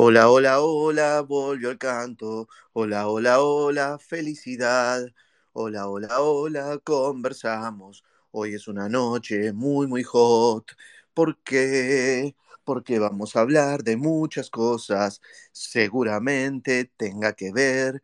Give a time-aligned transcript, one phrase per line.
[0.00, 2.48] Hola, hola, hola, volvió el canto.
[2.72, 5.04] Hola, hola, hola, felicidad.
[5.52, 8.04] Hola, hola, hola, conversamos.
[8.30, 10.70] Hoy es una noche muy, muy hot.
[11.14, 12.36] ¿Por qué?
[12.62, 15.20] Porque vamos a hablar de muchas cosas.
[15.50, 18.00] Seguramente tenga que ver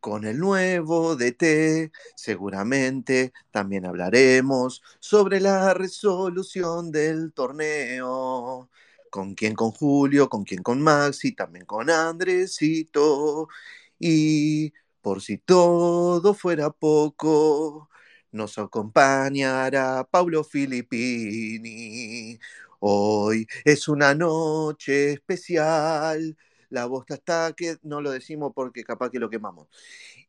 [0.00, 1.90] con el nuevo DT.
[2.14, 8.68] Seguramente también hablaremos sobre la resolución del torneo
[9.10, 13.48] con quién con Julio, con quién con Maxi, también con Andresito.
[13.98, 17.88] Y por si todo fuera poco,
[18.32, 22.38] nos acompañará Paulo Filippini.
[22.80, 26.36] Hoy es una noche especial.
[26.70, 29.68] La voz está que no lo decimos porque capaz que lo quemamos.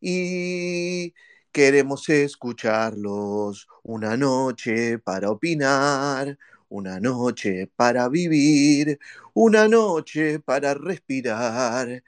[0.01, 1.13] Y
[1.51, 6.37] queremos escucharlos una noche para opinar,
[6.69, 8.99] una noche para vivir,
[9.33, 12.03] una noche para respirar.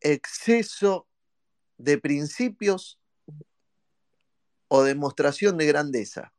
[0.00, 1.08] Exceso
[1.78, 2.98] de principios
[4.68, 6.32] o demostración de grandeza.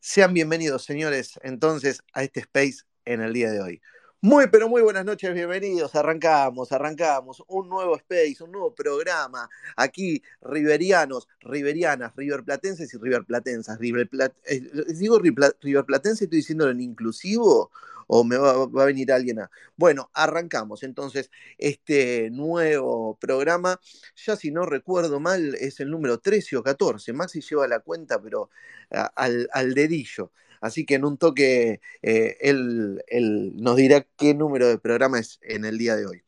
[0.00, 3.82] Sean bienvenidos, señores, entonces a este space en el día de hoy.
[4.24, 5.94] Muy, pero muy buenas noches, bienvenidos.
[5.94, 9.50] Arrancamos, arrancamos un nuevo space, un nuevo programa.
[9.76, 13.78] Aquí, riverianos, riverianas, riverplatenses y riverplatenses.
[13.78, 14.08] River
[14.46, 14.62] eh,
[14.94, 17.70] digo riverplatense, estoy diciéndolo en inclusivo
[18.06, 19.50] o me va, a venir alguien a...
[19.76, 23.78] Bueno, arrancamos entonces este nuevo programa.
[24.24, 27.12] Ya si no recuerdo mal, es el número 13 o 14.
[27.12, 28.48] Maxi lleva la cuenta, pero
[28.88, 30.32] al dedillo.
[30.64, 35.38] Así que en un toque eh, él, él, nos dirá qué número de programa es
[35.42, 36.22] en el día de hoy.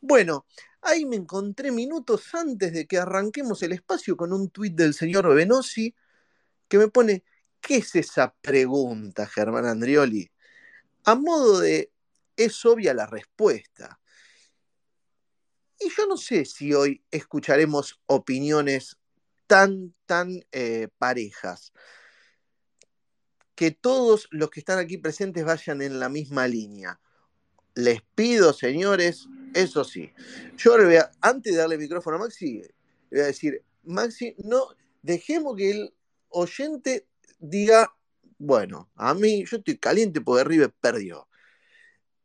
[0.00, 0.46] Bueno,
[0.80, 5.34] ahí me encontré minutos antes de que arranquemos el espacio con un tuit del señor
[5.34, 5.94] Venosi
[6.66, 7.24] que me pone,
[7.60, 10.30] ¿qué es esa pregunta, Germán Andrioli?
[11.04, 11.92] A modo de,
[12.38, 14.00] es obvia la respuesta.
[15.78, 18.96] Y yo no sé si hoy escucharemos opiniones
[19.46, 21.74] tan, tan eh, parejas
[23.54, 27.00] que todos los que están aquí presentes vayan en la misma línea.
[27.74, 30.12] Les pido, señores, eso sí.
[30.56, 32.70] Yo le voy a, antes de darle micrófono a Maxi, le
[33.10, 34.68] voy a decir, Maxi, no,
[35.02, 35.94] dejemos que el
[36.28, 37.06] oyente
[37.38, 37.94] diga,
[38.38, 41.28] bueno, a mí, yo estoy caliente porque River perdió.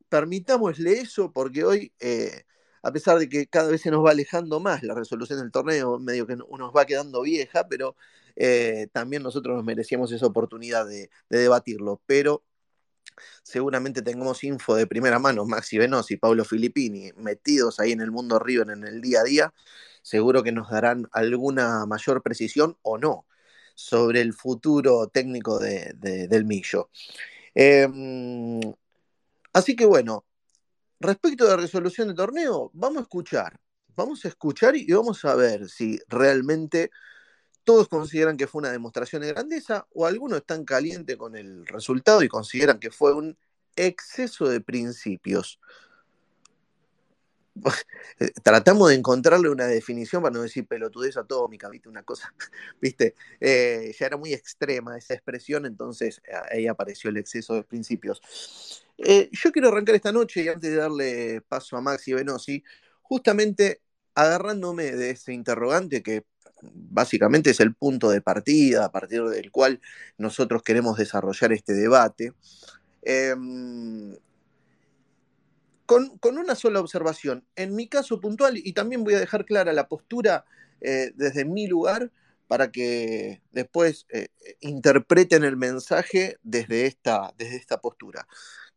[0.10, 2.46] Permitámosle eso porque hoy, eh,
[2.82, 6.00] a pesar de que cada vez se nos va alejando más la resolución del torneo,
[6.00, 7.96] medio que nos va quedando vieja, pero
[8.36, 12.44] eh, también nosotros nos merecíamos esa oportunidad de, de, debatirlo, pero
[13.44, 18.12] seguramente tengamos info de primera mano, Maxi Venosi y Pablo Filippini, metidos ahí en el
[18.12, 19.54] mundo River en el día a día,
[20.02, 23.26] seguro que nos darán alguna mayor precisión o no
[23.76, 26.90] sobre el futuro técnico de, de, del Millo.
[27.56, 27.88] Eh,
[29.54, 30.26] así que bueno,
[31.00, 33.60] respecto de resolución del torneo, vamos a escuchar,
[33.96, 36.92] vamos a escuchar y vamos a ver si realmente
[37.64, 42.24] todos consideran que fue una demostración de grandeza o algunos están calientes con el resultado
[42.24, 43.38] y consideran que fue un
[43.76, 45.60] exceso de principios.
[48.44, 51.90] Tratamos de encontrarle una definición para no decir pelotudez atómica, ¿viste?
[51.90, 52.34] Una cosa,
[52.82, 53.16] ¿viste?
[53.40, 56.22] Eh, ya era muy extrema esa expresión, entonces
[56.52, 58.22] ahí apareció el exceso de principios.
[58.98, 62.64] Eh, yo quiero arrancar esta noche y antes de darle paso a Maxi Venosi,
[63.02, 63.82] justamente
[64.14, 66.26] agarrándome de ese interrogante que
[66.62, 69.80] básicamente es el punto de partida a partir del cual
[70.18, 72.34] nosotros queremos desarrollar este debate.
[73.02, 73.34] Eh,
[75.90, 77.48] con, una sola observación.
[77.56, 80.46] En mi caso puntual, y también voy a dejar clara la postura
[80.82, 82.12] eh, desde mi lugar
[82.48, 84.28] para que después eh,
[84.60, 88.28] interpreten el mensaje desde esta, desde esta postura,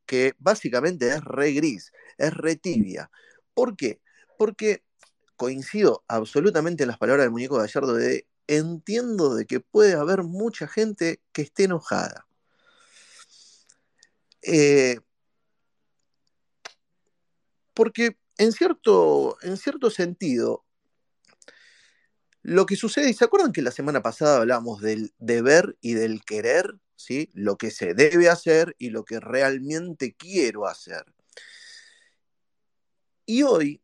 [0.06, 3.11] que básicamente es re gris, es re tibia.
[3.53, 4.00] ¿Por qué?
[4.39, 4.83] Porque
[5.37, 10.67] coincido absolutamente en las palabras del muñeco Gallardo de entiendo de que puede haber mucha
[10.67, 12.27] gente que esté enojada.
[14.41, 14.99] Eh,
[17.75, 20.65] porque en cierto, en cierto sentido,
[22.43, 26.25] lo que sucede, y se acuerdan que la semana pasada hablábamos del deber y del
[26.25, 27.31] querer, ¿sí?
[27.35, 31.05] lo que se debe hacer y lo que realmente quiero hacer.
[33.27, 33.81] Y hoy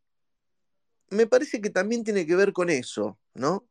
[1.10, 3.66] me parece que también tiene que ver con eso, ¿no?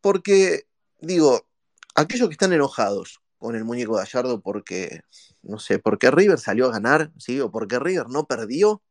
[0.00, 0.66] Porque,
[0.98, 1.46] digo,
[1.94, 5.00] aquellos que están enojados con el muñeco Gallardo porque,
[5.42, 7.40] no sé, porque River salió a ganar, ¿sí?
[7.40, 8.82] O porque River no perdió.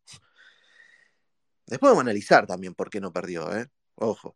[1.67, 3.67] Después vamos a analizar también por qué no perdió, ¿eh?
[3.95, 4.35] Ojo.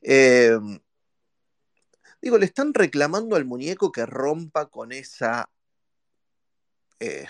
[0.00, 0.58] Eh,
[2.22, 5.50] Digo, le están reclamando al muñeco que rompa con esa.
[7.00, 7.26] Eh,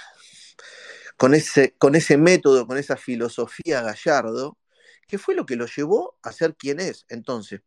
[1.16, 4.58] con, ese, con ese método, con esa filosofía Gallardo,
[5.08, 7.06] que fue lo que lo llevó a ser quien es.
[7.08, 7.62] Entonces,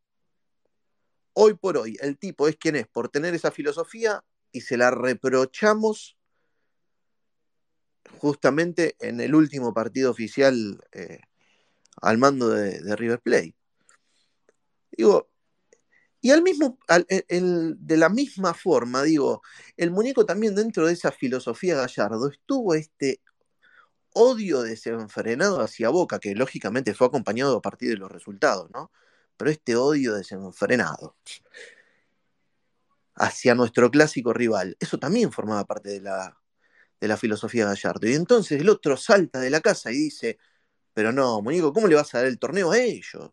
[1.33, 4.23] hoy por hoy, el tipo es quien es por tener esa filosofía
[4.55, 6.17] y se la reprochamos
[8.19, 11.19] justamente en el último partido oficial eh,
[12.01, 13.53] al mando de, River Plate.
[14.91, 15.29] Digo,
[16.21, 19.41] y al mismo, de la misma forma, digo,
[19.75, 23.21] el muñeco también dentro de esa filosofía Gallardo estuvo este
[24.13, 28.89] odio desenfrenado hacia Boca, que lógicamente fue acompañado a partir de los resultados, ¿no?
[29.35, 31.17] Pero este odio desenfrenado
[33.15, 36.37] hacia nuestro clásico rival, eso también formaba parte de la,
[36.99, 38.07] de la filosofía Gallardo.
[38.07, 40.37] Y entonces el otro salta de la casa y dice,
[40.93, 43.31] pero no, Muñeco, ¿cómo le vas a dar el torneo a ellos?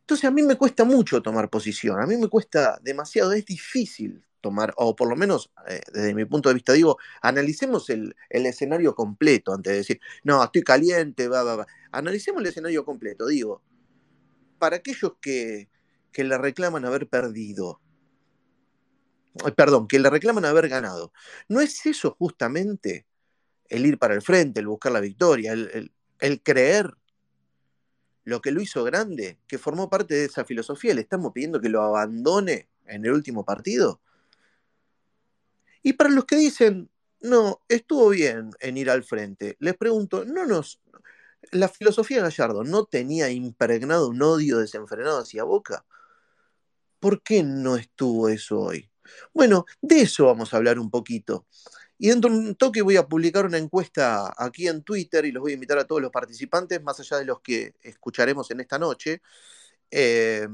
[0.00, 4.24] Entonces a mí me cuesta mucho tomar posición, a mí me cuesta demasiado, es difícil
[4.40, 8.94] tomar, o por lo menos eh, desde mi punto de vista digo, analicemos el, escenario
[8.94, 11.66] completo antes de decir, no, estoy caliente, va, va, va.
[11.92, 13.62] Analicemos el escenario completo, digo,
[14.58, 15.68] para aquellos que,
[16.12, 17.80] que le reclaman haber perdido,
[19.56, 21.12] perdón, que le reclaman haber ganado.
[21.48, 23.06] ¿No es eso justamente
[23.68, 26.94] el ir para el frente, el buscar la victoria, el, creer
[28.24, 30.94] lo que lo hizo grande, que formó parte de esa filosofía?
[30.94, 34.00] ¿Le estamos pidiendo que lo abandone en el último partido?
[35.82, 40.46] Y para los que dicen, no, estuvo bien en ir al frente, les pregunto, ¿no
[40.46, 40.80] nos...
[41.50, 45.84] La filosofía Gallardo no tenía impregnado un odio desenfrenado hacia Boca?
[47.02, 48.88] ¿Por qué no estuvo eso hoy?
[49.34, 51.46] Bueno, de eso vamos a hablar un poquito.
[51.98, 55.40] Y dentro de un toque voy a publicar una encuesta aquí en Twitter y los
[55.40, 58.78] voy a invitar a todos los participantes, más allá de los que escucharemos en esta
[58.78, 59.20] noche.
[59.90, 60.46] Eh,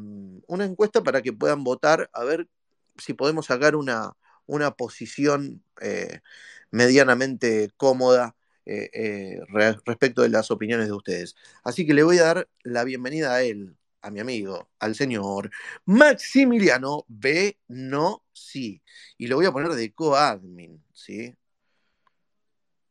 [0.46, 2.48] una encuesta para que puedan votar a ver
[2.96, 4.16] si podemos sacar una,
[4.46, 6.20] una posición eh,
[6.70, 9.40] medianamente cómoda eh,
[9.84, 11.36] respecto de las opiniones de ustedes.
[11.62, 15.50] Así que le voy a dar la bienvenida a él, a mi amigo, al señor
[15.84, 17.58] Maximiliano B.
[17.68, 18.82] No Sí.
[19.16, 21.34] Y lo voy a poner de coadmin, ¿sí?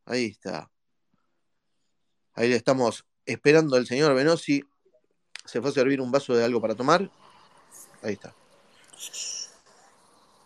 [0.05, 0.69] Ahí está.
[2.33, 4.63] Ahí le estamos esperando al señor Benosi.
[5.45, 7.09] Se fue a servir un vaso de algo para tomar.
[8.01, 8.33] Ahí está.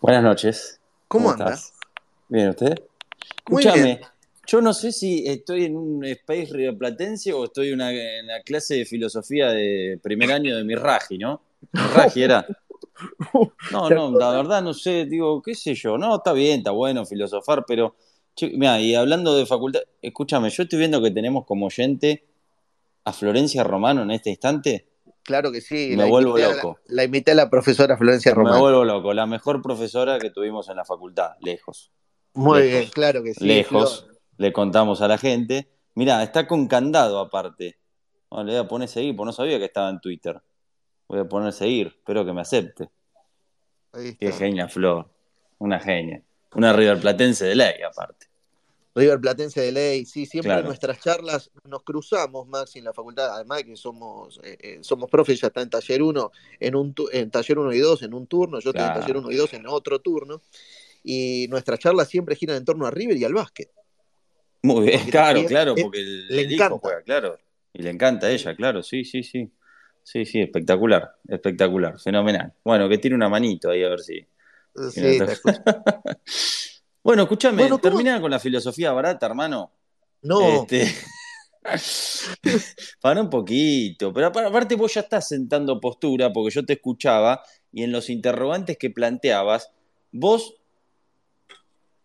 [0.00, 0.80] Buenas noches.
[1.08, 1.74] ¿Cómo, andas?
[2.28, 2.74] Bien, ¿usted?
[3.36, 4.00] Escúchame,
[4.46, 7.90] yo no sé si estoy en un space rioplatense o estoy en una,
[8.44, 11.42] clase de filosofía de primer año de mi Raji, ¿no?
[11.72, 12.46] Raji era.
[13.70, 17.06] No, no, la verdad no sé, digo, qué sé yo, no, está bien, está bueno
[17.06, 17.96] filosofar, pero,
[18.40, 22.26] mira, y hablando de facultad, escúchame, yo estoy viendo que tenemos como oyente
[23.04, 24.88] a Florencia Romano en este instante.
[25.24, 25.94] Claro que sí.
[25.96, 26.78] Me vuelvo loco.
[26.86, 28.56] La, invité a la profesora Florencia Romano.
[28.56, 31.92] Me vuelvo loco, la mejor profesora que tuvimos en la facultad, lejos.
[32.34, 33.44] Muy bien, claro que sí.
[33.44, 34.08] Lejos
[34.42, 35.68] le contamos a la gente.
[35.94, 37.78] Mirá, está con candado aparte.
[38.30, 40.42] le voy a poner seguir, porque no sabía que estaba en Twitter.
[41.08, 42.90] Voy a poner seguir, espero que me acepte.
[43.92, 45.08] Qué genia, Flor.
[45.58, 46.22] Una genia.
[46.54, 48.26] Una River Platense de ley, aparte.
[48.94, 53.34] River Platense de ley, sí, siempre en nuestras charlas nos cruzamos, Maxi, en la facultad,
[53.34, 56.30] además que somos, eh, eh, somos profes, ya está en taller 1,
[56.60, 59.30] en, un en taller 1 y 2 en un turno, yo estoy en taller 1
[59.30, 60.42] y 2 en otro turno,
[61.02, 63.70] y nuestras charlas siempre giran en torno a River y al básquet.
[64.62, 66.78] Muy bien, claro, claro, porque le encanta.
[66.78, 67.38] juega, claro.
[67.72, 69.50] Y le encanta a ella, claro, sí, sí, sí.
[70.04, 72.52] Sí, sí, espectacular, espectacular, fenomenal.
[72.64, 74.26] Bueno, que tiene una manito ahí a ver si.
[74.90, 75.18] Sí,
[77.04, 79.72] bueno, escúchame, termina con la filosofía barata, hermano.
[80.22, 80.62] No.
[80.62, 80.92] Este...
[83.00, 87.84] Para un poquito, pero aparte vos ya estás sentando postura porque yo te escuchaba y
[87.84, 89.70] en los interrogantes que planteabas,
[90.10, 90.56] vos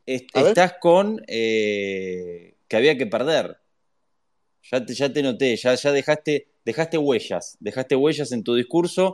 [0.07, 3.57] estás con eh, que había que perder.
[4.71, 9.13] Ya te, ya te noté, ya, ya dejaste, dejaste huellas, dejaste huellas en tu discurso.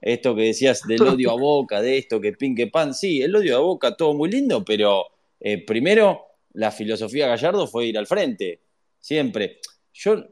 [0.00, 2.94] Esto que decías del odio a boca, de esto, que pin, que pan.
[2.94, 5.06] Sí, el odio a boca, todo muy lindo, pero
[5.40, 8.60] eh, primero la filosofía Gallardo fue ir al frente.
[9.00, 9.60] Siempre.
[9.92, 10.24] Yo,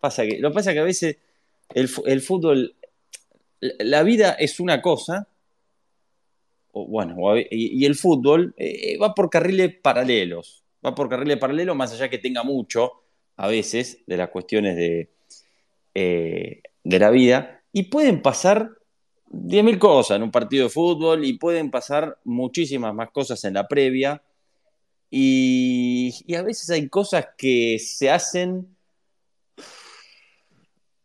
[0.00, 1.16] pasa que, lo que pasa es que a veces
[1.74, 2.74] el, el fútbol,
[3.60, 5.28] la vida es una cosa
[6.84, 7.16] bueno,
[7.50, 12.18] y, el fútbol eh, va por carriles paralelos, va por carriles paralelos más allá que
[12.18, 12.92] tenga mucho,
[13.36, 15.10] a veces, de las cuestiones de,
[15.94, 18.70] eh, de la vida, y pueden pasar
[19.28, 23.66] 10.000 cosas en un partido de fútbol y pueden pasar muchísimas más cosas en la
[23.66, 24.22] previa,
[25.08, 28.76] y a veces hay cosas que se hacen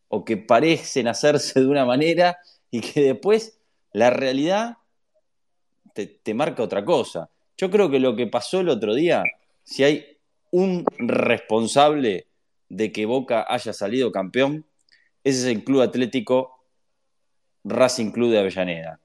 [0.09, 2.37] o que parecen hacerse de una manera
[2.69, 3.57] y que después
[3.93, 4.77] La realidad
[5.93, 7.29] te, marca otra cosa.
[7.57, 9.23] Yo creo que lo que pasó el otro día,
[9.63, 10.17] si hay
[10.51, 12.27] un responsable
[12.69, 14.65] de que Boca haya salido campeón,
[15.23, 16.65] ese es el Club Atlético
[17.63, 18.99] Racing Club de Avellaneda.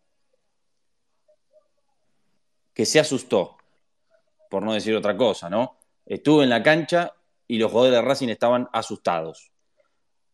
[2.73, 3.57] Que se asustó,
[4.51, 5.77] por no decir otra cosa, ¿no?
[6.05, 7.13] Estuvo en la cancha
[7.49, 9.51] y los jugadores de Racing estaban asustados.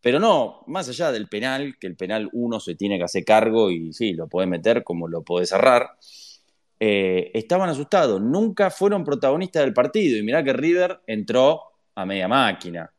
[0.03, 3.71] Pero no, más allá del penal, que el penal uno se tiene que hacer cargo
[3.71, 5.97] y sí, lo puede meter como lo puede cerrar.
[6.85, 10.17] Eh, estaban asustados, nunca fueron protagonistas del partido.
[10.17, 11.61] Y mirá que River entró
[11.95, 12.91] a media máquina.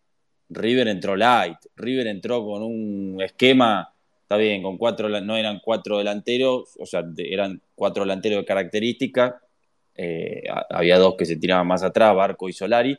[0.48, 5.98] River entró light, River entró con un esquema, está bien, con cuatro, no eran cuatro
[5.98, 9.34] delanteros, o sea, eran cuatro delanteros de características.
[9.94, 12.98] Eh, había dos que se tiraban más atrás, Barco y Solari,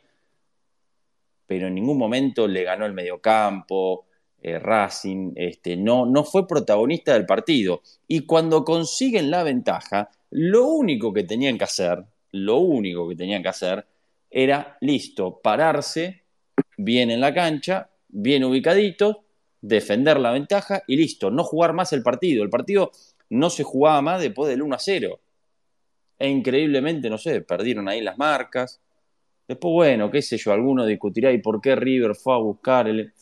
[1.48, 4.06] pero en ningún momento le ganó el mediocampo,
[4.42, 7.82] eh, Racing, este, no, no fue protagonista del partido.
[8.06, 13.42] Y cuando consiguen la ventaja, lo único que tenían que hacer, lo único que tenían
[13.42, 13.86] que hacer
[14.30, 16.22] era, listo, pararse
[16.76, 19.16] bien en la cancha, bien ubicaditos,
[19.60, 22.42] defender la ventaja y listo, no jugar más el partido.
[22.42, 22.92] El partido
[23.30, 25.20] no se jugaba más después del 1 a 0.
[26.18, 28.80] E increíblemente, no sé, perdieron ahí las marcas.
[29.48, 33.12] Después, bueno, qué sé yo, alguno discutirá y por qué River fue a buscar el...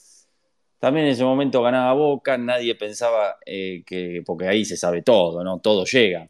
[0.84, 5.42] También en ese momento ganaba Boca, nadie pensaba eh, que, porque ahí se sabe todo,
[5.42, 5.58] ¿no?
[5.58, 6.28] Todo llega.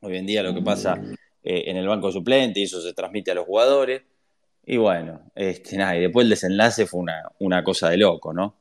[0.00, 1.00] Hoy en día lo que pasa
[1.42, 4.02] eh, en el banco suplente y eso se transmite a los jugadores.
[4.66, 8.54] Y bueno, este, nada, y después el desenlace fue una, una cosa de loco, ¿no?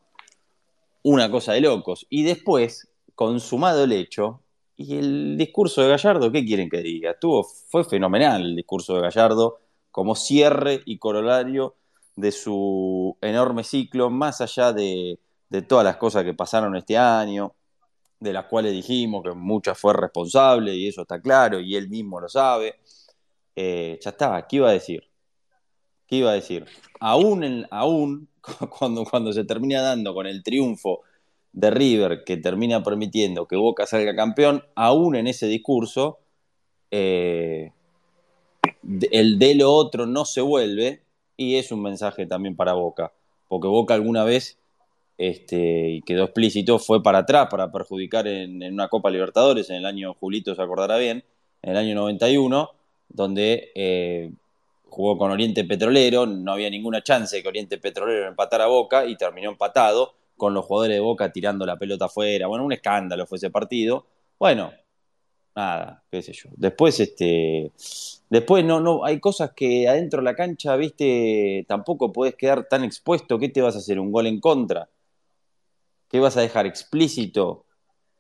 [1.03, 2.07] Una cosa de locos.
[2.09, 4.41] Y después, consumado el hecho,
[4.77, 7.11] y el discurso de Gallardo, ¿qué quieren que diga?
[7.11, 9.59] Estuvo, fue fenomenal el discurso de Gallardo
[9.91, 11.75] como cierre y corolario
[12.16, 17.56] de su enorme ciclo, más allá de, de todas las cosas que pasaron este año,
[18.20, 22.20] de las cuales dijimos que muchas fue responsable y eso está claro y él mismo
[22.20, 22.75] lo sabe.
[23.56, 25.04] Eh, ya está, ¿qué iba a decir?
[26.08, 26.66] ¿Qué iba a decir?
[27.00, 28.30] Aún, aún
[28.80, 31.01] cuando, cuando se termina dando con el triunfo
[31.51, 36.20] de River que termina permitiendo que Boca salga campeón, aún en ese discurso,
[36.92, 37.72] eh,
[39.12, 41.04] el de lo otro no se vuelve
[41.39, 43.13] y es un mensaje también para Boca,
[43.48, 44.60] porque Boca alguna vez
[45.17, 49.86] este, y quedó explícito, fue para atrás para perjudicar en, una Copa Libertadores en el
[49.86, 51.24] año, Julito se acordará bien,
[51.62, 52.72] en el año 91,
[53.08, 54.31] donde eh,
[54.89, 59.05] jugó con Oriente Petrolero, no había ninguna chance de que Oriente Petrolero empatara a Boca
[59.05, 62.48] y terminó empatado con los jugadores de Boca tirando la pelota afuera.
[62.48, 64.05] Bueno, un escándalo fue ese partido.
[64.38, 64.74] Bueno,
[65.60, 66.50] nada, qué sé yo.
[66.56, 67.72] Después, este,
[68.30, 72.84] después no, no, hay cosas que adentro de la cancha, viste, tampoco podés quedar tan
[72.84, 73.38] expuesto.
[73.38, 74.00] ¿Qué te vas a hacer?
[74.00, 74.89] ¿Un gol en contra?
[76.10, 77.66] ¿Qué vas a dejar explícito?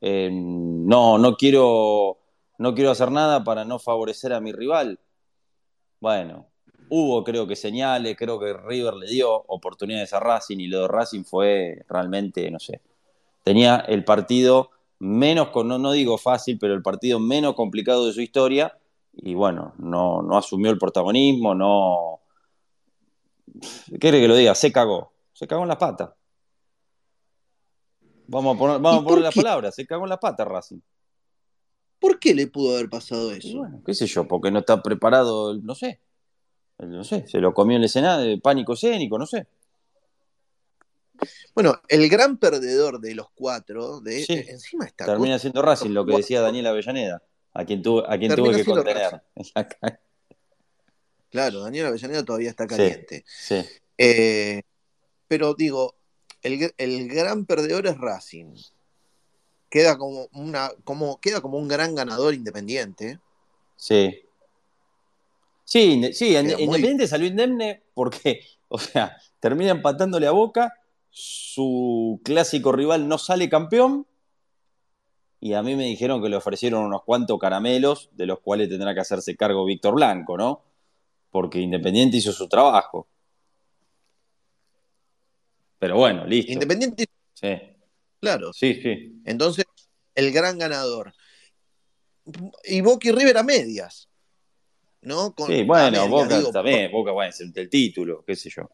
[0.01, 2.19] no, no quiero,
[2.57, 4.97] no quiero hacer nada para no favorecer a mi rival.
[5.99, 6.47] Bueno,
[6.89, 10.87] hubo creo que señales, creo que River le dio oportunidades a Racing y lo de
[10.87, 12.79] Racing fue realmente, no sé,
[13.43, 18.21] tenía el partido menos, no, no digo fácil, pero el partido menos complicado de su
[18.21, 18.77] historia
[19.13, 22.21] y bueno, no, no asumió el protagonismo, no...
[23.89, 24.53] ¿Qué quiere que lo diga?
[24.55, 26.11] Se cagó, se cagó en las patas.
[28.27, 30.79] Vamos a poner, vamos a poner las palabras, se cagó en la pata Racing.
[31.99, 33.57] ¿Por qué le pudo haber pasado eso?
[33.57, 35.99] Bueno, qué sé yo, porque no está preparado, no sé.
[36.77, 39.47] No sé, se lo comió en el escenario, pánico escénico, no sé.
[41.53, 45.05] Bueno, el gran perdedor de los cuatro, de encima está.
[45.05, 47.23] Termina siendo Racing, lo que decía Daniel Avellaneda,
[47.53, 49.21] a quien, tuve, a quien tuve que contener.
[51.29, 53.23] claro, Daniel Avellaneda todavía está caliente.
[53.27, 53.65] Sí.
[53.97, 54.61] Eh,
[55.27, 55.95] pero digo,
[56.41, 58.55] el, gran perdedor es Racing.
[59.69, 63.19] Queda como, una, como, queda como un gran ganador independiente.
[63.75, 64.23] Sí.
[65.63, 70.73] Sí, sí, Independiente salió indemne porque, o sea, termina empatándole a Boca,
[71.09, 74.05] su clásico rival no sale campeón
[75.41, 78.93] y a mí me dijeron que le ofrecieron unos cuantos caramelos de los cuales tendrá
[78.93, 80.63] que hacerse cargo Víctor Blanco, ¿no?
[81.31, 83.07] Porque Independiente hizo su trabajo.
[85.77, 86.51] Pero bueno, listo.
[86.51, 87.05] Independiente.
[87.33, 87.55] Sí.
[88.19, 88.51] Claro.
[88.51, 89.21] Sí, sí.
[89.23, 89.65] Entonces,
[90.13, 91.13] el gran ganador.
[92.65, 94.09] Y Boca y River a medias.
[95.01, 95.33] ¿No?
[95.47, 98.69] sí, bueno, Boca también, Boca, bueno, es el, título, qué sé yo.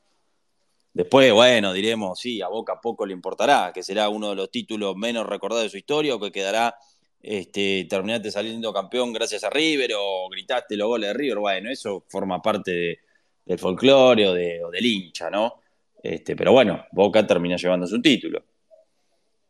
[0.95, 4.95] Después, bueno, diremos, sí, a Boca poco le importará, que será uno de los títulos
[4.95, 6.73] menos recordados de su historia o que quedará,
[7.21, 11.39] este, terminaste saliendo campeón gracias a River o gritaste los goles de River.
[11.39, 12.99] Bueno, eso forma parte
[13.45, 15.55] del folclore o, de, o del hincha, ¿no?
[16.01, 18.41] Este, pero bueno, Boca termina llevándose un título.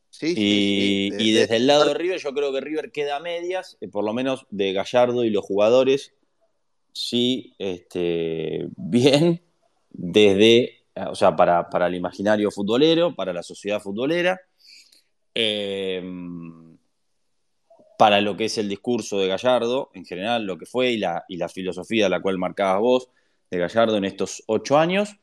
[0.10, 2.92] Sí, sí, Y, sí, y de- desde el lado de River, yo creo que River
[2.92, 6.12] queda a medias, eh, por lo menos de Gallardo y los jugadores,
[6.92, 9.44] sí, este, bien,
[9.92, 14.40] desde, o sea, para, para el imaginario futbolero, para la sociedad futbolera,
[15.34, 16.02] eh,
[17.98, 21.26] para lo que es el discurso de Gallardo, en general, lo que fue y la,
[21.28, 23.10] y la filosofía a la cual marcabas vos
[23.50, 25.16] de Gallardo en estos ocho años.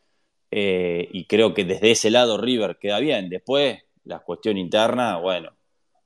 [0.50, 3.28] Eh, y creo que desde ese lado River queda bien.
[3.28, 5.50] Después, la cuestión interna, bueno,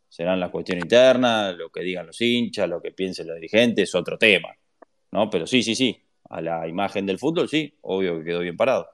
[0.09, 3.95] serán las cuestiones internas, lo que digan los hinchas, lo que piensen los dirigentes, es
[3.95, 4.49] otro tema.
[5.11, 5.29] ¿no?
[5.31, 8.89] Pero sí, sí, sí, a la imagen del fútbol, sí, obvio que quedó bien parado.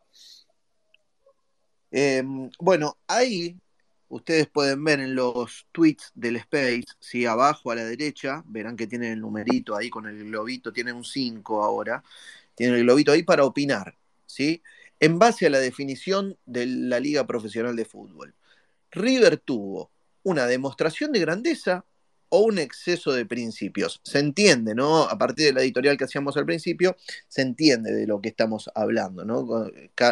[1.92, 2.22] Eh,
[2.58, 3.56] bueno, ahí
[4.08, 8.86] ustedes pueden ver en los tweets del Space, si abajo a la derecha, verán que
[8.86, 12.02] tiene el numerito ahí con el globito, tiene un 5 ahora,
[12.54, 13.96] tiene el globito ahí para opinar,
[14.26, 14.62] ¿sí?
[15.00, 18.34] En base a la definición de la Liga Profesional de Fútbol.
[18.90, 19.90] River tuvo
[20.22, 21.84] una demostración de grandeza
[22.34, 24.00] o un exceso de principios.
[24.04, 25.02] Se entiende, ¿no?
[25.02, 26.96] A partir de la editorial que hacíamos al principio,
[27.28, 29.66] se entiende de lo que estamos hablando, ¿no?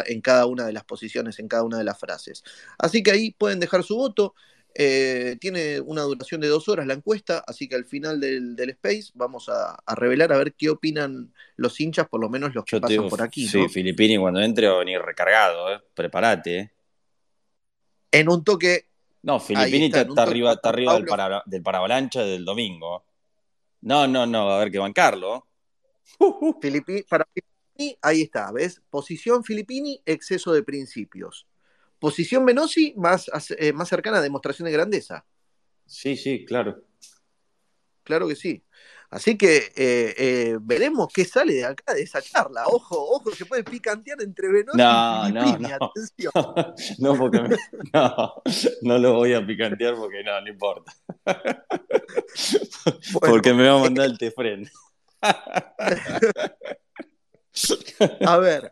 [0.05, 2.43] En cada una de las posiciones, en cada una de las frases.
[2.77, 4.35] Así que ahí pueden dejar su voto.
[4.75, 8.69] Eh, tiene una duración de dos horas la encuesta, así que al final del, del
[8.69, 12.65] Space vamos a, a, revelar a ver qué opinan los hinchas, por lo menos los
[12.65, 13.47] que Yo pasan digo, por aquí.
[13.47, 13.67] Sí, ¿no?
[13.67, 15.81] Filippini cuando entre va a venir recargado, ¿eh?
[15.95, 16.59] prepárate.
[16.59, 16.71] ¿eh?
[18.11, 18.90] En un toque
[19.23, 23.05] no, Filippini está, arriba, está arriba del, para, del paravalancha del domingo.
[23.81, 25.47] No, no, no, va a haber que bancarlo.
[26.61, 28.81] Filippini, para Filippini, ahí está, ¿ves?
[28.89, 31.47] Posición Filippini, exceso de principios.
[31.99, 35.25] Posición Menossi, más, eh, más cercana a demostración de grandeza.
[35.85, 36.83] Sí, sí, claro.
[38.03, 38.63] Claro que sí.
[39.11, 42.63] Así que eh, eh, veremos qué sale de acá, de esa charla.
[42.67, 45.31] Ojo, ojo, se puede picantear entre Venosi no, y.
[45.33, 45.67] No, no.
[45.67, 46.31] Atención.
[46.99, 47.57] no, porque me,
[47.93, 48.33] no,
[48.83, 50.93] no lo voy a picantear porque no, no importa.
[53.11, 54.69] Bueno, porque me va a mandar el tefren.
[58.25, 58.71] a ver,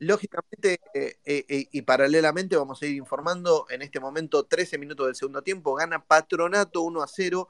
[0.00, 5.14] lógicamente eh, eh, y paralelamente vamos a ir informando en este momento 13 minutos del
[5.14, 7.48] segundo tiempo, gana Patronato 1 a 0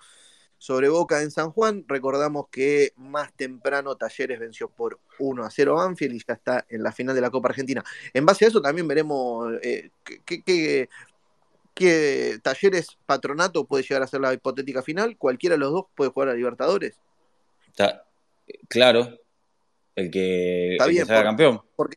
[0.66, 1.84] sobre Boca en San Juan.
[1.86, 6.82] Recordamos que más temprano Talleres venció por 1 a 0 Banfield y ya está en
[6.82, 7.84] la final de la Copa Argentina.
[8.12, 9.90] En base a eso también veremos eh,
[10.24, 10.88] qué, qué,
[11.72, 15.16] qué Talleres Patronato puede llegar a ser la hipotética final.
[15.16, 16.98] Cualquiera de los dos puede jugar a Libertadores.
[17.68, 18.04] Está,
[18.68, 19.20] claro,
[19.94, 21.62] el que, está el bien, que salga por, campeón.
[21.76, 21.96] Porque,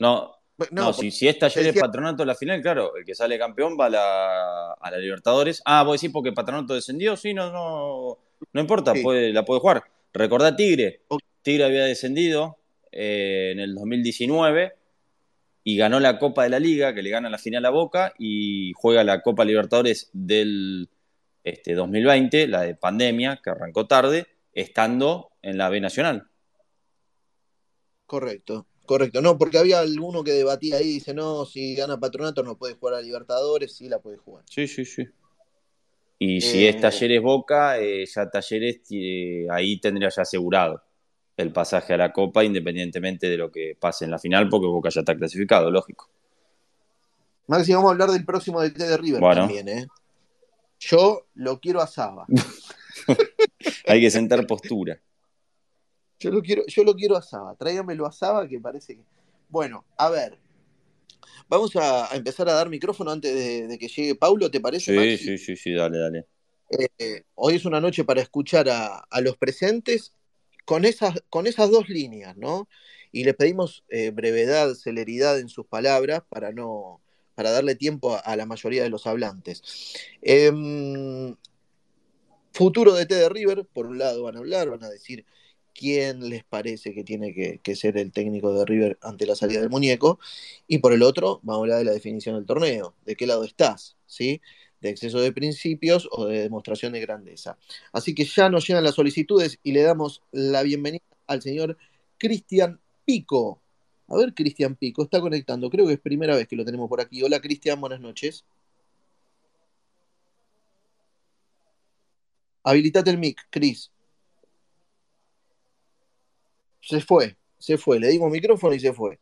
[0.00, 0.35] no,
[0.70, 3.86] no, si, si es Talleres decía, Patronato la final, claro, el que sale campeón va
[3.86, 5.62] a la, a la Libertadores.
[5.64, 8.18] Ah, vos decís porque Patronato descendió, sí, no, no,
[8.52, 9.02] no importa, sí.
[9.02, 9.84] puede, la puede jugar.
[10.12, 11.02] Recordá Tigre.
[11.42, 12.58] Tigre había descendido
[12.90, 14.74] eh, en el 2019
[15.62, 18.72] y ganó la Copa de la Liga, que le gana la final a Boca, y
[18.76, 20.88] juega la Copa Libertadores del
[21.44, 26.28] este, 2020, la de pandemia, que arrancó tarde, estando en la B Nacional.
[28.06, 28.66] Correcto.
[28.86, 32.74] Correcto, no, porque había alguno que debatía ahí, dice, no, si gana Patronato no puede
[32.74, 34.44] jugar a Libertadores, sí la puede jugar.
[34.48, 35.06] Sí, sí, sí.
[36.18, 36.40] Y eh...
[36.40, 40.82] si es Talleres Boca, eh, ya Talleres eh, ahí tendría ya asegurado
[41.36, 44.88] el pasaje a la Copa, independientemente de lo que pase en la final, porque Boca
[44.88, 46.08] ya está clasificado, lógico.
[47.48, 49.42] Maxi, vamos a hablar del próximo DT de River bueno.
[49.42, 49.86] también, ¿eh?
[50.78, 52.26] Yo lo quiero a Saba.
[53.86, 54.98] Hay que sentar postura.
[56.18, 57.54] Yo lo quiero, yo lo quiero a Saba.
[57.56, 59.02] Tráigamelo a Saba que parece que.
[59.48, 60.38] Bueno, a ver.
[61.48, 64.92] Vamos a, a empezar a dar micrófono antes de, de, que llegue Paulo, ¿te parece?
[64.92, 65.18] Sí, Maxi?
[65.18, 66.26] sí, sí, sí, dale, dale.
[66.98, 70.12] Eh, hoy es una noche para escuchar a, a, los presentes
[70.64, 72.68] con esas, con esas dos líneas, ¿no?
[73.12, 77.00] Y les pedimos eh, brevedad, celeridad en sus palabras para no
[77.36, 79.62] para darle tiempo a, a la mayoría de los hablantes.
[80.22, 80.50] Eh,
[82.52, 85.24] futuro de T de River, por un lado van a hablar, van a decir
[85.76, 89.70] quién les parece que tiene que, ser el técnico de River ante la salida del
[89.70, 90.18] muñeco,
[90.66, 93.44] y por el otro, vamos a hablar de la definición del torneo, de qué lado
[93.44, 94.40] estás, ¿sí?
[94.80, 97.58] De exceso de principios o de demostración de grandeza.
[97.92, 101.76] Así que ya nos llegan las solicitudes y le damos la bienvenida al señor
[102.18, 103.60] Cristian Pico.
[104.08, 107.00] A ver, Cristian Pico, está conectando, creo que es primera vez que lo tenemos por
[107.00, 107.22] aquí.
[107.22, 108.44] Hola Cristian, buenas noches.
[112.64, 113.90] Habilitate el mic, Cris
[116.86, 119.18] se fue, se fue, le dimos micrófono y se fue.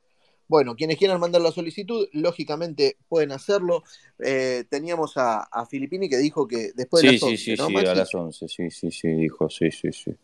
[0.47, 3.83] Bueno, quienes quieran mandar la solicitud, lógicamente pueden hacerlo.
[4.19, 7.57] Eh, teníamos a, a, Filippini que dijo que después sí, de las 11, sí, sí,
[7.57, 7.89] ¿no, sí, Maxi?
[7.89, 10.15] a las 11, sí, sí, sí, dijo, sí, sí, sí.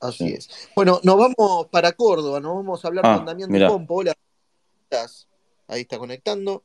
[0.00, 0.34] Así Sí.
[0.34, 0.48] es.
[0.76, 3.94] Bueno, nos vamos para Córdoba, nos vamos a hablar Ah, con Damián de Pompo.
[3.96, 4.14] Hola.
[5.66, 6.62] Ahí está conectando.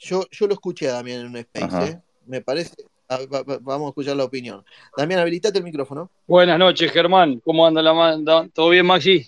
[0.00, 2.00] Yo, yo lo escuché a Damián en un space, ¿eh?
[2.24, 2.74] Me parece.
[3.60, 4.64] Vamos a escuchar la opinión.
[4.96, 6.10] Damián, habilitate el micrófono.
[6.26, 7.40] Buenas noches, Germán.
[7.40, 9.26] ¿Cómo anda la ¿Todo bien, Maxi?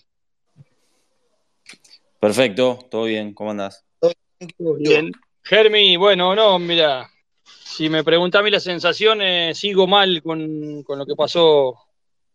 [2.18, 3.32] Perfecto, todo bien.
[3.32, 3.84] ¿Cómo andás?
[3.98, 5.12] Todo bien.
[5.42, 7.10] Germi, bueno, no, mira,
[7.44, 9.20] si me pregunta a mí la sensación,
[9.54, 11.76] sigo mal con, lo que pasó,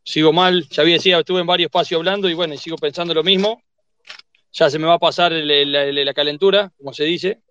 [0.04, 3.14] sigo mal, ya había decía, estuve en varios espacios hablando y bueno, y sigo pensando
[3.14, 3.62] lo mismo,
[4.52, 7.42] ya se me va a pasar la, calentura, como se dice,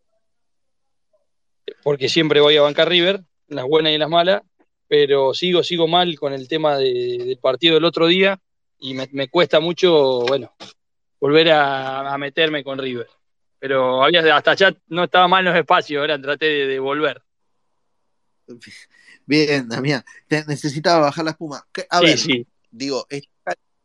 [1.82, 4.42] porque siempre voy a bancar River, las buenas y las malas,
[4.88, 8.40] pero sigo, sigo mal con el tema del partido del otro día
[8.78, 10.52] y me, cuesta mucho, bueno,
[11.20, 13.08] volver a meterme con River
[13.64, 17.22] pero había, hasta ya no estaba mal en los espacios, ahora traté de, volver.
[19.24, 21.66] Bien, Damián, necesitaba bajar la espuma.
[21.88, 22.18] A ver,
[22.70, 23.06] digo,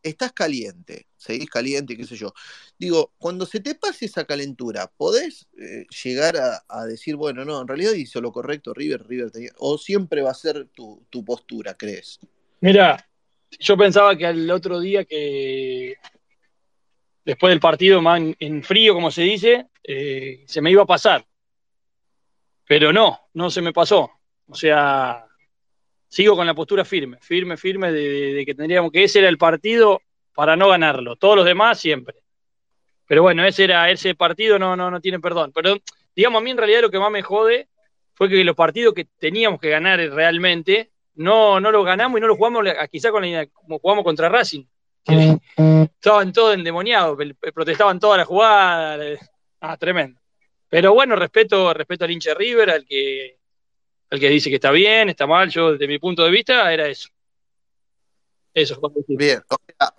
[0.04, 2.34] estás caliente, seguís caliente, qué sé yo.
[2.78, 7.68] Digo, cuando se te pase esa calentura, ¿podés eh, llegar a, decir, bueno, no, en
[7.68, 11.76] realidad hizo lo correcto River, River tenía, o siempre va a ser tu, tu postura,
[11.76, 12.20] crees?
[12.62, 13.08] Mira,
[13.60, 15.96] yo pensaba que al otro día que
[17.30, 21.26] después del partido, más en, frío, como se dice, eh, se me iba a pasar.
[22.68, 24.10] Pero no, no se me pasó.
[24.48, 25.26] O sea,
[26.10, 30.02] sigo con la postura firme, firme, firme de, que tendríamos que ese era el partido
[30.36, 31.16] para no ganarlo.
[31.16, 32.16] Todos los demás siempre.
[33.08, 35.52] Pero bueno, ese era ese partido no no no tiene perdón.
[35.54, 35.78] Pero
[36.14, 37.70] digamos a mí en realidad lo que más me jode
[38.14, 42.28] fue que los partidos que teníamos que ganar realmente no no los ganamos y no
[42.28, 44.66] los jugamos quizá con como jugamos contra Racing
[45.06, 47.18] estaban todos endemoniados,
[47.54, 49.20] protestaban todas las jugadas.
[49.62, 50.20] Ah, tremendo.
[50.70, 53.39] Pero bueno, respeto, respeto al hincha River, al que,
[54.10, 55.50] al que dice que está bien, está mal.
[55.50, 57.10] Yo, desde mi punto de vista, era eso.
[58.54, 58.82] Eso.
[59.08, 59.42] Bien,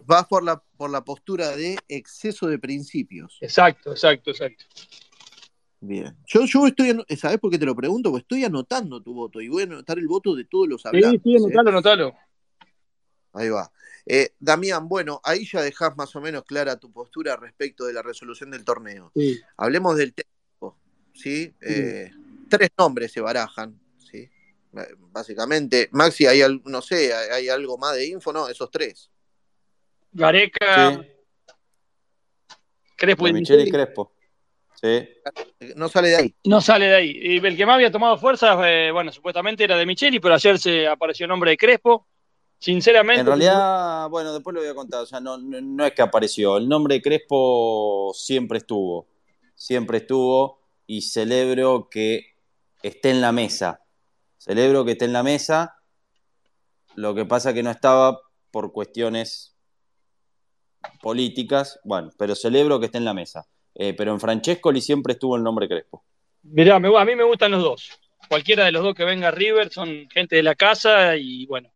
[0.05, 3.39] vas por la, por la postura de exceso de principios.
[3.41, 4.65] Exacto, exacto, exacto.
[5.81, 6.15] Bien.
[6.27, 8.11] Yo, yo estoy, ¿sabes por qué te lo pregunto?
[8.11, 11.23] Porque estoy anotando tu voto y voy a anotar el voto de todos los hablantes.
[11.23, 12.15] Sí, sí, anotalo, anotalo.
[13.33, 13.71] Ahí va.
[14.05, 18.03] Eh, Damián, bueno, ahí ya dejás más o menos clara tu postura respecto de la
[18.03, 19.13] resolución del torneo.
[19.57, 20.77] Hablemos del técnico,
[21.15, 21.55] ¿sí?
[21.61, 22.11] Eh,
[22.49, 23.71] tres nombres se barajan.
[23.71, 23.90] Eh,
[24.99, 28.49] básicamente, Maxi, hay no sé, hay algo más de info, ¿no?
[28.49, 29.11] Esos tres.
[30.13, 31.05] Gareca,
[32.97, 34.13] Crespo y Micheli Crespo.
[34.81, 35.09] Sí.
[35.77, 36.35] No sale de ahí.
[36.45, 37.11] No sale de ahí.
[37.11, 38.55] Y el que más había tomado fuerza,
[38.93, 42.07] bueno, supuestamente era de Micheli, pero ayer se apareció el nombre de Crespo.
[42.59, 43.21] Sinceramente.
[43.21, 45.03] En realidad, bueno, después lo voy a contar.
[45.03, 46.59] O sea, no, no, es que apareció.
[46.59, 49.09] El nombre de Crespo siempre estuvo.
[49.55, 50.61] Siempre estuvo.
[50.87, 52.35] Y celebro que
[52.83, 53.80] esté en la mesa.
[54.41, 55.77] Celebro que esté en la mesa.
[56.95, 58.19] Lo que pasa que no estaba
[58.51, 59.55] por cuestiones
[61.03, 61.79] políticas.
[61.85, 63.47] Bueno, pero celebro que esté en la mesa.
[63.75, 66.03] Eh, pero en Francescoli siempre estuvo el nombre Crespo.
[66.43, 68.01] Mirá, a mí me gustan los dos.
[68.29, 71.71] Cualquiera de los dos que venga a River son gente de la casa y bueno,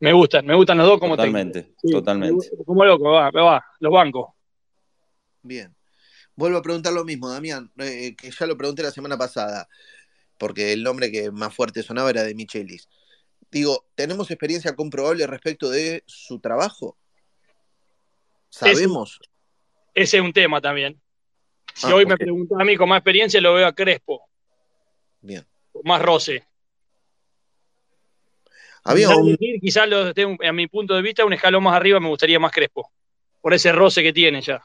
[0.00, 2.50] me gustan, me gustan los dos como Totalmente, totalmente.
[2.64, 4.30] Como loco, va, va, los bancos.
[5.42, 5.74] Bien.
[6.36, 9.68] Vuelvo a preguntar lo mismo, Damián, eh, que ya lo pregunté la semana pasada,
[10.44, 12.86] porque el nombre que más fuerte sonaba era de Michelis.
[13.50, 16.98] Digo, ¿tenemos experiencia comprobable respecto de su trabajo?
[18.50, 19.20] ¿Sabemos?
[19.94, 21.00] Ese, es un tema también.
[21.72, 24.20] Si ah, hoy me preguntas a mí con más experiencia, lo veo a Crespo.
[25.22, 25.46] Bien.
[25.82, 26.46] Más roce.
[28.82, 29.08] Había
[29.62, 29.88] quizás
[30.46, 32.92] a mi punto de vista, un escalón más arriba me gustaría más Crespo,
[33.40, 34.62] por ese roce que tiene ya.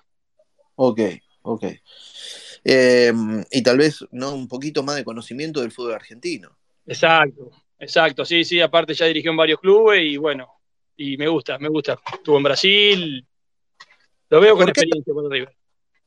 [0.76, 1.00] Ok,
[1.44, 1.64] ok.
[2.64, 3.12] Eh,
[3.52, 4.34] y tal vez ¿no?
[4.34, 6.58] un poquito más de conocimiento del fútbol argentino.
[6.86, 10.48] Exacto, exacto, sí, sí, aparte ya dirigió en varios clubes y bueno,
[10.98, 12.00] y me gusta, me gusta.
[12.14, 13.26] Estuvo en Brasil,
[14.30, 15.52] lo veo con experiencia por arriba.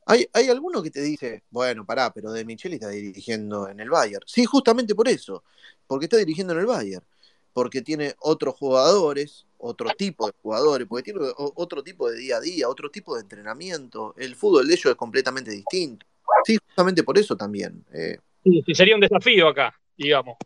[0.05, 3.89] Hay, hay alguno que te dice, bueno, pará, pero De Micheli está dirigiendo en el
[3.89, 4.25] Bayern.
[4.27, 5.43] Sí, justamente por eso,
[5.87, 7.05] porque está dirigiendo en el Bayern
[7.53, 12.41] porque tiene otros jugadores, otro tipo de jugadores, porque tiene otro tipo de día a
[12.41, 14.15] día, otro tipo de entrenamiento.
[14.17, 16.05] El fútbol de ellos es completamente distinto.
[16.45, 17.83] Sí, justamente por eso también.
[17.93, 18.17] Eh.
[18.43, 20.37] Sí, sería un desafío acá, digamos.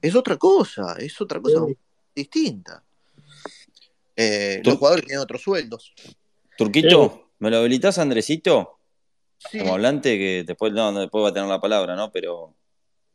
[0.00, 1.66] Es otra cosa, es otra cosa
[2.14, 2.82] distinta.
[4.14, 5.92] Eh, los jugadores tienen otros sueldos.
[6.56, 8.78] Turquito, ¿me lo habilitas, Andresito?
[9.52, 12.10] Como hablante, que después, no, después va a tener la palabra, ¿no?
[12.10, 12.54] Pero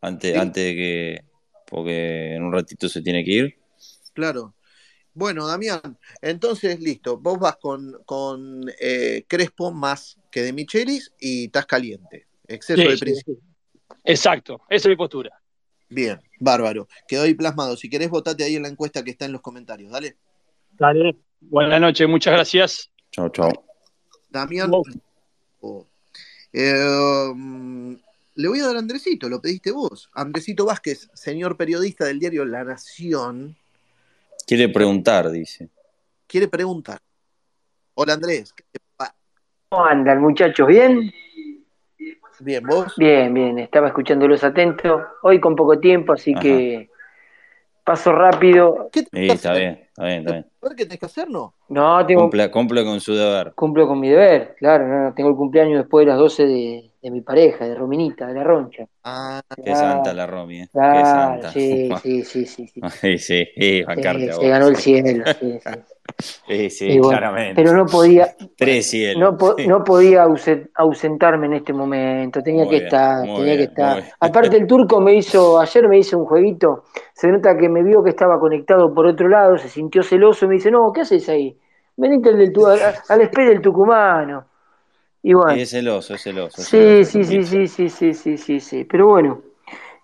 [0.01, 1.25] antes, antes de que
[1.65, 3.57] porque en un ratito se tiene que ir.
[4.13, 4.53] Claro.
[5.15, 11.45] Bueno, Damián, entonces listo, vos vas con, con eh, Crespo más que de Michelis y
[11.45, 12.27] estás caliente.
[12.47, 13.37] Exceso de principio.
[14.03, 15.31] Exacto, esa es mi postura.
[15.89, 16.87] Bien, bárbaro.
[17.07, 17.77] Quedó ahí plasmado.
[17.77, 19.91] Si querés, votate ahí en la encuesta que está en los comentarios.
[19.91, 20.17] Dale.
[20.71, 21.15] Dale.
[21.39, 22.91] Buenas noches, muchas gracias.
[23.11, 23.51] Chao, chao.
[24.29, 24.71] Damián.
[25.61, 25.85] Oh.
[26.51, 27.97] Eh,
[28.35, 30.09] le voy a dar a Andresito, lo pediste vos.
[30.13, 33.55] Andresito Vázquez, señor periodista del diario La Nación,
[34.45, 35.69] Quiere preguntar, dice.
[36.27, 36.99] quiere preguntar.
[37.95, 39.15] Hola Andrés, ¿qué te pa-
[39.69, 40.67] ¿Cómo andan, muchachos?
[40.67, 41.11] ¿Bien?
[42.39, 42.93] bien, vos?
[42.97, 43.59] Bien, bien.
[43.59, 45.01] Estaba escuchándolos atentos.
[45.21, 46.41] Hoy con poco tiempo, así Ajá.
[46.41, 46.89] que
[47.83, 48.89] paso rápido.
[48.91, 50.45] ¿Qué Sí, está bien, está bien, está bien.
[50.75, 51.53] Qué tenés que hacer, ¿no?
[51.69, 53.53] No, tengo, Cumple, cumple con su deber.
[53.53, 54.87] cumplo con mi deber, claro.
[54.87, 58.27] No, no, tengo el cumpleaños después de las 12 de, de mi pareja, de Rominita,
[58.27, 58.87] de la Roncha.
[59.03, 60.67] Ah, Qué santa la Romy, ¿eh?
[60.87, 61.53] Qué Claro, santa.
[61.53, 62.67] sí, sí, sí, sí.
[62.67, 62.87] sí.
[63.01, 65.85] Sí, sí, sí, bancarte se ganó el cielo, sí, sí.
[66.47, 67.53] Sí, sí, bueno, claramente.
[67.53, 69.31] pero no podía, Tres cielos.
[69.31, 73.55] no, po- no podía ausen- ausentarme en este momento, tenía Muy que bien, estar, tenía
[73.55, 74.03] bien, que estar.
[74.19, 78.03] Aparte el turco me hizo, ayer me hizo un jueguito, se nota que me vio
[78.03, 81.29] que estaba conectado por otro lado, se sintió celoso y me dice, no, ¿qué haces
[81.29, 81.57] ahí?
[81.97, 84.47] Venite al, del, al, al del tucumano.
[85.23, 86.61] Y bueno, Sí, es celoso, es celoso.
[86.61, 89.41] es sí, sí, sí, sí, sí, sí, sí, sí, sí, pero bueno,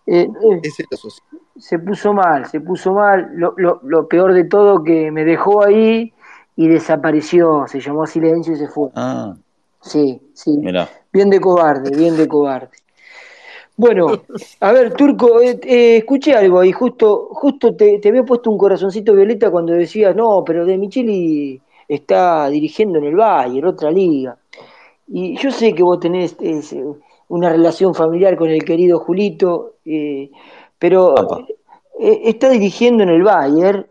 [0.08, 1.10] eh, eh, es celoso.
[1.10, 1.21] sí.
[1.58, 3.29] se puso mal, se puso mal.
[3.34, 6.13] Lo, lo, lo peor de todo que me dejó ahí
[6.55, 8.89] y desapareció, se llamó a silencio y se fue.
[8.95, 9.36] Ah,
[9.82, 10.89] Sí, sí, mira.
[11.13, 12.69] bien de cobarde, bien de cobarde.
[13.77, 14.08] Bueno,
[14.60, 18.58] a ver, Turco, eh, eh, escuché algo ahí, justo, justo te, te había puesto un
[18.58, 24.38] corazoncito violeta cuando decías, no, pero De Micheli está dirigiendo en el Bayern, otra liga.
[25.12, 26.86] Y yo sé que vos tenés es, eh,
[27.30, 30.30] una relación familiar con el querido Julito, eh,
[30.78, 31.15] pero
[32.00, 33.88] eh, está dirigiendo en el Bayern,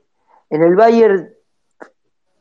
[0.51, 1.29] en el Bayern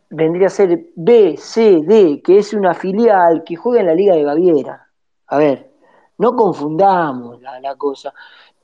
[0.10, 4.16] vendría a ser B, C, D, que es una filial que juega en la Liga
[4.16, 4.88] de Baviera.
[5.28, 5.72] A ver,
[6.18, 8.14] no confundamos la, la cosa.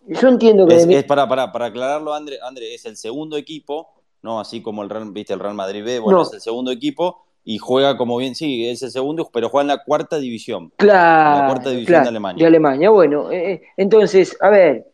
[0.07, 0.75] Yo entiendo que...
[0.75, 3.89] Es, de mi- es para, para, para aclararlo, André, André, es el segundo equipo,
[4.21, 4.39] ¿no?
[4.39, 6.23] Así como el Real, viste, el Real Madrid B, bueno, No.
[6.23, 9.67] es el segundo equipo y juega como bien, sí, es el segundo, pero juega en
[9.77, 10.71] la cuarta división.
[10.77, 12.41] Claro, la cuarta división claro, de Alemania.
[12.41, 12.89] de Alemania.
[12.89, 14.85] Bueno, eh, entonces, a ver,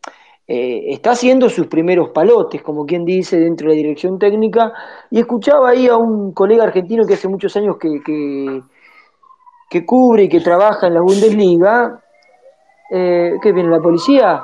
[0.48, 4.74] eh, está haciendo sus primeros palotes, como quien dice, dentro de la dirección técnica,
[5.12, 8.62] y escuchaba ahí a un colega argentino que hace muchos años que, que,
[9.70, 12.02] que cubre y que trabaja en la Bundesliga.
[12.92, 14.42] Eh, ¿Qué viene la policía?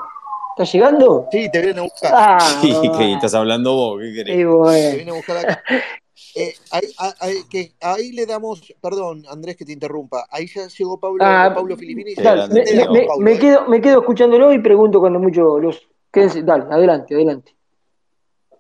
[0.56, 1.28] ¿Está llegando?
[1.32, 2.12] Sí, te vienen a buscar.
[2.14, 4.36] Ah, Sí, que estás hablando vos, ¿qué querés?
[4.36, 4.96] Y Te bueno.
[4.96, 5.64] vienen a buscar acá.
[6.36, 10.26] Eh, ahí, ahí- ahí- que, ahí le damos, perdón, Andrés, que te interrumpa.
[10.30, 12.16] Ahí ya llegó Pablo, Ah, Pablo Filippini.
[12.16, 13.40] Qué Dale, me, me- damos, me- Pablo, me eh.
[13.40, 15.82] quedo, me quedo escuchándolo y pregunto cuando mucho los...
[16.12, 17.54] Quédense, dale, adelante, adelante.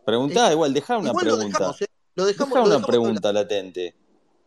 [0.05, 1.57] Preguntá, igual, dejá una Igual lo pregunta.
[1.57, 1.85] dejamos, ¿eh?
[2.15, 3.93] Lo dejamos, Dejá lo una pregunta latente.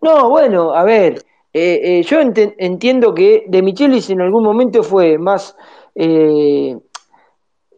[0.00, 5.18] No, bueno, a ver, eh, eh, yo entiendo que De Michelis en algún momento fue
[5.18, 5.56] más
[5.94, 6.76] eh,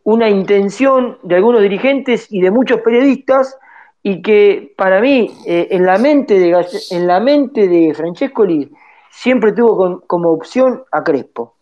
[0.04, 3.56] una intención de algunos dirigentes y de muchos periodistas
[4.02, 8.70] y que para mí eh, en la mente de en la mente de Francescoli
[9.10, 11.54] siempre tuvo con- como opción a Crespo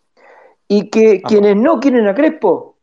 [0.67, 2.75] y que quienes no quieren a Crespo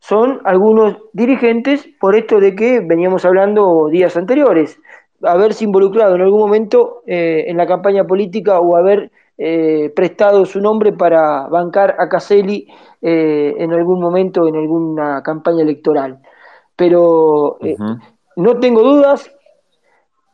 [0.00, 4.78] son algunos dirigentes por esto de que veníamos hablando días anteriores,
[5.22, 10.60] haberse involucrado en algún momento eh, en la campaña política o haber eh, prestado su
[10.60, 12.68] nombre para bancar a Caselli
[13.02, 16.18] eh, en algún momento en alguna campaña electoral.
[16.76, 17.58] Pero.
[18.38, 19.30] No tengo dudas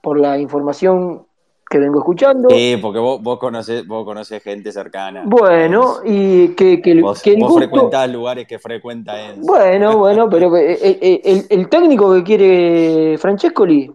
[0.02, 1.26] por la información
[1.68, 2.48] que vengo escuchando.
[2.50, 5.22] Sí, porque vos, vos, conocés, vos conocés gente cercana.
[5.24, 9.46] bueno, y que, que el, Vos, que el vos gusto- frecuentás lugares que frecuenta Enzo.
[9.50, 13.90] Bueno, bueno, pero eh, el, el técnico que quiere Francescoli,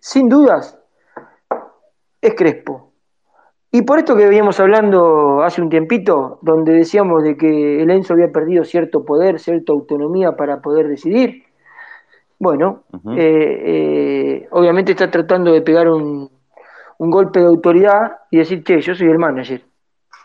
[0.00, 0.78] sin dudas,
[2.20, 2.92] es Crespo.
[3.72, 8.14] Y por esto que veníamos hablando hace un tiempito, donde decíamos de que el Enzo
[8.14, 11.42] había perdido cierto poder, cierta autonomía para poder decidir,
[12.38, 12.84] bueno,
[13.16, 16.30] eh, eh, obviamente está tratando de pegar un,
[16.98, 19.62] un golpe de autoridad y decir, che, yo soy el manager,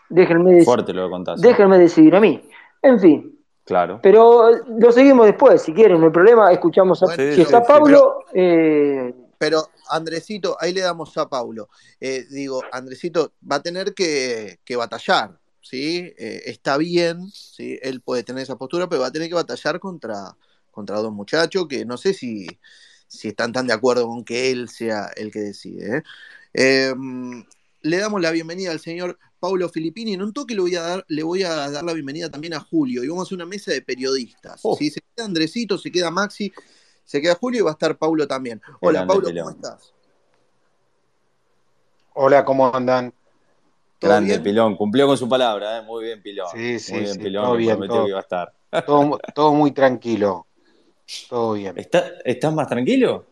[0.08, 1.42] déjenme, Fuerte lo contás.
[1.42, 1.48] ¿eh?
[1.48, 2.40] déjenme decidir a mí.
[2.82, 4.00] En fin, Claro.
[4.02, 6.50] pero lo seguimos después, si quieren, no hay problema.
[6.52, 8.24] Escuchamos a, Bueno, si sí, está sí, Pablo.
[8.34, 11.68] eh, Pero Andresito, ahí le damos a Paulo.
[12.00, 16.12] Eh, digo, Andresito va a tener que, que batallar, ¿sí?
[16.18, 17.78] Eh, está bien, ¿sí?
[17.82, 20.34] Él puede tener esa postura, pero va a tener que batallar contra,
[20.72, 22.48] contra dos muchachos que no sé si,
[23.06, 25.98] si están tan de acuerdo con que él sea el que decide.
[25.98, 26.02] ¿eh?
[26.54, 26.94] Eh,
[27.82, 30.14] le damos la bienvenida al señor Paulo Filippini.
[30.14, 32.60] En un toque le voy a dar, le voy a dar la bienvenida también a
[32.60, 33.04] Julio.
[33.04, 34.60] Y vamos a hacer una mesa de periodistas.
[34.62, 34.76] Oh.
[34.76, 34.90] ¿sí?
[34.90, 36.52] Se queda Andresito, se queda Maxi,
[37.04, 38.60] se queda Julio y va a estar Paulo también.
[38.80, 39.40] Hola, Grande Paulo.
[39.42, 39.94] ¿cómo estás?
[42.14, 43.12] Hola, ¿cómo andan?
[43.98, 44.42] ¿Todo Grande bien?
[44.42, 45.82] Pilón, cumplió con su palabra, ¿eh?
[45.82, 46.48] muy bien Pilón.
[46.52, 48.04] Sí, sí, muy bien sí, Pilón, todo bien, prometió todo.
[48.04, 48.52] que iba a estar.
[48.86, 50.46] Todo, todo muy tranquilo.
[51.28, 51.76] Todo bien.
[51.78, 53.26] ¿Está, ¿Estás más tranquilo?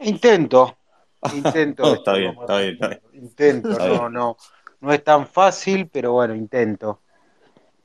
[0.00, 0.76] Intento.
[1.34, 1.94] Intento.
[1.94, 3.24] Está bien, está bien, está tranquilo.
[3.24, 4.12] Intento, Está no, bien.
[4.12, 4.36] no.
[4.80, 7.00] No es tan fácil, pero bueno, intento.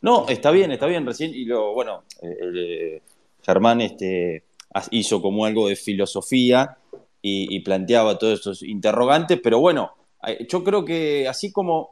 [0.02, 3.02] No, está bien, está bien, recién, y lo, bueno, eh, eh,
[3.42, 4.44] Germán este,
[4.92, 6.78] hizo como algo de filosofía
[7.22, 9.92] y, y planteaba todos estos interrogantes, pero bueno,
[10.26, 11.92] eh, yo creo que así como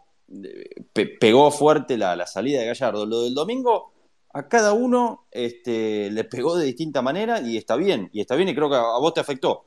[0.93, 3.91] pe- pegó fuerte la, la salida de Gallardo, lo del domingo
[4.33, 8.49] a cada uno este, le pegó de distinta manera y está bien, y está bien
[8.49, 9.65] y creo que a, a vos te afectó.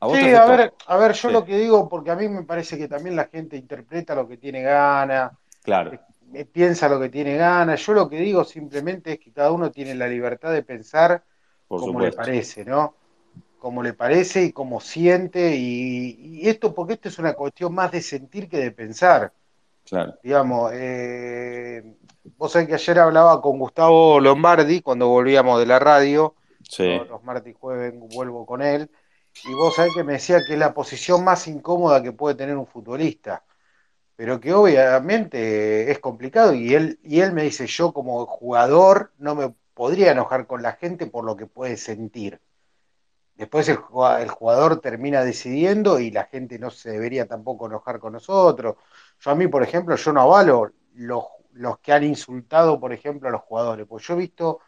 [0.00, 1.32] A vos Sí, te a ver, a ver, yo Sí.
[1.32, 4.36] lo que digo, porque a mí me parece que también la gente interpreta lo que
[4.36, 5.98] tiene gana, Claro,
[6.34, 7.80] eh, piensa lo que tiene ganas.
[7.86, 11.24] Yo lo que digo simplemente es que cada uno tiene la libertad de pensar
[11.68, 12.96] por como le parece, ¿no?
[13.58, 15.56] Como le parece y como siente.
[15.56, 19.34] Y, y esto, porque esto es una cuestión más de sentir que de pensar.
[19.84, 20.18] Claro.
[20.22, 21.96] Digamos, eh,
[22.36, 26.34] vos sabés que ayer hablaba con Gustavo Lombardi cuando volvíamos de la radio.
[26.62, 27.00] Sí.
[27.08, 28.90] Los martes y jueves vuelvo con él.
[29.44, 32.56] Y vos sabés que me decía que es la posición más incómoda que puede tener
[32.56, 33.42] un futbolista
[34.16, 39.34] pero que obviamente es complicado y él, y él me dice, yo como jugador no
[39.34, 42.40] me podría enojar con la gente por lo que puede sentir.
[43.34, 43.78] Después el,
[44.20, 48.76] el jugador termina decidiendo y la gente no se debería tampoco enojar con nosotros.
[49.18, 53.28] Yo a mí, por ejemplo, yo no avalo los, los que han insultado, por ejemplo,
[53.28, 54.60] a los jugadores, pues yo he visto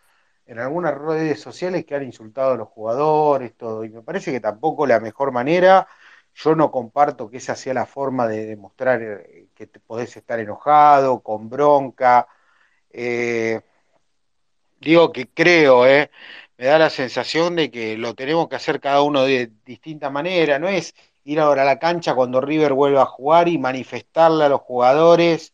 [0.47, 4.40] en algunas redes sociales que han insultado a los jugadores, todo, y me parece que
[4.40, 5.88] tampoco la mejor manera,
[6.35, 11.20] yo no comparto que esa sea la forma de demostrar eh, que podés estar enojado,
[11.23, 12.29] con bronca.
[12.90, 13.61] Eh,
[14.81, 16.11] digo que creo, eh,
[16.59, 20.59] me da la sensación de que lo tenemos que hacer cada uno de distinta manera,
[20.59, 20.94] no es
[21.25, 25.54] ir ahora a la cancha cuando River vuelva a jugar y manifestarle a los jugadores.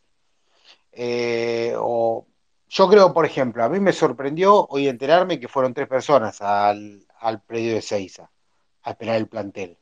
[0.93, 2.27] Eh, o
[2.69, 7.05] yo creo, por ejemplo, a mí me sorprendió hoy enterarme que fueron tres personas al,
[7.19, 8.31] al predio de Seiza
[8.83, 9.77] a esperar el plantel.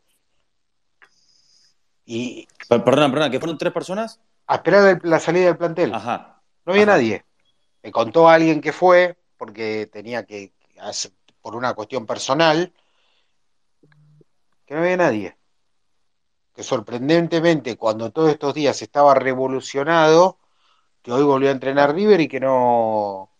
[2.04, 4.20] Y Per- Perdona, perdona, ¿que fueron tres personas?
[4.50, 5.92] a esperar el- la salida del plantel.
[5.92, 6.40] Ajá.
[6.64, 6.92] No había Ajá.
[6.92, 7.24] nadie.
[7.82, 12.72] Me contó alguien que fue porque tenía que, hacer- por una cuestión personal,
[14.64, 15.36] que no había nadie.
[16.54, 20.38] Que sorprendentemente, cuando todos estos días estaba revolucionado,
[21.02, 23.30] que hoy volvió a entrenar River y que no,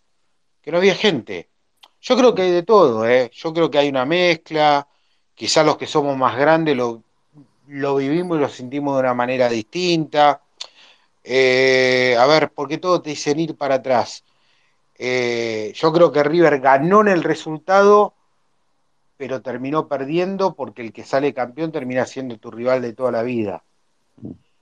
[0.63, 1.49] que no había gente.
[2.01, 3.31] Yo creo que hay de todo, ¿eh?
[3.35, 4.87] Yo creo que hay una mezcla.
[5.35, 7.03] Quizás los que somos más grandes lo,
[7.67, 10.43] lo vivimos y lo sentimos de una manera distinta.
[11.25, 14.25] Eh, a ver, porque todos te dicen ir para atrás.
[14.97, 18.15] Eh, yo creo que River ganó en el resultado,
[19.17, 23.23] pero terminó perdiendo porque el que sale campeón termina siendo tu rival de toda la
[23.23, 23.63] vida.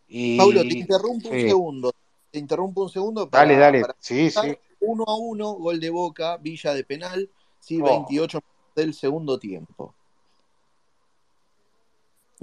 [0.08, 1.92] Y, Paulo, te interrumpo un segundo.
[2.36, 3.80] Te interrumpo un segundo para, Dale, dale.
[3.80, 4.58] para Sí, sí.
[4.80, 7.84] uno a uno, gol de Boca, Villa de penal, sí, Oh.
[7.86, 8.40] 28
[8.74, 9.94] del segundo tiempo.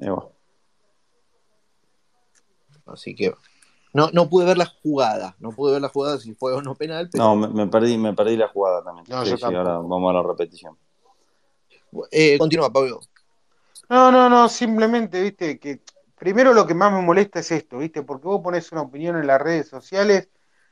[0.01, 0.27] Ahí va.
[2.87, 3.35] Así que
[3.93, 6.73] no, no pude ver la jugada, no pude ver la jugada si fue o no
[6.73, 9.05] penal, pero No, me, me perdí, me perdí la jugada también.
[9.07, 10.75] No, Sí, sí, ahora vamos a la repetición.
[12.09, 12.99] eh, continúa, Pablo.
[13.89, 15.81] No, no, no, simplemente, viste, que
[16.23, 19.27] primero lo que más me molesta es esto, viste, porque vos pones una opinión en
[19.27, 20.29] las redes sociales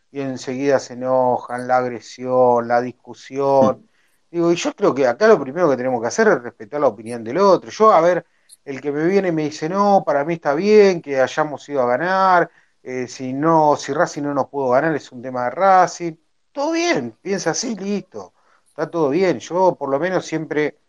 [0.10, 3.90] y enseguida se enojan, la agresión, la discusión.
[4.32, 6.88] Digo, y yo creo que acá lo primero que tenemos que hacer es respetar la
[6.88, 7.70] opinión del otro.
[7.70, 8.26] Yo, a ver,
[8.64, 11.82] el que me viene y me dice, no, para mí está bien que hayamos ido
[11.82, 12.50] a ganar,
[12.82, 16.14] eh, si no, si Racing no nos pudo ganar es un tema de Racing.
[16.54, 18.34] Todo bien, piensa así, listo,
[18.70, 19.40] está todo bien.
[19.40, 20.80] Yo por lo menos siempre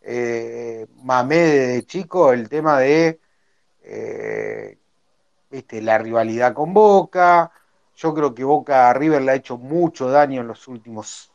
[0.00, 3.20] eh, mamé desde chico el tema de
[3.90, 4.78] eh,
[5.50, 7.52] viste, la rivalidad con Boca.
[7.94, 11.32] Yo creo que Boca a River le ha hecho mucho daño en los últimos,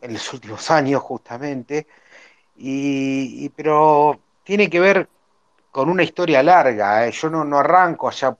[0.00, 1.86] en los últimos años, justamente.
[2.56, 5.10] Y, y- pero tiene que ver
[5.70, 7.06] con una historia larga.
[7.06, 7.12] ¿eh?
[7.12, 8.36] Yo no, no arranco allá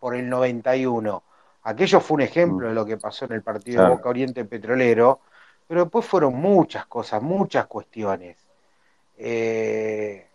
[0.00, 1.24] por el 91.
[1.64, 3.86] Aquello fue un ejemplo de lo que pasó en el partido de.
[3.86, 5.22] Boca Oriente Petrolero,
[5.66, 8.48] pero después fueron muchas cosas, muchas cuestiones.
[9.16, 10.30] Eh,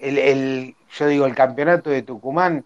[0.00, 2.64] el, el- yo digo, el campeonato de Tucumán,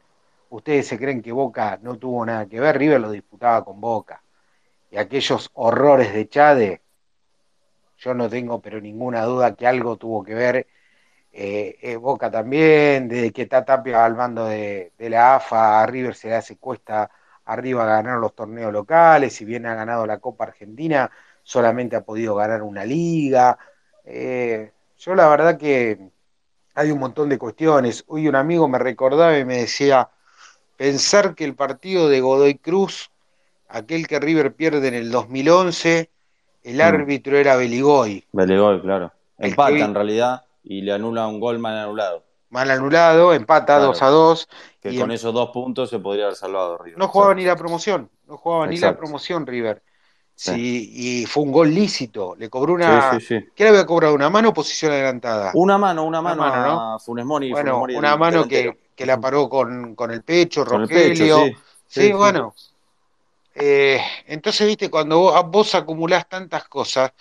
[0.51, 4.23] ustedes se creen que Boca no tuvo nada que ver, River lo disputaba con Boca.
[4.91, 6.83] Y aquellos horrores de Chade,
[7.99, 10.67] yo no tengo pero ninguna duda que algo tuvo que ver.
[11.33, 15.87] Eh, eh, Boca también, desde que está Tapia al mando de, de la AFA, a
[15.87, 17.11] River se le hace cuesta
[17.47, 21.11] arriba ganar los torneos locales, si bien ha ganado la Copa Argentina,
[21.43, 23.59] solamente ha podido ganar una liga.
[24.05, 26.11] Eh, yo la verdad que
[26.75, 28.05] hay un montón de cuestiones.
[28.09, 30.09] Hoy un amigo me recordaba y me decía,
[30.77, 33.11] pensar que el partido de Godoy Cruz,
[33.69, 36.11] aquel que River pierde en el 2011,
[36.63, 36.81] el Mm.
[36.81, 39.13] árbitro era Beligoy, Belegol, claro.
[39.39, 42.25] Empata que- en realidad y le anula un gol mal anulado.
[42.51, 43.87] mal anulado, empata Claro.
[43.87, 44.49] 2 a 2,
[44.81, 46.99] Que Y con en- esos dos puntos se podría haber salvado River.
[46.99, 48.11] no jugaba ni la promoción.
[48.29, 49.83] no jugaba ni la promoción River.
[50.37, 50.53] Sí.
[50.53, 50.91] Sí,
[51.23, 52.35] y fue un gol lícito.
[52.37, 53.13] Le cobró una.
[53.13, 53.49] Sí, sí, sí.
[53.55, 54.15] ¿Qué le había cobrado?
[54.15, 55.53] ¿Una mano o posición adelantada?
[55.55, 57.51] Una mano, una Una mano, mano, a Funes Mori.
[57.51, 60.83] Funes bueno, Mori, el una mano que, que la paró con, con el pecho, Con
[60.83, 61.37] el Rogelio.
[61.37, 61.55] pecho, sí.
[61.87, 62.13] Sí, Sí, sí.
[62.13, 62.55] bueno.
[63.55, 67.13] Eh, entonces, viste, cuando vos, vos acumulás tantas cosas,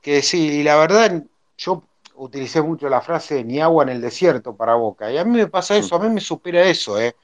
[0.00, 1.22] que decir, y la verdad,
[1.56, 1.84] yo
[2.16, 5.46] utilicé mucho la frase ni agua en el desierto para Boca, y a mí me
[5.46, 7.14] pasa eso, a mí me supera eso, ¿eh?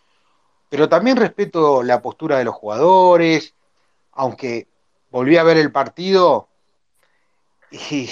[0.69, 3.55] Pero también respeto la postura de los jugadores,
[4.13, 4.69] aunque
[5.15, 6.49] volví a ver el partido
[7.71, 8.09] y,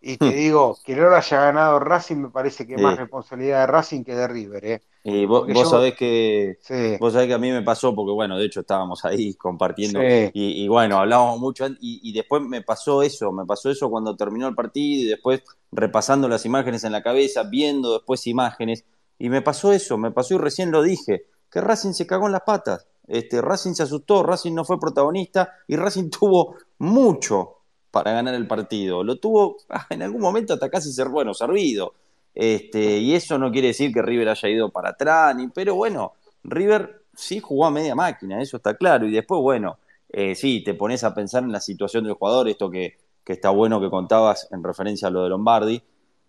[0.00, 3.60] y te digo, que no lo haya ganado Racing me parece que es más responsabilidad
[3.60, 4.82] de Racing que de River, ¿eh?
[5.04, 8.12] Y vos, vos yo- sabés que Sí, vos sabés que a mí me pasó porque
[8.12, 10.30] bueno, de hecho estábamos ahí compartiendo Sí.
[10.34, 14.16] y, y bueno, hablábamos mucho y, y después me pasó eso, me pasó eso cuando
[14.16, 18.84] terminó el partido y después repasando las imágenes en la cabeza, viendo después imágenes
[19.18, 22.32] y me pasó eso, me pasó y recién lo dije, que Racing se cagó en
[22.32, 22.86] las patas.
[23.08, 27.56] Este, Racing se asustó, Racing no fue protagonista y Racing tuvo mucho
[27.90, 29.02] para ganar el partido.
[29.02, 31.94] Lo tuvo ah, en algún momento hasta casi ser bueno, servido.
[32.34, 36.12] Este, y eso no quiere decir que River haya ido para atrás, ni, pero bueno,
[36.44, 39.06] River sí jugó a media máquina, eso está claro.
[39.06, 39.78] Y después, bueno,
[40.10, 43.50] eh, sí, te pones a pensar en la situación del jugador, esto que, que está
[43.50, 45.82] bueno que contabas en referencia a lo de Lombardi,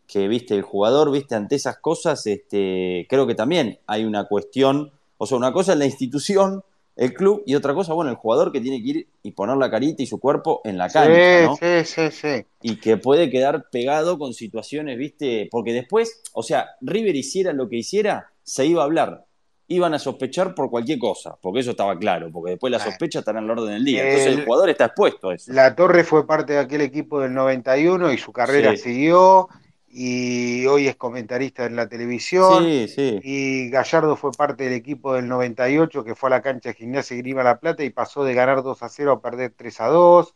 [0.08, 4.92] que viste, el jugador, viste, ante esas cosas, este, creo que también hay una cuestión,
[5.18, 6.64] o sea, una cosa es la institución,
[6.96, 9.70] el club, y otra cosa, bueno, el jugador que tiene que ir y poner la
[9.70, 11.56] carita y su cuerpo en la cancha, ¿no?
[11.56, 12.46] sí, sí, sí.
[12.62, 15.48] y que puede quedar pegado con situaciones, ¿viste?
[15.52, 19.26] Porque después, o sea, River hiciera lo que hiciera, se iba a hablar.
[19.70, 23.40] Iban a sospechar por cualquier cosa, porque eso estaba claro, porque después la sospecha estará
[23.40, 24.02] en el orden del día.
[24.04, 25.52] Entonces El- el jugador está expuesto a eso.
[25.52, 28.78] La Torre fue parte de aquel equipo del 91 y su carrera Sí.
[28.84, 29.50] siguió
[29.98, 32.70] y hoy es comentarista en la televisión.
[32.70, 33.22] Sí, sí.
[33.22, 37.16] Y Gallardo fue parte del equipo del 98 que fue a la cancha de Gimnasia
[37.18, 39.88] y Grima La Plata y pasó de ganar 2 a 0 a perder 3 a
[39.88, 40.36] 2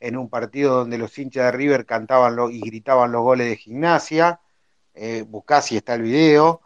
[0.00, 3.56] en un partido donde los hinchas de River cantaban lo- y gritaban los goles de
[3.56, 4.40] Gimnasia.
[4.94, 6.62] Eh, buscá si está el video.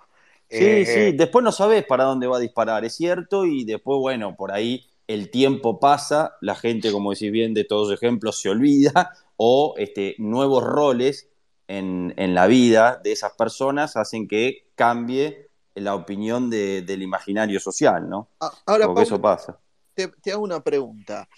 [0.49, 3.99] Sí, Eh, sí, después no sabes para dónde va a disparar, es cierto, y después,
[3.99, 8.41] bueno, por ahí el tiempo pasa, la gente, como decís bien, de todos los ejemplos
[8.41, 11.29] se olvida, o este, nuevos roles
[11.69, 17.61] en, en la vida de esas personas hacen que cambie la opinión de- del imaginario
[17.61, 18.29] social, ¿no?
[18.67, 19.59] Ahora, Porque eso pasa.
[19.95, 21.29] te, te hago una pregunta.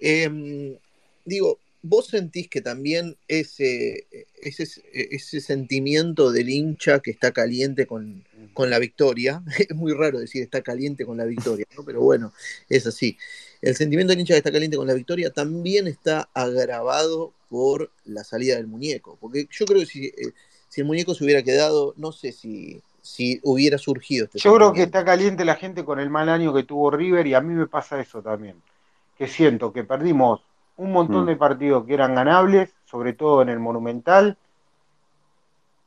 [0.00, 0.78] Eh,
[1.24, 4.06] digo, ¿vos sentís que también ese,
[4.42, 8.24] ese, ese sentimiento del hincha que está caliente con,
[8.54, 11.84] con la victoria, es muy raro decir está caliente con la victoria, ¿no?
[11.84, 12.32] pero bueno,
[12.68, 13.18] es así.
[13.66, 18.22] El sentimiento del hincha que está caliente con la victoria también está agravado por la
[18.22, 20.32] salida del muñeco, porque yo creo que si, eh,
[20.68, 24.72] si el muñeco se hubiera quedado, no sé si, si hubiera surgido este Yo creo
[24.72, 27.54] que está caliente la gente con el mal año que tuvo River y a mí
[27.54, 28.54] me pasa eso también.
[29.18, 30.42] Que siento que perdimos
[30.76, 31.26] un montón Mm.
[31.26, 34.36] de partidos que eran ganables, sobre todo en el Monumental.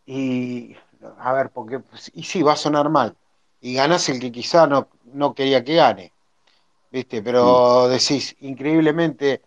[0.05, 0.75] Y,
[1.19, 1.79] a ver, porque,
[2.13, 3.15] y sí, va a sonar mal.
[3.61, 6.11] Y ganás el que quizá no, no quería que gane,
[6.91, 7.21] ¿viste?
[7.21, 9.41] Pero decís, increíblemente.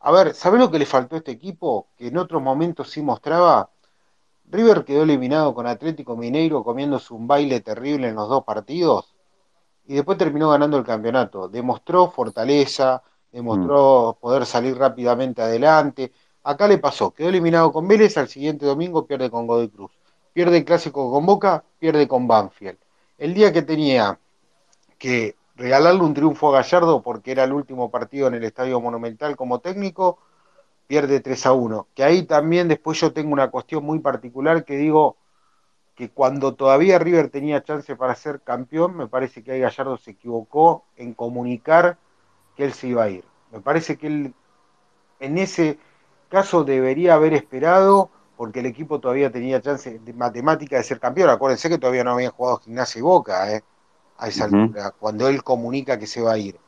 [0.00, 1.88] A ver, ¿sabés lo que le faltó a este equipo?
[1.96, 3.70] Que en otros momentos sí mostraba.
[4.50, 9.14] River quedó eliminado con Atlético Mineiro comiéndose un baile terrible en los dos partidos
[9.86, 11.48] y después terminó ganando el campeonato.
[11.48, 16.12] Demostró fortaleza, demostró poder salir rápidamente adelante.
[16.42, 19.92] Acá le pasó, quedó eliminado con Vélez, al siguiente domingo pierde con Godoy Cruz.
[20.32, 22.78] Pierde el clásico con Boca, pierde con Banfield.
[23.18, 24.18] El día que tenía
[24.98, 29.36] que regalarle un triunfo a Gallardo porque era el último partido en el Estadio Monumental
[29.36, 30.18] como técnico,
[30.86, 31.88] pierde 3 a 1.
[31.94, 35.16] Que ahí también después yo tengo una cuestión muy particular que digo
[35.94, 40.12] que cuando todavía River tenía chance para ser campeón, me parece que ahí Gallardo se
[40.12, 41.98] equivocó en comunicar
[42.56, 43.24] que él se iba a ir.
[43.52, 44.34] Me parece que él
[45.20, 45.78] en ese
[46.28, 51.30] caso debería haber esperado porque el equipo todavía tenía chance de matemática de ser campeón.
[51.30, 53.62] Acuérdense que todavía no habían jugado Gimnasia y Boca, ¿eh?
[54.18, 56.58] A esa altura, cuando él comunica que se va a ir.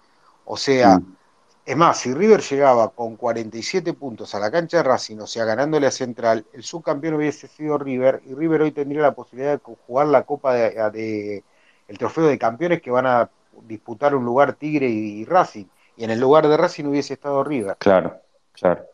[0.44, 1.16] O sea, Mm.
[1.64, 5.44] es más, si River llegaba con 47 puntos a la cancha de Racing, o sea,
[5.44, 9.74] ganándole a Central, el subcampeón hubiese sido River, y River hoy tendría la posibilidad de
[9.86, 11.44] jugar la Copa de, de-
[11.88, 13.30] el trofeo de campeones que van a
[13.62, 15.66] disputar un lugar Tigre y, y Racing.
[15.96, 17.76] Y en el lugar de Racing hubiese estado River.
[17.78, 18.20] Claro,
[18.52, 18.84] claro.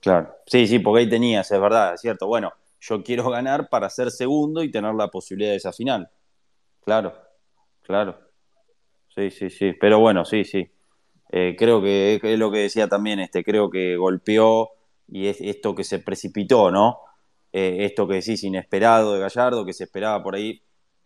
[0.00, 0.34] Claro.
[0.46, 2.26] Sí, sí, porque ahí tenías, es verdad, es cierto.
[2.26, 6.08] Bueno, yo quiero ganar para ser segundo y tener la posibilidad de esa final.
[6.90, 7.14] Claro,
[7.82, 8.18] claro.
[9.14, 9.74] Sí, sí, sí.
[9.80, 10.68] Pero bueno, sí, sí.
[11.30, 14.70] Eh, creo que es lo que decía también, este, creo que golpeó
[15.06, 16.98] y es esto que se precipitó, ¿no?
[17.52, 20.64] Eh, esto que decís inesperado de Gallardo, que se esperaba por ahí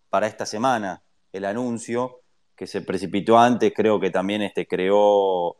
[0.08, 2.22] para esta semana el anuncio,
[2.56, 5.58] que se precipitó antes, creo que también este, creó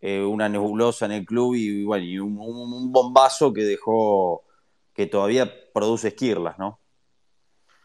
[0.00, 4.44] eh, una nebulosa en el club y, bueno, y un, un, bombazo que dejó
[4.94, 6.78] que todavía produce esquirlas, ¿no?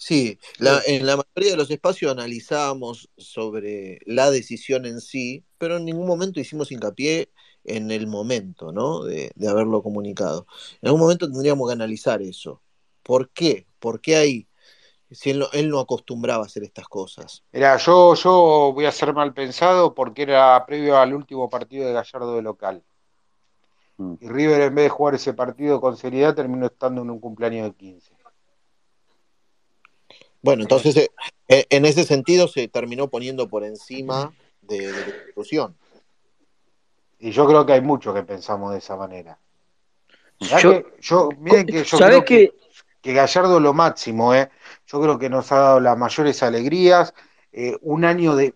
[0.01, 0.39] Sí,
[0.87, 6.07] en la mayoría de los espacios analizábamos sobre la decisión en sí, pero en ningún
[6.07, 7.29] momento hicimos hincapié
[7.65, 9.03] en el momento, ¿no?
[9.03, 10.47] De, de haberlo comunicado.
[10.81, 12.61] En algún momento tendríamos que analizar eso.
[13.03, 13.67] ¿Por qué?
[13.77, 14.47] ¿Por qué ahí?
[15.11, 17.43] Si él no, él no acostumbraba a hacer estas cosas.
[17.51, 21.93] Mira, yo, yo voy a ser mal pensado porque era previo al último partido de
[21.93, 22.83] Gallardo de local.
[23.97, 24.13] Mm.
[24.21, 27.67] Y River, en vez de jugar ese partido con seriedad, terminó estando en un cumpleaños
[27.67, 28.18] de 15.
[30.41, 31.09] Bueno, entonces eh,
[31.47, 35.75] eh, en ese sentido se terminó poniendo por encima de, de la institución.
[37.19, 39.37] Y yo creo que hay muchos que pensamos de esa manera.
[40.39, 42.53] Yo, que, yo, miren que yo creo que,
[43.01, 44.49] que, Gallardo lo máximo, ¿eh?
[44.87, 47.13] yo creo que nos ha dado las mayores alegrías.
[47.51, 48.55] Eh, un año de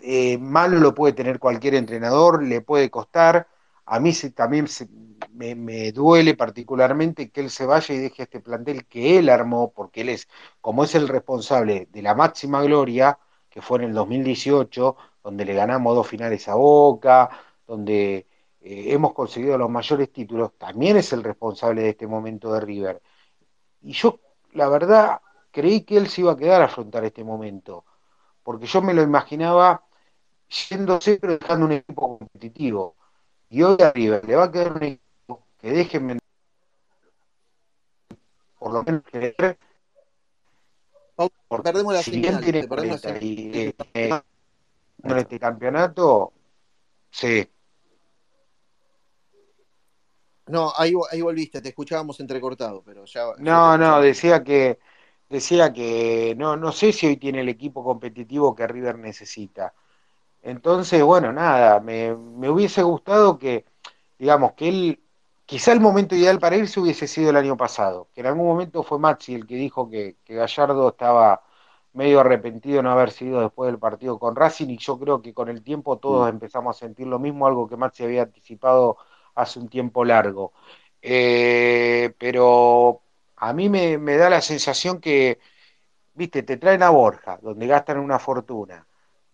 [0.00, 3.48] eh, malo lo puede tener cualquier entrenador, le puede costar.
[3.86, 4.88] A mí se, también se,
[5.32, 10.02] me, duele particularmente que él se vaya y deje este plantel que él armó, porque
[10.02, 10.28] él es,
[10.60, 13.18] como es el responsable de la máxima gloria,
[13.50, 17.30] que fue en el 2018, donde le ganamos dos finales a Boca,
[17.66, 18.26] donde
[18.60, 23.02] eh, hemos conseguido los mayores títulos, también es el responsable de este momento de River.
[23.82, 24.20] Y yo,
[24.52, 25.20] la verdad,
[25.50, 27.84] creí que él se iba a quedar a afrontar este momento,
[28.42, 29.84] porque yo me lo imaginaba
[30.48, 32.96] yéndose pero dejando un equipo competitivo.
[33.50, 36.18] Y hoy a River le va a quedar un equipo que déjenme
[38.58, 39.58] por lo menos creer
[41.62, 44.22] perdemos la si señal, bien tiene 40 y, eh,
[45.02, 46.32] en este campeonato,
[47.10, 47.46] sí,
[50.46, 53.24] no, ahí, ahí volviste, te escuchábamos entrecortado, pero ya.
[53.38, 54.78] No, no, decía que
[55.28, 59.72] decía que no, no sé si hoy tiene el equipo competitivo que River necesita.
[60.44, 63.64] Entonces, bueno, nada, me, me hubiese gustado que,
[64.18, 65.02] digamos, que él,
[65.46, 68.82] quizá el momento ideal para irse hubiese sido el año pasado, que en algún momento
[68.82, 71.42] fue Maxi el que dijo que, que Gallardo estaba
[71.94, 75.32] medio arrepentido de no haber sido después del partido con Racing y yo creo que
[75.32, 76.30] con el tiempo todos mm.
[76.30, 78.98] empezamos a sentir lo mismo, algo que Maxi había anticipado
[79.34, 80.52] hace un tiempo largo.
[81.02, 83.02] Eh, pero
[83.36, 85.38] a mí me, me, da la sensación que,
[86.14, 88.86] viste, te traen a Borja, donde gastan una fortuna,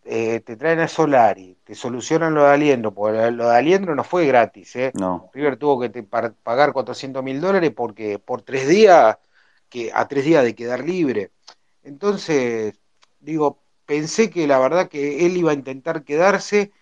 [0.04, 4.02] eh, te traen a Solari, te solucionan lo de Aliendro, porque lo de Aliendro no
[4.02, 4.92] fue gratis, ¿eh?
[4.94, 5.30] No.
[5.34, 9.18] River tuvo que te, pagar 400 mil dólares porque por tres días,
[9.68, 11.30] que a tres días de quedar libre.
[11.82, 12.74] Entonces,
[13.20, 16.72] digo, pensé que la verdad que él iba a intentar quedarse,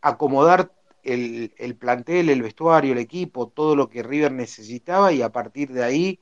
[0.00, 5.30] acomodar el, el, plantel, el vestuario, el equipo, todo lo que River necesitaba y a
[5.30, 6.20] partir de ahí,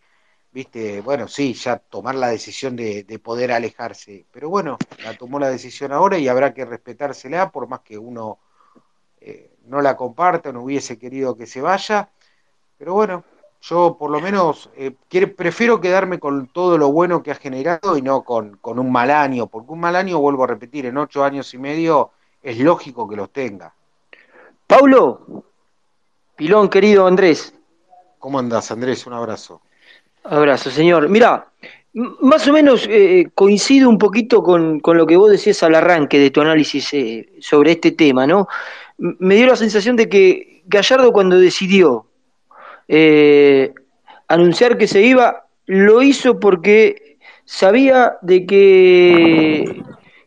[0.53, 4.27] viste, bueno, sí, ya tomar la decisión de, de, poder alejarse.
[4.31, 8.39] Pero bueno, la tomó la decisión ahora y habrá que respetársela, por más que uno
[9.21, 12.11] eh, no la comparta, no hubiese querido que se vaya.
[12.77, 13.25] Pero bueno,
[13.61, 14.91] yo por lo menos eh,
[15.37, 19.11] prefiero quedarme con todo lo bueno que ha generado y no con, con un mal
[19.11, 22.11] año, porque un mal año, vuelvo a repetir, en ocho años y medio
[22.43, 23.73] es lógico que los tenga.
[24.67, 25.45] Paulo,
[26.35, 27.55] Pilón, querido Andrés.
[28.19, 29.07] ¿Cómo andás, Andrés?
[29.07, 29.61] Un abrazo.
[30.25, 31.09] Abrazo, señor.
[31.09, 31.49] Mira,
[31.95, 36.19] más o menos eh, coincido un poquito con, con, lo que vos decías al arranque
[36.19, 38.49] de tu análisis eh, sobre este tema, ¿no?
[38.99, 42.07] Me dio la sensación de que Gallardo cuando decidió
[42.89, 43.73] eh,
[44.29, 49.83] anunciar que se iba, lo hizo porque sabía de que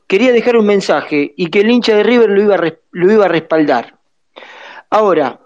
[0.07, 2.57] quería dejar un mensaje y que el hincha de River lo iba
[2.91, 3.95] lo iba a respaldar.
[4.89, 5.39] Ahora,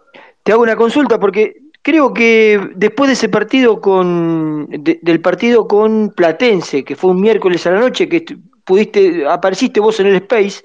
[0.44, 1.59] te hago una consulta porque
[1.90, 7.22] creo que después de ese partido con de, del partido con Platense, que fue un
[7.22, 8.26] miércoles a la noche, que
[8.64, 10.64] pudiste, apareciste vos en el Space,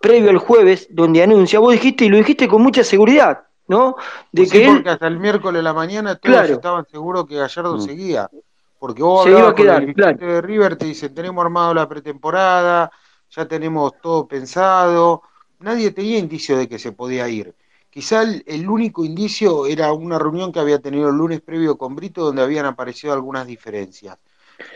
[0.00, 3.96] previo al jueves, donde anuncia, vos dijiste y lo dijiste con mucha seguridad, ¿no?
[4.30, 7.26] De pues que sí, porque hasta el miércoles de la mañana todos claro, estaban seguros
[7.26, 7.80] que Gallardo mm.
[7.80, 8.30] seguía.
[8.78, 10.18] Porque vos hablabas con el claro.
[10.18, 12.92] de River, te dicen, tenemos armado la pretemporada,
[13.30, 15.22] ya tenemos todo pensado.
[15.60, 17.54] Nadie tenía indicio de que se podía ir.
[17.94, 21.94] Quizá el, el, único indicio era una reunión que había tenido el lunes previo con
[21.94, 24.18] Brito donde habían aparecido algunas diferencias.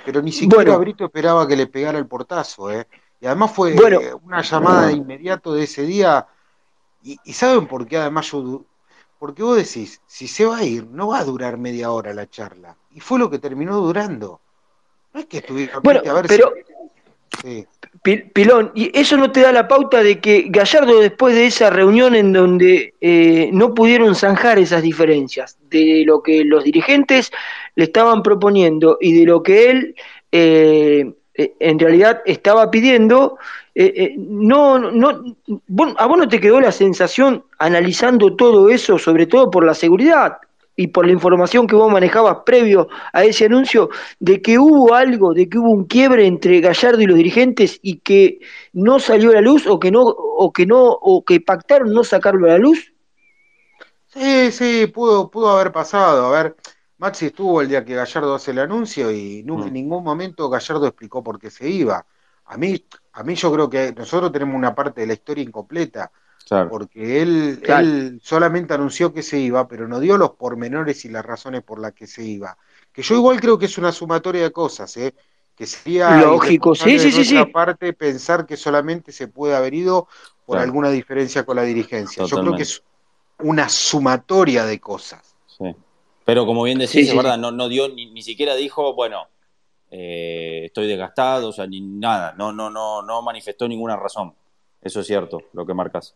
[0.05, 2.87] Pero ni siquiera bueno, Brito esperaba que le pegara el portazo, ¿eh?
[3.21, 6.29] Y además fue bueno, una llamada de inmediato de ese día.
[7.03, 8.62] Y, y, ¿saben por qué además yo...
[9.19, 12.31] Porque vos decís, si se va a ir, no va a durar media hora la
[12.31, 12.77] charla.
[12.93, 14.41] Y fue lo que terminó durando.
[15.12, 15.81] No es que estuviera...
[15.81, 16.53] Bueno, a ver pero...
[17.43, 17.43] Si...
[17.43, 17.66] Sí.
[18.03, 22.14] Pilón, y eso no te da la pauta de que Gallardo después de esa reunión
[22.14, 27.30] en donde eh, no pudieron zanjar esas diferencias de lo que los dirigentes
[27.74, 29.94] le estaban proponiendo y de lo que él
[30.32, 33.38] eh, eh, en realidad estaba pidiendo,
[33.74, 35.36] eh, eh, no, no,
[35.96, 40.38] a vos no te quedó la sensación analizando todo eso, sobre todo por la seguridad
[40.79, 45.35] y por la información que vos manejabas previo a ese anuncio, de que hubo algo,
[45.35, 48.39] de que hubo un quiebre entre Gallardo y los dirigentes y que
[48.72, 52.05] no salió a la luz o que no, o que no, o que pactaron no
[52.05, 52.95] sacarlo a la luz?
[54.07, 56.26] Sí, sí, pudo, pudo haber pasado.
[56.26, 56.57] A ver,
[56.99, 59.74] Maxi estuvo el día que Gallardo hace el anuncio y nunca, en mm.
[59.74, 62.07] ningún momento Gallardo explicó por qué se iba.
[62.45, 66.12] A mí, a mí yo creo que nosotros tenemos una parte de la historia incompleta,
[66.70, 71.24] porque él, él solamente anunció que se iba, pero no dio los pormenores y las
[71.24, 72.57] razones por las que se iba.
[72.92, 75.14] Que yo igual creo que es una sumatoria de cosas, ¿eh?
[75.59, 77.44] que sería lógico, sí, sí, sí, sí.
[77.46, 80.07] parte pensar que solamente se puede haber ido
[80.46, 82.24] por alguna diferencia con la dirigencia.
[82.24, 82.82] Yo creo que es
[83.40, 85.36] una sumatoria de cosas.
[85.46, 85.74] Sí.
[86.24, 89.26] Pero como bien decís, verdad, no, no dio, ni, siquiera dijo, bueno,
[89.90, 94.34] eh, estoy desgastado, o sea, ni nada, no, no, no, no manifestó ninguna razón.
[94.80, 96.14] Eso es cierto, lo que marcas.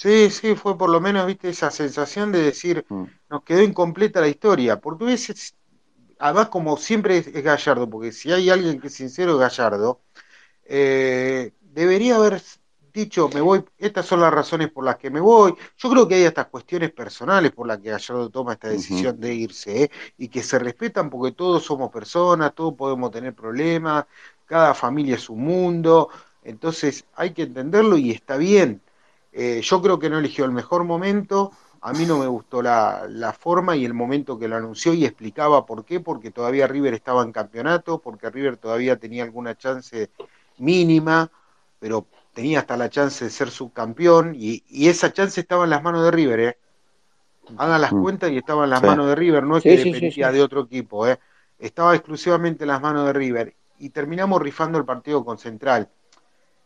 [0.00, 3.04] Sí, sí, fue por lo menos, viste, esa sensación de decir, mm.
[3.28, 5.54] nos quedó incompleta la historia, porque ves,
[6.18, 10.00] además como siempre es, Gallardo, porque si hay alguien que es sincero es Gallardo,
[10.64, 12.40] eh, debería haber
[12.94, 15.52] dicho, me voy, estas son las razones por las que me voy.
[15.76, 19.34] Yo creo que hay estas cuestiones personales por las que Gallardo toma esta decisión de
[19.34, 19.90] irse, ¿eh?
[20.16, 24.06] y que se respetan porque todos somos personas, todos podemos tener problemas,
[24.46, 26.08] cada familia es un mundo,
[26.42, 28.80] entonces hay que entenderlo y está bien.
[29.32, 31.52] Eh, yo creo que no eligió el mejor momento,
[31.82, 35.04] a mí no me gustó la, la, forma y el momento que lo anunció y
[35.04, 40.10] explicaba por qué, porque todavía River estaba en campeonato, porque River todavía tenía alguna chance
[40.58, 41.30] mínima,
[41.78, 46.04] pero tenía hasta la chance de ser subcampeón y, esa chance estaba en las manos
[46.04, 46.58] de River, ¿eh?
[47.56, 48.02] Hagan las mm.
[48.02, 51.08] cuentas y estaba en las manos de River, no es que dependía de otro equipo,
[51.08, 51.18] ¿eh?
[51.58, 55.88] Estaba exclusivamente en las manos de River y terminamos rifando el partido con Central.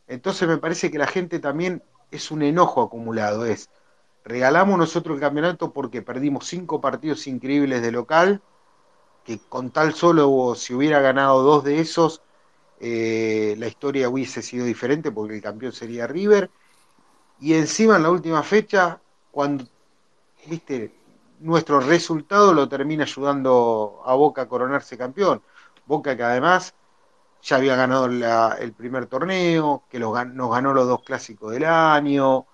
[0.06, 1.82] Entonces me parece que la gente también
[2.16, 3.70] es un enojo acumulado, es
[4.24, 8.40] regalamos nosotros el campeonato porque perdimos cinco partidos increíbles de local,
[9.24, 12.22] que con tal solo si hubiera ganado dos de esos,
[12.80, 16.50] eh, la historia hubiese sido diferente porque el campeón sería River.
[17.40, 19.00] Y encima en la última fecha,
[19.30, 19.64] cuando,
[20.46, 20.94] viste,
[21.40, 25.42] nuestro resultado lo termina ayudando a Boca a coronarse campeón.
[25.86, 26.74] Boca que además
[27.44, 32.46] ya había ganado el primer torneo, que nos ganó los dos clásicos del año.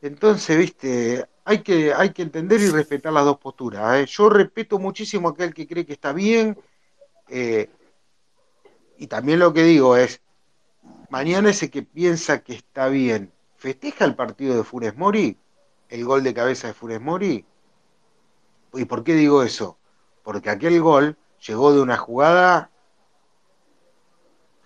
[0.00, 3.96] Entonces, viste, hay que, hay que entender y respetar las dos posturas.
[3.96, 4.06] ¿eh?
[4.06, 6.56] Yo respeto muchísimo a aquel que cree que está bien.
[7.28, 7.68] Eh,
[8.98, 10.20] y también lo que digo es,
[11.10, 15.36] mañana ese que piensa que está bien, ¿festeja el partido de Funes Mori?
[15.88, 17.44] ¿El gol de cabeza de Funes Mori?
[18.74, 19.76] ¿Y por qué digo eso?
[20.22, 22.70] Porque aquel gol llegó de una jugada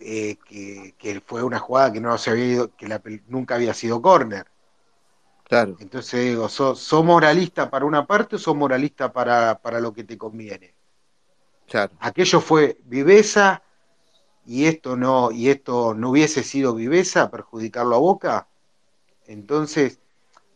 [0.01, 0.37] eh,
[0.99, 2.89] que, fue una jugada que no se había ido, que
[3.29, 4.47] nunca había sido córner.
[5.45, 5.77] Claro.
[5.81, 10.17] Entonces digo, ¿sos, moralista para una parte o sos moralista para, para lo que te
[10.17, 10.75] conviene?
[11.69, 11.93] Claro.
[12.01, 13.63] Aquello fue viveza,
[14.47, 18.49] y esto no, y esto no hubiese sido viveza, perjudicarlo a Boca,
[19.31, 20.01] entonces,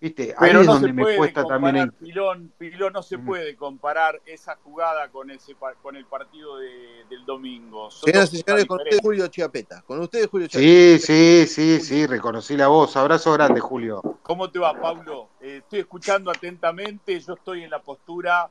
[0.04, 1.90] viste, ahí es donde me cuesta también.
[1.92, 7.90] Pilón, Pilón, no se puede comparar esa jugada con ese con el partido del domingo.
[7.90, 9.82] Señoras y señores, con usted Julio Chiapeta.
[9.82, 10.68] Con usted Julio Chiapeta.
[10.68, 12.96] Sí, sí, sí, sí, reconocí la voz.
[12.96, 14.02] Abrazo grande, Julio.
[14.22, 15.28] ¿Cómo te va, Pablo?
[15.40, 18.50] Eh, estoy escuchando atentamente, yo estoy en la postura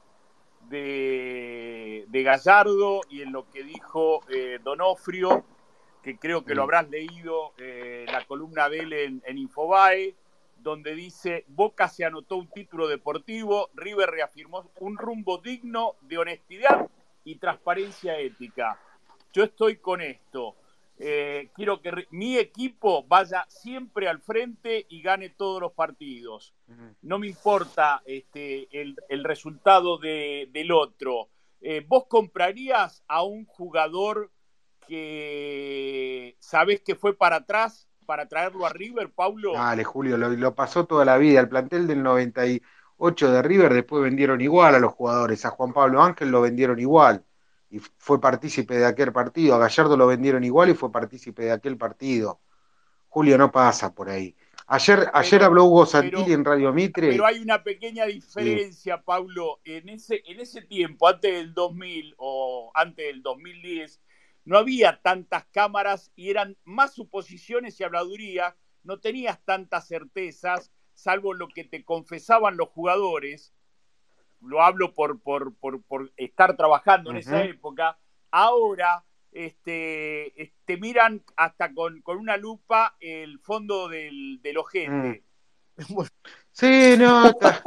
[0.69, 5.43] de, Gallardo y en lo que dijo eh, Donofrio,
[6.01, 10.15] que creo que lo habrás leído, eh, la columna de él en, Infobae,
[10.63, 16.89] donde dice, Boca se anotó un título deportivo, River reafirmó un rumbo digno de honestidad
[17.25, 18.79] y transparencia ética.
[19.33, 20.55] Yo estoy con esto.
[20.97, 26.53] Eh, quiero que mi equipo vaya siempre al frente y gane todos los partidos.
[27.01, 31.29] No me importa este, el, resultado del otro.
[31.61, 34.31] Eh, ¿Vos comprarías a un jugador
[34.87, 39.53] que sabés que fue para atrás para traerlo a River, Paulo?
[39.53, 41.39] Dale, Julio, lo, lo pasó toda la vida.
[41.39, 45.45] El plantel del 98 de River después vendieron igual a los jugadores.
[45.45, 47.23] A Juan Pablo Ángel lo vendieron igual
[47.73, 49.55] y fue partícipe de aquel partido.
[49.55, 52.39] A Gallardo lo vendieron igual y fue partícipe de aquel partido.
[53.09, 54.35] Julio no pasa por ahí.
[54.67, 57.09] Ayer, ayer habló Hugo Santilli en Radio Mitre.
[57.09, 59.59] Pero hay una pequeña diferencia, Pablo.
[59.65, 63.99] En ese, en ese tiempo, antes del 2000 o antes del 2010,
[64.45, 68.55] no había tantas cámaras y eran más suposiciones y habladuría.
[68.83, 73.53] No tenías tantas certezas, salvo lo que te confesaban los jugadores
[74.45, 75.53] lo hablo por, por,
[76.17, 77.97] estar trabajando en esa época,
[78.31, 85.23] ahora este, te miran hasta con, con, una lupa el fondo del, del ojete.
[85.77, 85.77] Mm.
[86.53, 87.61] Sí, no, está,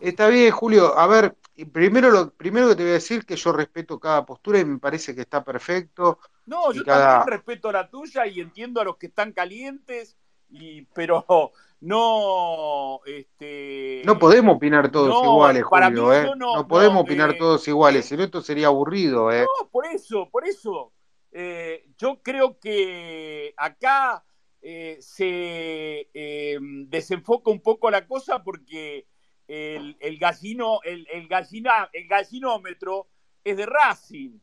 [0.00, 0.98] está, bien, Julio.
[0.98, 1.36] A ver,
[1.72, 4.78] primero lo primero que te voy a decir que yo respeto cada postura y me
[4.78, 6.18] parece que está perfecto.
[6.46, 7.18] No, yo cada...
[7.18, 10.16] también respeto la tuya y entiendo a los que están calientes,
[10.48, 16.24] y, pero no este no podemos opinar todos no, iguales Julio ¿eh?
[16.24, 19.46] no, no, podemos no, opinar eh, todos iguales eh, si no esto sería aburrido ¿eh?
[19.46, 20.92] no por eso por eso
[21.32, 24.24] eh, yo creo que acá
[24.62, 29.06] eh, se eh, desenfoca un poco la cosa porque
[29.48, 33.08] el, el gallino, el, el, gallina, el gallinómetro
[33.42, 34.38] es de Racing.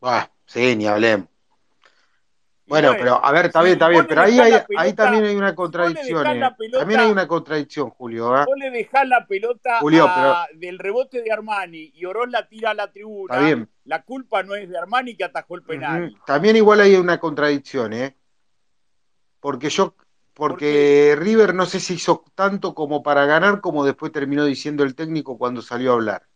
[0.00, 1.28] Bah, sí, ni hablemos.
[2.68, 5.24] Bueno, bueno, pero a ver, está bien, está bien, pero ahí, hay, pelota, ahí también
[5.24, 6.26] hay una contradicción.
[6.26, 6.50] Eh.
[6.58, 8.36] Pelota, también hay una contradicción, Julio.
[8.36, 8.44] ¿eh?
[8.44, 10.60] Vos le dejás la pelota Julio, a, pero...
[10.60, 13.34] del rebote de Armani y Oroz la tira a la tribuna.
[13.34, 13.70] Está bien.
[13.84, 16.02] La culpa no es de Armani que atajó el penal.
[16.02, 16.24] Uh -huh.
[16.26, 18.16] También igual hay una contradicción, ¿eh?
[19.40, 19.94] Porque yo,
[20.34, 24.84] porque ¿Por River no sé si hizo tanto como para ganar, como después terminó diciendo
[24.84, 26.26] el técnico cuando salió a hablar.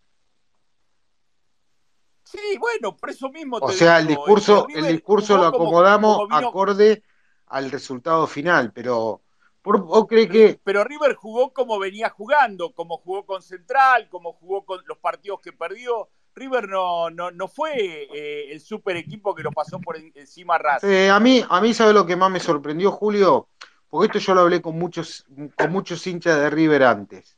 [2.25, 3.59] Sí, bueno, por eso mismo.
[3.61, 6.49] o sea, el discurso, el discurso lo acomodamos como, como vino...
[6.49, 7.03] acorde
[7.47, 9.23] al resultado final, pero
[9.63, 10.61] ¿o cree que?
[10.63, 15.41] Pero River jugó como venía jugando, como jugó con Central, como jugó con los partidos
[15.41, 16.09] que perdió.
[16.35, 20.89] River no, no, no fue eh, el super equipo que lo pasó por encima Racing.
[20.89, 23.49] Eh, a mí, a mí sabe lo que más me sorprendió, Julio,
[23.89, 25.27] porque esto yo lo hablé con muchos,
[25.57, 27.37] con muchos hinchas de River antes.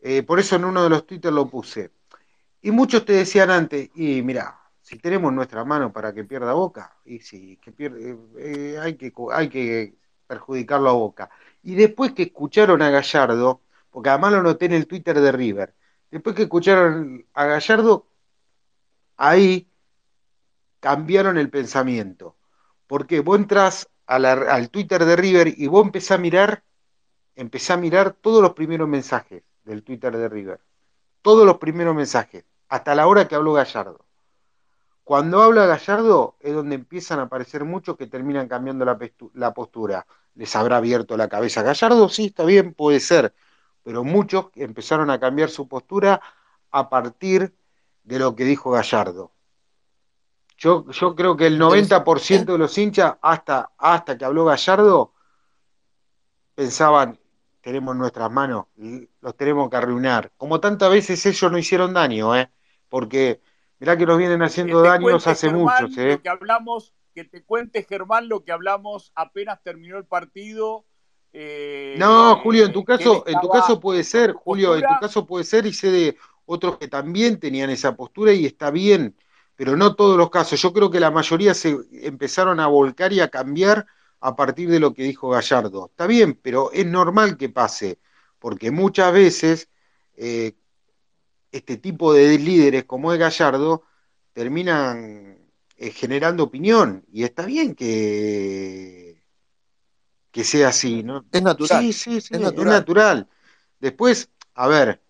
[0.00, 1.90] Eh, por eso en uno de los Twitter lo puse.
[2.62, 6.96] Y muchos te decían antes, y mira, si tenemos nuestra mano para que pierda Boca,
[7.04, 9.94] y si que pierde, hay, que, hay que
[10.26, 11.30] perjudicarlo a Boca.
[11.62, 15.74] Y después que escucharon a Gallardo, porque además lo noté en el Twitter de River,
[16.10, 18.06] después que escucharon a Gallardo,
[19.16, 19.68] ahí
[20.80, 22.36] cambiaron el pensamiento.
[22.86, 26.62] Porque vos entras al Twitter de River y vos empezás a mirar,
[27.34, 30.60] empezás a mirar todos los primeros mensajes del Twitter de River.
[31.22, 34.06] Todos los primeros mensajes hasta la hora que habló Gallardo.
[35.02, 38.98] Cuando habla Gallardo es donde empiezan a aparecer muchos que terminan cambiando la,
[39.34, 40.06] la postura.
[40.34, 42.08] ¿Les habrá abierto la cabeza Gallardo?
[42.08, 43.32] Sí, está bien, puede ser.
[43.86, 46.20] Pero muchos empezaron a cambiar su postura
[46.72, 47.54] a partir
[48.02, 49.30] de lo que dijo Gallardo.
[50.58, 55.12] Yo, yo creo que el 90% de los hinchas, hasta, hasta que habló Gallardo,
[56.56, 57.16] pensaban,
[57.60, 58.66] tenemos en nuestras manos,
[59.20, 60.32] los tenemos que arruinar.
[60.36, 62.50] Como tantas veces ellos no hicieron daño, ¿eh?
[62.88, 63.40] porque
[63.78, 65.96] mirá que nos vienen haciendo daños hace muchos.
[65.96, 66.18] ¿eh?
[66.20, 70.86] Que hablamos, que te cuente Germán lo que hablamos apenas terminó el partido.
[71.38, 75.26] Eh, no, Julio, en tu caso, en tu caso puede ser, Julio, en tu caso
[75.26, 76.16] puede ser y sé de
[76.46, 79.14] otros que también tenían esa postura y está bien,
[79.54, 80.62] pero no todos los casos.
[80.62, 83.86] Yo creo que la mayoría se empezaron a volcar y a cambiar
[84.20, 85.88] a partir de lo que dijo Gallardo.
[85.90, 87.98] Está bien, pero es normal que pase,
[88.38, 89.68] porque muchas veces
[90.16, 90.54] eh,
[91.52, 93.82] este tipo de líderes como es Gallardo
[94.32, 95.36] terminan
[95.76, 99.05] eh, generando opinión y está bien que,
[100.36, 101.24] que sea así, ¿no?
[101.32, 101.82] Es natural.
[101.82, 102.66] Sí, sí, sí, es natural.
[102.66, 103.28] es natural.
[103.80, 105.00] Después, a ver,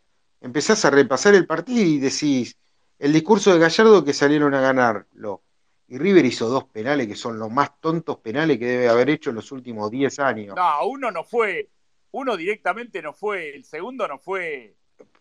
[0.41, 2.57] empezás a repasar el partido y decís,
[3.01, 5.43] el discurso de Gallardo que salieron a ganarlo.
[5.89, 9.31] Y River hizo dos penales que son los más tontos penales que debe haber hecho
[9.31, 10.55] en los últimos 10 años.
[10.55, 11.71] No, uno no fue,
[12.13, 14.77] uno directamente no fue, el segundo no fue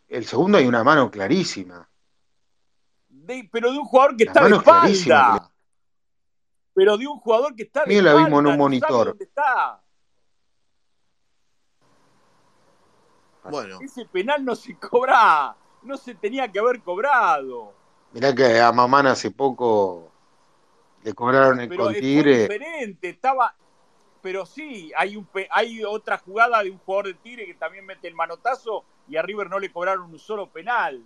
[0.08, 1.90] el segundo hay una mano clarísima.
[3.08, 5.52] De, pero de un jugador que la está de espalda.
[6.74, 9.08] Pero de un jugador que está de Mira, la vimos en un monitor.
[9.08, 9.24] dónde
[13.50, 13.80] Bueno.
[13.82, 17.74] Ese penal no se cobra, no se tenía que haber cobrado.
[18.14, 20.12] Mirá que a Mamán hace poco
[21.04, 22.44] le cobraron el pero con Tigre.
[22.44, 23.56] diferente, estaba,
[24.22, 28.08] pero sí, hay, un, hay otra jugada de un jugador de Tigre que también mete
[28.08, 31.04] el manotazo y a River no le cobraron un solo penal.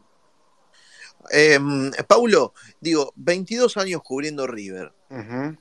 [1.32, 1.60] Eh,
[2.08, 4.94] Paulo, digo, 22 años cubriendo River.
[5.10, 5.58] Uh -huh.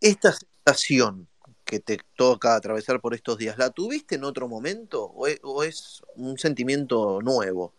[0.00, 1.26] Esta sensación
[1.70, 6.36] que te toca atravesar por estos días, ¿la tuviste en otro momento o es, un
[6.36, 7.72] sentimiento nuevo?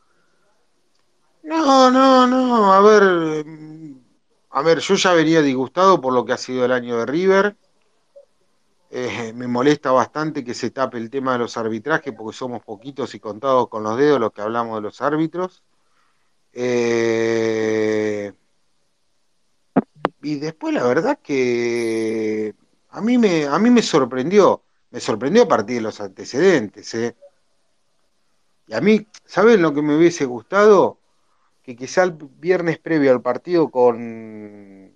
[1.43, 3.45] No, no, no, a ver,
[4.51, 7.57] a ver, yo ya venía disgustado por lo que ha sido el año de River.
[8.91, 13.13] Eh, me molesta bastante que se tape el tema de los arbitrajes porque somos poquitos
[13.13, 15.63] y contados con los dedos los que hablamos de los árbitros.
[16.53, 18.31] Eh,
[20.21, 22.55] y después la verdad que
[22.91, 26.93] a mí me, a mí me sorprendió, me sorprendió a partir de los antecedentes.
[26.93, 27.15] ¿eh?
[28.67, 30.99] Y a mí, ¿saben lo que me hubiese gustado?
[31.63, 34.91] Que quizá el viernes previo al partido con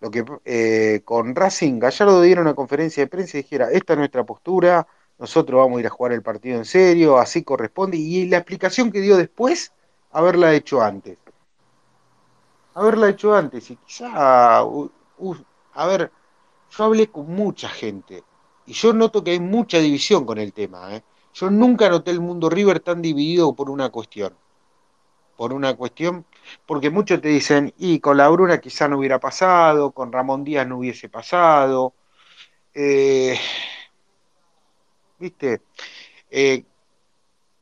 [0.00, 3.98] lo que eh, con Racing, Gallardo diera una conferencia de prensa y dijera, esta es
[3.98, 4.86] nuestra postura,
[5.18, 8.90] nosotros vamos a ir a jugar el partido en serio, así corresponde, y la explicación
[8.90, 9.72] que dio después,
[10.10, 11.18] haberla hecho antes.
[12.72, 15.36] Haberla hecho antes, y quizá, uh, uh,
[15.74, 16.10] a ver,
[16.70, 18.24] yo hablé con mucha gente,
[18.66, 21.02] y yo noto que hay mucha división con el tema, ¿eh?
[21.34, 24.34] Yo nunca noté el mundo River tan dividido por una cuestión.
[25.36, 26.26] Por una cuestión,
[26.66, 30.66] porque muchos te dicen, y con la Bruna quizá no hubiera pasado, con Ramón Díaz
[30.66, 31.94] no hubiese pasado.
[32.74, 33.38] Eh,
[35.18, 35.62] ¿Viste?
[36.30, 36.64] Eh,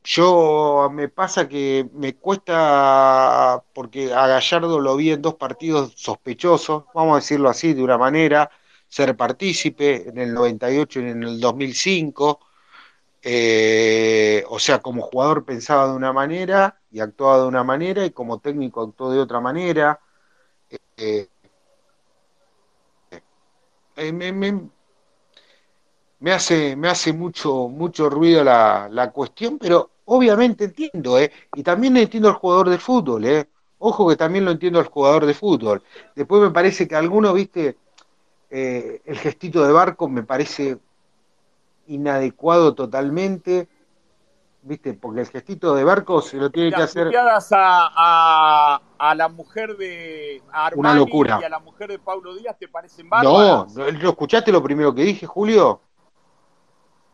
[0.03, 6.85] yo me pasa que me cuesta, porque a Gallardo lo vi en dos partidos sospechosos,
[6.93, 8.49] vamos a decirlo así de una manera,
[8.89, 12.39] ser partícipe en el 98 y en el 2005
[13.21, 18.11] eh, o sea, como jugador pensaba de una manera y actuaba de una manera y
[18.11, 19.99] como técnico actuó de otra manera.
[20.97, 21.27] Eh,
[23.95, 24.31] eh, me,
[26.19, 31.17] me, hace, me hace mucho, mucho ruido la, la cuestión, pero obviamente entiendo,
[31.55, 33.25] y también entiendo al jugador de fútbol,
[33.79, 35.83] ojo que también lo entiendo al jugador de fútbol.
[36.15, 37.77] Después me parece que alguno, viste,
[38.49, 40.77] el gestito de barco me parece
[41.87, 43.67] inadecuado totalmente,
[44.61, 44.93] ¿viste?
[44.93, 47.15] Porque el gestito de barco se lo tiene que hacer.
[47.15, 51.39] A, a, a, la mujer de Armani Una locura.
[51.41, 53.75] y a la mujer de Pablo Díaz te parecen No, bárbaras.
[53.75, 55.81] ¿no ¿lo escuchaste lo primero que dije, Julio?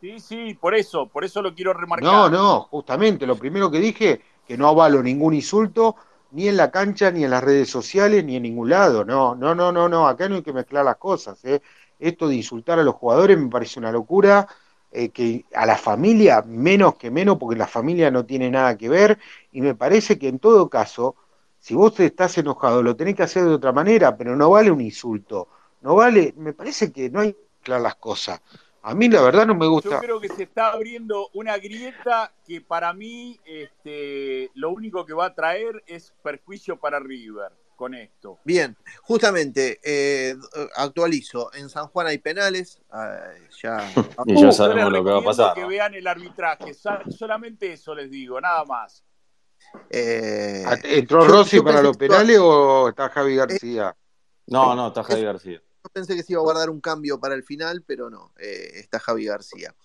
[0.02, 2.12] Sí, sí, por eso, por eso lo quiero remarcar.
[2.12, 5.96] No, no, justamente, lo primero que dije, que no avalo ningún insulto,
[6.36, 9.06] ni en la cancha, ni en las redes sociales, ni en ningún lado.
[9.06, 11.44] No, no, no, no, no, acá no hay que mezclar las cosas.
[11.46, 11.62] ¿eh?
[11.98, 14.46] Esto de insultar a los jugadores me parece una locura
[14.92, 18.90] eh, que a la familia menos que menos, porque la familia no tiene nada que
[18.90, 19.18] ver,
[19.54, 21.16] y me parece que en todo caso,
[21.58, 24.82] si vos estás enojado, lo tenés que hacer de otra manera, pero no vale un
[24.82, 25.48] insulto,
[25.82, 28.42] no vale, me parece que no hay que mezclar las cosas.
[28.88, 29.90] A mí la verdad no me gusta.
[29.90, 35.14] Yo creo que se está abriendo una grieta que para mí este, lo único que
[35.14, 38.38] va a traer es perjuicio para River con esto.
[38.44, 40.36] Bien, justamente, eh,
[40.76, 43.92] actualizo, en San Juan hay penales, eh, ya...
[44.28, 45.56] Y ya Yo sabemos lo que va a pasar.
[45.56, 46.76] Que vean el arbitraje,
[47.10, 49.04] solamente eso les digo, nada más.
[49.90, 53.96] eh, ¿Entró Rossi yo para los penales o está Javi García?
[54.46, 55.60] No, no, está Javi García.
[55.94, 59.00] Pensé que se iba a guardar un cambio para el final, pero no, eh, está
[59.00, 59.76] Javi García.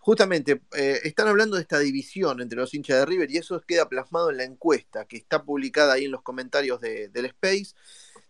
[0.00, 3.88] Justamente, eh, están hablando de esta división entre los hinchas de River y eso queda
[3.88, 7.74] plasmado en la encuesta que está publicada ahí en los comentarios de- del Space.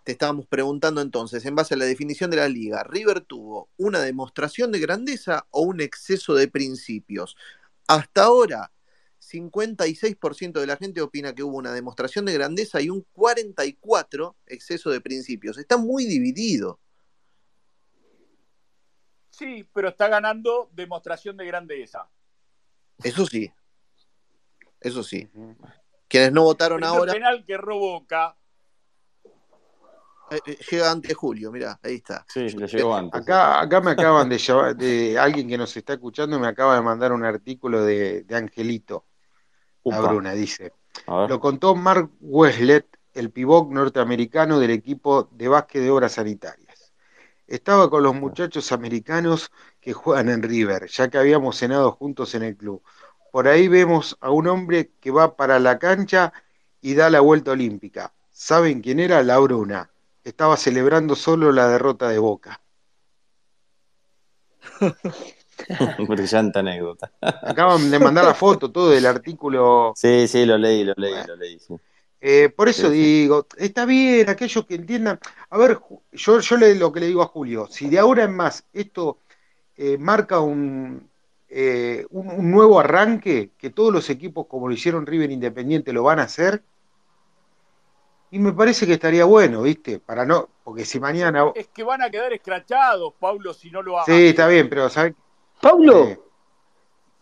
[0.04, 4.00] Te estábamos preguntando entonces, en base a la definición de la liga, ¿River tuvo una
[4.02, 7.36] demostración de grandeza o un exceso de principios?
[7.88, 8.72] Hasta ahora,
[9.18, 14.90] 56% de la gente opina que hubo una demostración de grandeza y un 44% exceso
[14.90, 15.58] de principios.
[15.58, 16.80] Está muy dividido.
[19.34, 22.08] Sí, pero está ganando demostración de grandeza.
[23.02, 23.50] Eso sí.
[24.80, 25.28] Eso sí.
[26.06, 28.36] Quienes no votaron ahora, penal que roboca.
[30.30, 32.24] eh, eh, llega antes de Julio, mirá, ahí está.
[32.28, 33.20] Sí, le llegó antes.
[33.20, 36.82] Acá, acá me acaban de llevar, de alguien que nos está escuchando me acaba de
[36.82, 39.06] mandar un artículo de, de Angelito,
[39.82, 40.00] la.
[40.00, 40.72] Bruna, dice.
[41.08, 46.63] Lo contó Mark Weslet, el pivot norteamericano del equipo de básquet de obras sanitarias.
[47.46, 52.42] Estaba con los muchachos americanos que juegan en River, ya que habíamos cenado juntos en
[52.42, 52.82] el club.
[53.32, 56.32] Por ahí vemos a un hombre que va para la cancha
[56.80, 58.12] y da la vuelta olímpica.
[58.30, 59.22] ¿Saben quién era?
[59.22, 59.90] La Bruna.
[60.22, 62.60] Estaba celebrando solo la derrota de Boca.
[66.08, 67.12] Brillante anécdota.
[67.20, 69.92] Acaban de mandar la foto, todo del artículo.
[69.94, 71.26] Sí, sí, lo leí, lo leí, Bueno.
[71.28, 71.58] lo leí.
[71.58, 71.74] sí.
[72.26, 73.02] Eh, por eso Sí, sí.
[73.02, 75.20] digo, está bien, aquellos que entiendan.
[75.50, 75.78] A ver,
[76.12, 79.18] yo, yo le, lo que le digo a Julio, si de ahora en más esto
[79.76, 81.06] eh, marca un,
[81.50, 86.02] eh, un, un nuevo arranque, que todos los equipos, como lo hicieron River Independiente, lo
[86.02, 86.62] van a hacer,
[88.30, 89.98] y me parece que estaría bueno, ¿viste?
[89.98, 91.52] Para no, porque si mañana.
[91.54, 94.14] Es que van a quedar escrachados, Pablo, si no lo hacen.
[94.16, 95.12] Sí, está bien, pero ¿sabes?
[95.60, 96.18] Pablo, Eh,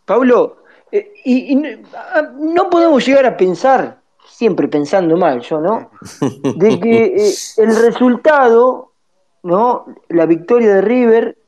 [0.04, 1.60] Pablo, eh, y,
[1.94, 4.01] ah, no podemos llegar a pensar,
[4.42, 5.90] siempre pensando mal yo, ¿no?
[6.56, 8.90] De que eh, el resultado,
[9.44, 9.86] ¿no?
[10.08, 11.38] La victoria de River,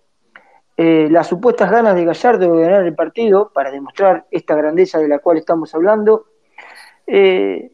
[0.77, 5.09] eh, las supuestas ganas de Gallardo de ganar el partido para demostrar esta grandeza de
[5.09, 6.27] la cual estamos hablando,
[7.09, 7.73] eh,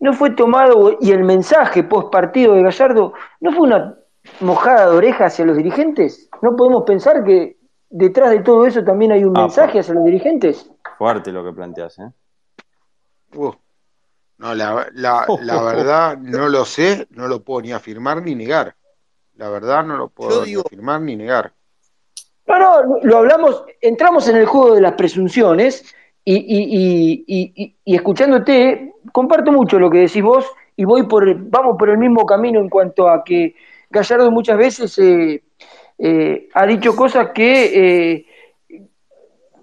[0.00, 3.96] no fue tomado, y el mensaje post partido de Gallardo, ¿no fue una
[4.40, 6.28] mojada de oreja hacia los dirigentes?
[6.42, 7.56] ¿No podemos pensar que
[7.88, 10.70] detrás de todo eso también hay un Ah, mensaje hacia los dirigentes?
[10.98, 12.10] Fuerte lo que planteas, ¿eh?
[13.36, 13.52] uh,
[14.42, 18.74] no, la, la, la verdad no lo sé, no lo puedo ni afirmar ni negar.
[19.36, 21.52] La verdad no lo puedo ni afirmar ni negar.
[22.46, 27.94] No, no, lo hablamos, entramos en el juego de las presunciones y, y, y, y,
[27.94, 32.58] escuchándote, comparto mucho lo que decís vos y voy por, vamos por el mismo camino
[32.58, 33.54] en cuanto a que
[33.90, 35.44] Gallardo muchas veces eh,
[35.98, 38.26] eh, ha dicho cosas que, eh,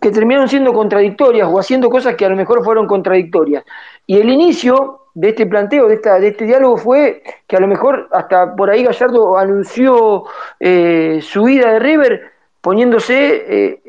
[0.02, 3.64] que terminaron siendo contradictorias o haciendo cosas que a lo mejor fueron contradictorias.
[4.08, 7.68] Y el inicio de este planteo, de, esta, de este diálogo, fue que a lo
[7.68, 10.24] mejor hasta por ahí Gallardo anunció
[10.60, 12.22] su ida de River
[12.62, 13.82] poniéndose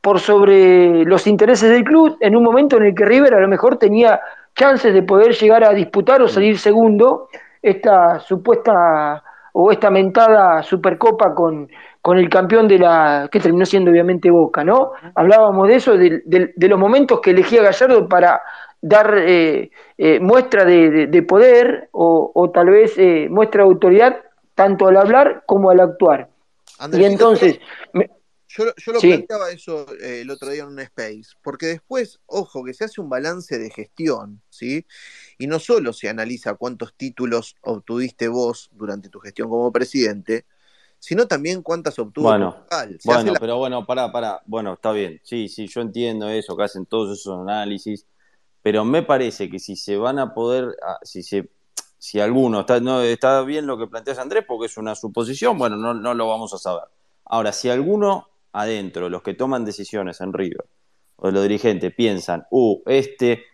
[0.00, 3.48] por sobre los intereses del club en un momento en el que River a lo
[3.48, 4.20] mejor tenía
[4.54, 7.28] chances de poder llegar a disputar o salir segundo
[7.62, 9.22] esta supuesta
[9.52, 11.68] o esta mentada Supercopa con,
[12.02, 14.92] con el campeón de la que terminó siendo obviamente Boca, ¿no?
[15.14, 18.40] Hablábamos de eso, de, de, los momentos que elegía Gallardo para
[18.80, 24.16] dar eh, eh, muestra de, poder o, o, tal vez eh, muestra de autoridad
[24.54, 26.30] tanto al hablar como al actuar.
[26.92, 27.58] y entonces...
[28.52, 32.74] Yo, yo, lo planteaba eso el otro día en un space, porque después, ojo, que
[32.74, 34.86] se hace un balance de gestión, ¿sí?
[35.38, 40.46] Y no solo se analiza cuántos títulos obtuviste vos durante tu gestión como presidente,
[41.00, 42.64] sino también cuántas obtuvo bueno,
[43.04, 46.86] bueno, pero bueno, para, para, bueno, está bien, sí, sí, yo entiendo eso, que hacen
[46.86, 48.06] todos esos análisis,
[48.62, 51.48] pero me parece que si se van a poder, ah, si se,
[51.96, 55.76] si alguno está, no, está bien lo que planteas Andrés, porque es una suposición, bueno,
[55.76, 56.84] no, no lo vamos a saber.
[57.24, 60.66] Ahora, si alguno adentro, los que toman decisiones en River,
[61.16, 63.44] o los dirigentes, piensan, uh, este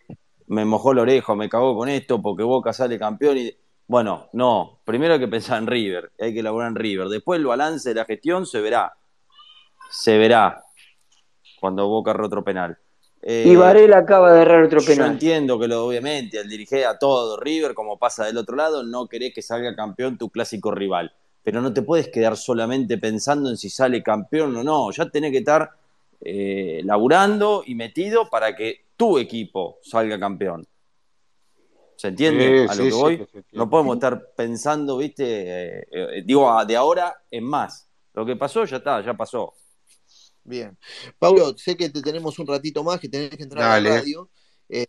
[0.49, 3.55] me mojó el orejo, me cagó con esto porque Boca sale campeón y...
[3.89, 7.09] Bueno, no, primero hay que pensar en River, hay que elaborar en River.
[7.09, 8.93] Después el balance de la gestión se verá,
[9.91, 10.63] se verá
[11.61, 12.77] cuando Boca erró otro penal.
[13.23, 15.07] y Varela acaba de errar otro penal.
[15.07, 18.83] Yo entiendo que lo, obviamente al dirigir a todo River, como pasa del otro lado,
[18.83, 21.13] no querés que salga campeón tu clásico rival.
[21.45, 24.91] Pero no te puedes quedar solamente pensando en si sale campeón o no.
[24.91, 25.71] Ya tenés que estar
[26.21, 30.67] eh, laburando y metido para que tu equipo salga campeón.
[31.97, 33.29] ¿Se entiende a lo que voy?
[33.53, 37.89] no podemos estar pensando, viste, eh, eh, digo, de ahora en más.
[38.13, 39.55] Lo que pasó ya está, ya pasó.
[40.45, 40.77] Bien.
[41.19, 44.31] Pablo, sé que te tenemos un ratito más, que tenés que entrar a la radio.
[44.69, 44.87] Eh,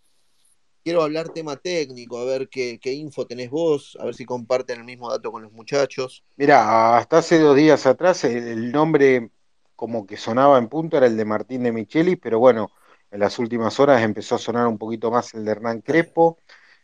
[0.84, 4.80] quiero hablar tema técnico, a ver qué, qué, info tenés vos, a ver si comparten
[4.80, 6.24] el mismo dato con los muchachos.
[6.36, 9.32] Mira, hasta hace dos días atrás el nombre
[9.76, 12.72] como que sonaba en punto era el de Martín de Micheli, pero bueno,
[13.12, 16.40] en las últimas horas empezó a sonar un poquito más el de Hernán Crespo.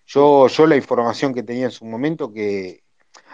[0.05, 2.83] Yo, yo la información que tenía en su momento que,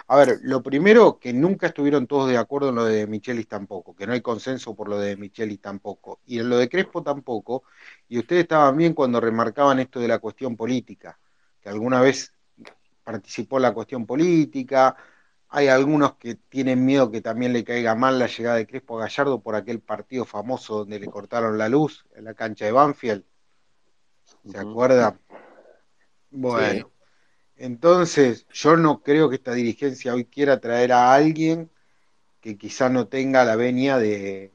[0.06, 3.94] a ver, lo primero que nunca estuvieron todos de acuerdo en lo de Michelis tampoco,
[3.94, 7.64] que no hay consenso por lo de Michelis tampoco, y en lo de Crespo tampoco,
[8.08, 11.18] y ustedes estaban bien cuando remarcaban esto de la cuestión política,
[11.60, 12.32] que alguna vez
[13.04, 14.96] participó en la cuestión política,
[15.48, 19.02] hay algunos que tienen miedo que también le caiga mal la llegada de Crespo a
[19.02, 23.24] Gallardo por aquel partido famoso donde le cortaron la luz en la cancha de Banfield.
[24.48, 25.18] ¿Se acuerda?
[26.30, 26.90] Bueno,
[27.56, 31.70] entonces yo no creo que esta dirigencia hoy quiera traer a alguien
[32.40, 34.52] que quizá no tenga la venia de,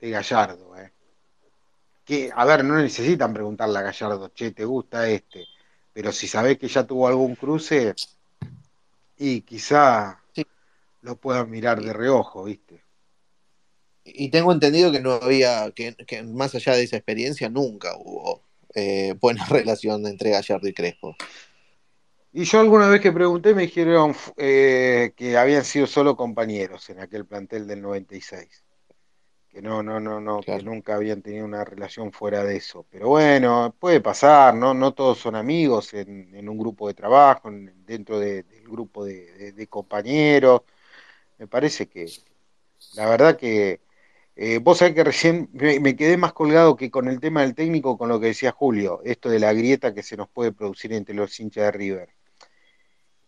[0.00, 0.76] Gallardo.
[0.78, 0.92] ¿eh?
[2.04, 5.46] Que, a ver, no necesitan preguntarle a Gallardo, che, ¿te gusta este?
[5.92, 7.94] Pero si sabés que ya tuvo algún cruce,
[9.16, 10.20] y quizá
[11.02, 12.82] lo puedan mirar de reojo, ¿viste?
[14.04, 15.94] Y tengo entendido que no había, que,
[16.24, 18.42] más allá de esa experiencia nunca hubo
[18.74, 21.16] eh, buena relación entre Gallardo y Crespo.
[22.32, 27.00] Y yo alguna vez que pregunté me dijeron eh, que habían sido solo compañeros en
[27.00, 28.64] aquel plantel del 96.
[29.48, 32.84] Que no, no, no, no, que nunca habían tenido una relación fuera de eso.
[32.90, 34.74] Pero bueno, puede pasar, ¿no?
[34.74, 40.62] No todos son amigos en, un grupo de trabajo, dentro del grupo de compañeros
[41.38, 42.06] me parece que,
[42.94, 43.80] la verdad que,
[44.36, 47.96] eh, vos sabés que recién me, quedé más colgado que con el tema del técnico,
[47.96, 51.14] con lo que decía Julio, esto de la grieta que se nos puede producir entre
[51.14, 52.08] los hinchas de River.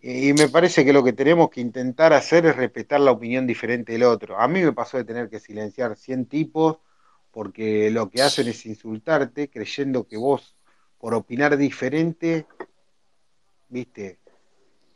[0.01, 3.93] Y me parece que lo que tenemos que intentar hacer es respetar la opinión diferente
[3.93, 4.39] del otro.
[4.39, 6.79] A mí me pasó de tener que silenciar 100 tipos
[7.31, 10.57] porque lo que hacen es insultarte creyendo que vos,
[10.99, 12.47] por opinar diferente,
[13.69, 14.21] viste,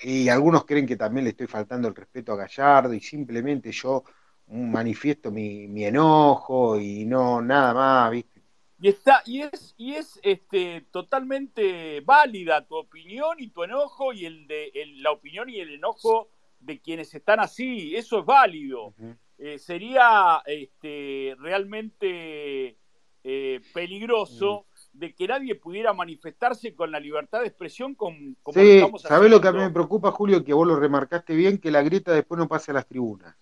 [0.00, 4.04] y algunos creen que también le estoy faltando el respeto a Gallardo y simplemente yo
[4.50, 8.40] manifiesto mi, mi enojo y no nada más, ¿viste?
[8.82, 14.24] Y está y es y es este totalmente válida tu opinión y tu enojo y
[14.24, 16.30] el de la opinión y el enojo
[16.60, 18.94] de quienes están así, eso es válido.
[19.38, 22.76] Eh, sería este, realmente
[23.24, 28.72] eh, peligroso de que nadie pudiera manifestarse con la libertad de expresión como, como Sí,
[28.72, 30.44] estamos ¿sabés lo que a mí me preocupa, Julio?
[30.44, 33.34] Que vos lo remarcaste bien, que la grieta después no pase a las tribunas.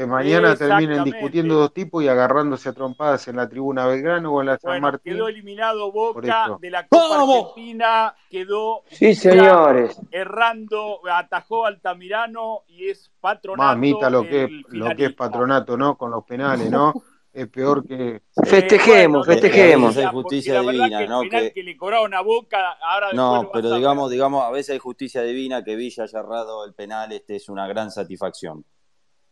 [0.00, 4.40] Que mañana terminen discutiendo dos tipos y agarrándose a trompadas en la tribuna Belgrano o
[4.40, 5.12] en la San Bueno, Martín.
[5.12, 7.36] quedó eliminado Boca de la Copa ¡Vamos!
[7.50, 10.00] Argentina, quedó Sí, señores.
[10.10, 13.62] errando, atajó Altamirano y es patronato.
[13.62, 15.98] Mamita lo que, es, lo que es patronato, ¿no?
[15.98, 16.94] Con los penales, ¿no?
[17.30, 18.22] Es peor que...
[18.42, 19.96] Festejemos, bueno, festejemos.
[19.98, 21.20] Hay justicia la verdad divina, que el ¿no?
[21.28, 24.78] Que- que le cobraron a Boca, ahora No, pero a digamos, digamos, a veces hay
[24.78, 28.64] justicia divina que Villa haya errado el penal, este es una gran satisfacción.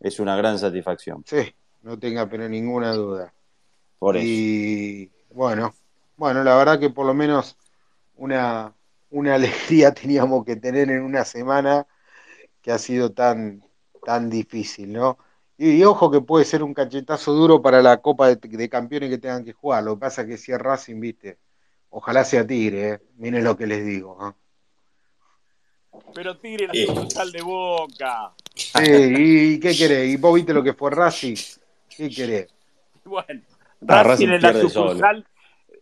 [0.01, 1.25] Es una gran satisfacción.
[1.27, 3.33] Sí, no tenga pero ninguna duda.
[3.99, 4.25] Por eso.
[4.27, 5.75] Y bueno,
[6.17, 7.57] bueno, la verdad que por lo menos
[8.17, 8.75] una,
[9.11, 11.87] una alegría teníamos que tener en una semana
[12.63, 13.65] que ha sido tan,
[14.05, 15.19] tan difícil, ¿no?
[15.57, 19.11] Y, y ojo que puede ser un cachetazo duro para la Copa de, de Campeones
[19.11, 19.83] que tengan que jugar.
[19.83, 21.39] Lo que pasa es que si es Racing, viste,
[21.91, 23.01] ojalá sea Tigre, ¿eh?
[23.17, 24.35] Miren lo que les digo.
[26.15, 26.87] Pero Tigre la Sí.
[26.87, 28.35] sucursal de Boca.
[28.59, 28.83] Sí,
[29.55, 30.09] ¿y, qué querés?
[30.09, 31.35] ¿Y vos viste lo que fue Racing?
[31.89, 32.49] ¿Qué querés?
[33.05, 33.41] Bueno,
[33.87, 35.27] Ah, Racing Racing en la sucursal,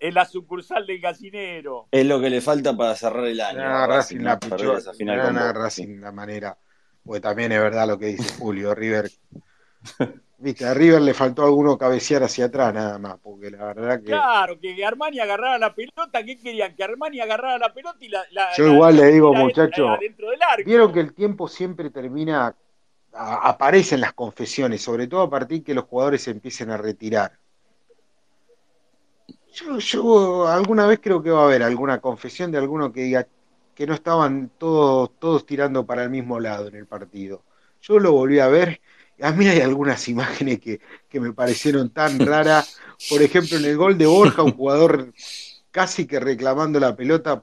[0.00, 1.86] en la sucursal del gallinero.
[1.90, 3.58] Es lo que le falta para cerrar el año.
[3.60, 6.56] Ah, a Racing la pichó, no, no, Racing la manera,
[7.04, 9.10] porque también es verdad lo que dice Julio, River,
[10.38, 14.00] viste, a River le faltó a alguno cabecear hacia atrás nada más, porque la verdad
[14.00, 16.74] que Claro, que Armani agarrara la pelota, ¿qué querían?
[16.76, 18.24] Que Armani agarrara la pelota y la.
[18.30, 20.62] la- Yo la- igual la le digo, tira muchacho, adentro del arco.
[20.66, 22.54] vieron que el tiempo siempre termina,
[23.16, 27.38] a- aparecen las confesiones, sobre todo a partir que los jugadores se empiecen a retirar.
[29.52, 33.26] Yo, yo alguna vez creo que va a haber alguna confesión de alguno que diga
[33.74, 37.44] que no estaban todos, todos tirando para el mismo lado en el partido.
[37.80, 38.80] Yo lo volví a ver,
[39.20, 42.66] a mí hay algunas imágenes que, que me parecieron tan raras.
[43.06, 45.12] Por ejemplo, en el gol de Borja, un jugador
[45.70, 47.42] casi que reclamando la pelota,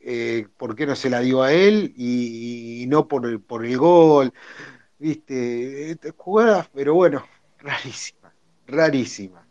[0.00, 3.64] eh, por qué no se la dio a él y, y no por el, por
[3.64, 4.32] el gol.
[5.02, 7.26] Viste, Eh, jugadas, pero bueno,
[7.58, 8.32] rarísima,
[8.68, 9.44] rarísima.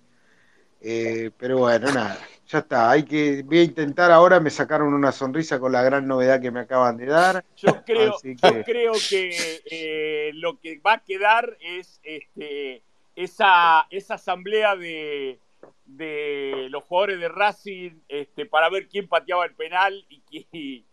[0.80, 2.90] Eh, pero bueno, nada, ya está.
[2.90, 6.52] Hay que, voy a intentar ahora, me sacaron una sonrisa con la gran novedad que
[6.52, 7.44] me acaban de dar.
[7.58, 12.82] Yo creo, Así yo que- creo que eh, lo que va a quedar es este,
[13.18, 15.38] esa, esa asamblea de,
[15.86, 20.24] de los jugadores de Racing este, para ver quién pateaba el penal y,
[20.54, 20.86] y,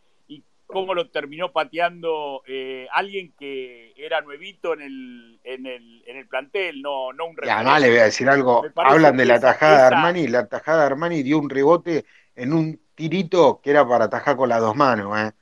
[0.69, 6.29] cómo lo terminó pateando eh, alguien que era nuevito en el, en el, en el
[6.29, 9.81] plantel, no, no un Y además le voy a decir algo, hablan de la tajada
[9.81, 12.05] de Armani, la tajada de Armani dio un rebote
[12.35, 15.33] en un tirito que era para atajar con las dos manos, ¿eh?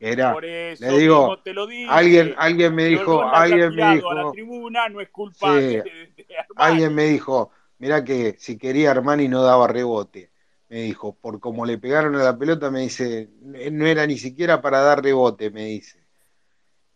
[0.00, 1.88] Era, Por eso le digo, te lo dije.
[1.90, 5.82] alguien, alguien me dijo, alguien me tirado a la dijo, tribuna no es culpa Sí.
[5.82, 5.82] de,
[6.16, 10.31] de- alguien me dijo, mirá que si quería Armani no daba rebote.
[10.72, 14.62] Me dijo, por como le pegaron a la pelota, me dice, no era ni siquiera
[14.62, 16.02] para dar rebote, me dice.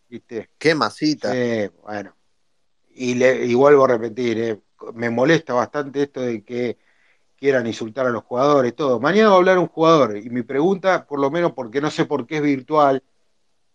[0.09, 0.49] ¿Viste?
[0.57, 1.31] Qué masita.
[1.31, 2.15] Sí, bueno.
[2.89, 4.59] Y, le, y vuelvo a repetir, eh,
[4.95, 6.79] me molesta bastante esto de que
[7.35, 8.99] quieran insultar a los jugadores, todo.
[8.99, 12.05] Mañana va a hablar un jugador y mi pregunta, por lo menos porque no sé
[12.05, 13.03] por qué es virtual,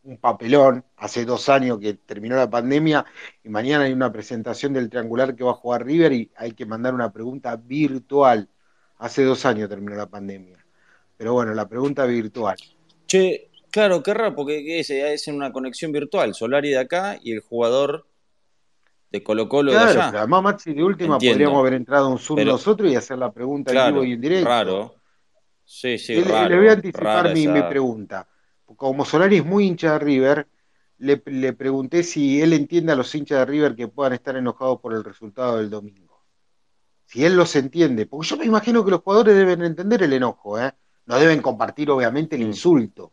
[0.03, 3.07] un papelón, hace dos años que terminó la pandemia
[3.44, 6.66] y mañana hay una presentación del triangular que va a jugar River y hay que
[6.66, 8.48] mandar una pregunta virtual.
[9.03, 10.64] Hace dos años terminó la pandemia.
[11.16, 12.57] Pero bueno, la pregunta virtual.
[13.07, 14.90] Che, claro, qué raro, porque ¿qué es?
[14.90, 16.34] es en una conexión virtual.
[16.34, 18.07] Solari de acá y el jugador
[19.10, 20.18] de Colo Colo Claro, de pero allá.
[20.20, 21.35] además, Maxi, de última Entiendo.
[21.35, 24.05] podríamos haber entrado a un Zoom Pero- nosotros y hacer la pregunta en Claro, vivo
[24.05, 24.48] y en directo.
[24.48, 24.94] raro.
[25.64, 26.48] Sí, sí, le, raro.
[26.51, 28.28] le voy a anticipar mi, esa- mi pregunta.
[28.77, 30.47] Como Solari es muy hincha de River,
[30.98, 34.81] le, le pregunté si él entiende a los hinchas de River que puedan estar enojados
[34.81, 36.11] por el resultado del domingo.
[37.12, 40.59] Si él los entiende, porque yo me imagino que los jugadores deben entender el enojo,
[40.59, 40.72] ¿eh?
[41.05, 43.12] No deben compartir, obviamente, el insulto.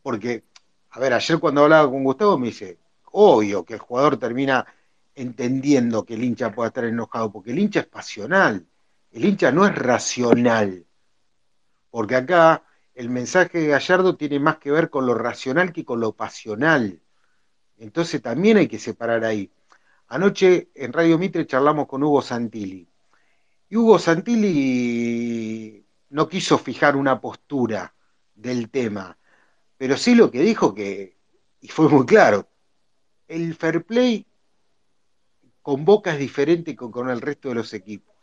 [0.00, 0.44] Porque,
[0.90, 2.78] a ver, ayer cuando hablaba con Gustavo me dice,
[3.10, 4.64] obvio que el jugador termina
[5.16, 8.64] entendiendo que el hincha pueda estar enojado, porque el hincha es pasional,
[9.10, 10.86] el hincha no es racional.
[11.90, 12.62] Porque acá
[12.94, 17.00] el mensaje de Gallardo tiene más que ver con lo racional que con lo pasional.
[17.76, 19.50] Entonces también hay que separar ahí.
[20.06, 22.88] Anoche en Radio Mitre charlamos con Hugo Santilli.
[23.68, 27.94] Y Hugo Santilli no quiso fijar una postura
[28.34, 29.18] del tema,
[29.76, 31.16] pero sí lo que dijo que,
[31.60, 32.48] y fue muy claro,
[33.26, 34.26] el fair play
[35.62, 38.14] con Boca es diferente que con el resto de los equipos.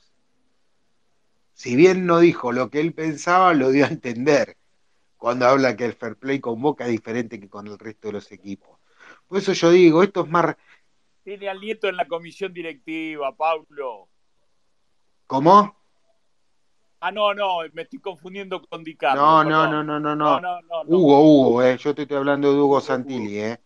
[1.53, 4.57] Si bien no dijo lo que él pensaba, lo dio a entender
[5.17, 8.13] cuando habla que el fair play con Boca es diferente que con el resto de
[8.13, 8.79] los equipos.
[9.27, 10.55] Por eso yo digo, esto es más...
[11.23, 14.09] Tiene al nieto en la comisión directiva, Pablo.
[15.33, 15.75] ¿Cómo?
[16.99, 19.19] Ah, no, no, me estoy confundiendo con Di Carlo.
[19.19, 20.39] No, no, no, no, no, No, no.
[20.39, 20.95] no, no, no.
[20.95, 21.75] Hugo, Hugo, eh.
[21.79, 23.59] Yo te estoy hablando de Hugo Santilli, eh.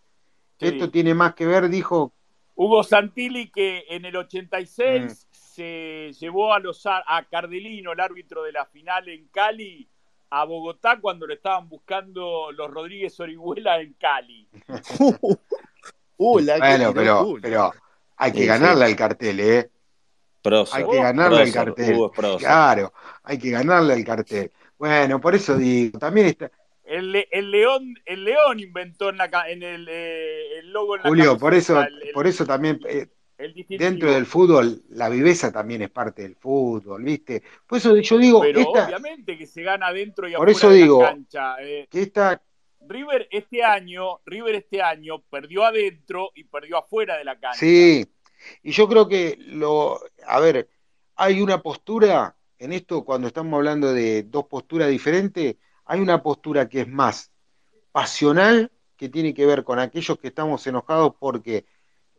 [0.57, 0.67] Sí.
[0.67, 2.13] Esto tiene más que ver, dijo,
[2.55, 5.09] Hugo Santilli que en el 86 Mm.
[5.33, 9.89] se llevó a, los, a Cardelino, el árbitro de la final en Cali,
[10.29, 14.47] a Bogotá cuando lo estaban buscando los Rodríguez Orihuela en Cali.
[16.19, 17.71] Uh, la bueno, pero, pero
[18.15, 19.69] hay que Sí, ganarle al cartel, eh.
[20.47, 20.83] Prócer.
[20.83, 21.95] Hay que ganarle al cartel.
[21.95, 22.39] Hugo es prócer.
[22.47, 22.93] Claro,
[23.23, 24.51] hay que ganarle al cartel.
[24.77, 26.51] Bueno, por eso digo, también está,
[26.83, 30.95] El, le- el león, el león inventó en, la, ca- en el, eh, el logo
[30.95, 33.07] en la Julio, por eso, el- por eso también eh,
[33.69, 37.43] dentro del fútbol, la viveza también es parte del fútbol, ¿viste?
[37.67, 40.69] Por eso yo digo, Pero esta, obviamente que se gana dentro y Por afuera eso
[40.69, 41.55] de digo- la cancha.
[41.61, 42.41] Eh, que esta,
[42.87, 47.59] River este año, River este año perdió adentro y perdió afuera de la cancha.
[47.59, 48.05] sí,
[48.63, 50.69] y yo creo que lo, a ver,
[51.15, 55.55] hay una postura en esto, cuando estamos hablando de dos posturas diferentes,
[55.85, 57.31] hay una postura que es más
[57.91, 61.65] pasional, que tiene que ver con aquellos que estamos enojados porque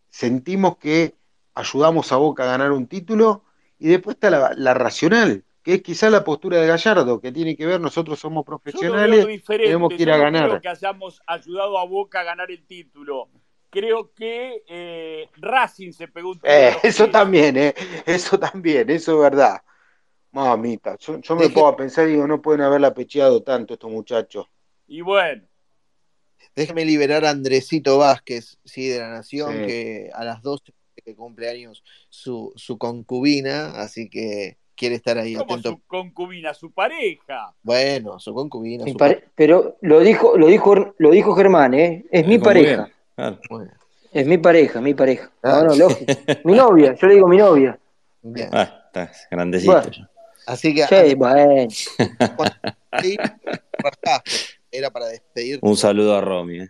[0.09, 1.15] sentimos que
[1.55, 3.43] ayudamos a Boca a ganar un título,
[3.81, 7.57] y después está la, la racional, que es quizá la postura de Gallardo, que tiene
[7.57, 10.49] que ver, nosotros somos profesionales, tenemos que ir a ganar.
[10.49, 13.29] creo que hayamos ayudado a Boca a ganar el título.
[13.71, 17.13] Creo que eh, Racing se pegó un tiro en Eh, eso pies.
[17.13, 17.75] también, eh,
[18.07, 19.63] eso también, eso es verdad.
[20.33, 23.91] Mamita, yo, yo me Deje- a pensar y digo, no pueden haberla pecheado tanto estos
[23.91, 24.47] muchachos.
[24.87, 25.43] Y bueno,
[26.55, 29.67] Déjeme liberar a Andresito Vázquez, sí, de la Nación, Sí.
[29.67, 30.73] que a las 12
[31.05, 35.71] que cumpleaños su, su concubina, así que quiere estar ahí como atento.
[35.71, 37.55] su concubina, su pareja.
[37.63, 42.05] Bueno, su concubina, Mi su pare- Pero lo dijo, lo dijo, lo dijo Germán, ¿eh?
[42.11, 42.85] Es mi Eh, como pareja.
[42.85, 43.39] bien, claro.
[43.51, 43.71] Bueno,
[44.13, 45.31] Es mi pareja, mi pareja.
[45.43, 45.79] Ah, No, no, sí.
[45.81, 46.13] lógico.
[46.45, 47.79] Mi novia, yo le digo mi novia.
[48.23, 48.49] bien.
[48.53, 49.73] Ah, está grandecito.
[49.73, 49.91] Bueno.
[49.91, 50.11] ya.
[50.47, 51.69] Así que Sí, bueno.
[54.71, 55.59] era para despedir.
[55.63, 56.61] Un saludo a Romy.
[56.61, 56.69] eh.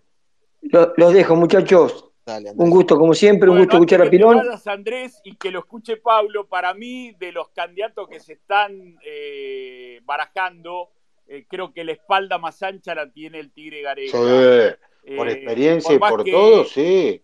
[0.63, 2.05] Lo- los dejo, muchachos.
[2.27, 2.53] Dale.
[2.57, 4.37] Un gusto, como siempre, un Bueno, gusto escuchar a Pilón.
[4.39, 8.99] vayas, Andrés, y que lo escuche Pablo, para mí, de los candidatos que se están
[9.03, 10.91] eh, barajando,
[11.27, 14.19] eh, creo que la espalda más ancha la tiene el Tigre Gareca.
[14.19, 14.79] Sí,
[15.15, 17.23] por Eh, experiencia y por que- todo, sí.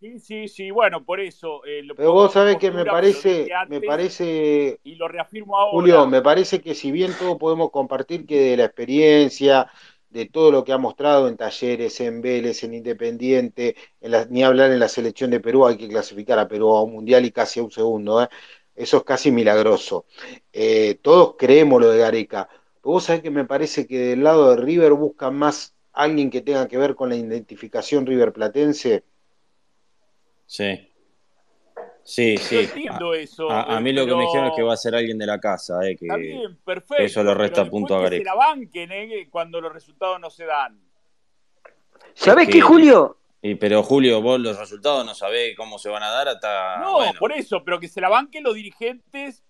[0.00, 1.64] Sí, sí, sí, bueno, por eso.
[1.64, 5.78] eh, lo Pero vos sabés que me parece, me parece, Y lo reafirmo ahora.
[5.78, 9.70] Julio, me parece que si bien todos podemos compartir que de la experiencia,
[10.10, 14.42] de todo lo que ha mostrado en Talleres, en Vélez, en Independiente, en la- ni
[14.42, 17.30] hablar en la selección de Perú, hay que clasificar a Perú a un mundial y
[17.32, 18.28] casi a un segundo, ¿eh?
[18.74, 20.06] Eso es casi milagroso.
[20.52, 22.48] Eh, todos creemos lo de Gareca.
[22.50, 26.40] Pero vos sabés que me parece que del lado de River buscan más alguien que
[26.40, 29.04] tenga que ver con la identificación River Platense.
[30.46, 30.88] Sí.
[32.04, 32.56] Sí, Yo sí.
[32.58, 33.48] entiendo eso.
[33.50, 35.38] A, a mí lo que me dijeron es que va a ser alguien de la
[35.38, 37.02] casa, eh, que Está bien, perfecto.
[37.02, 40.28] eso le resta pero punto a que se la banquen eh, cuando los resultados no
[40.28, 40.80] se dan.
[42.14, 43.18] ¿Sabés Es qué, que- Julio?
[43.44, 46.78] Y, pero Julio, vos los resultados no sabés cómo se van a dar hasta.
[46.78, 47.12] no, bueno.
[47.18, 49.42] por eso, pero que se la banquen los dirigentes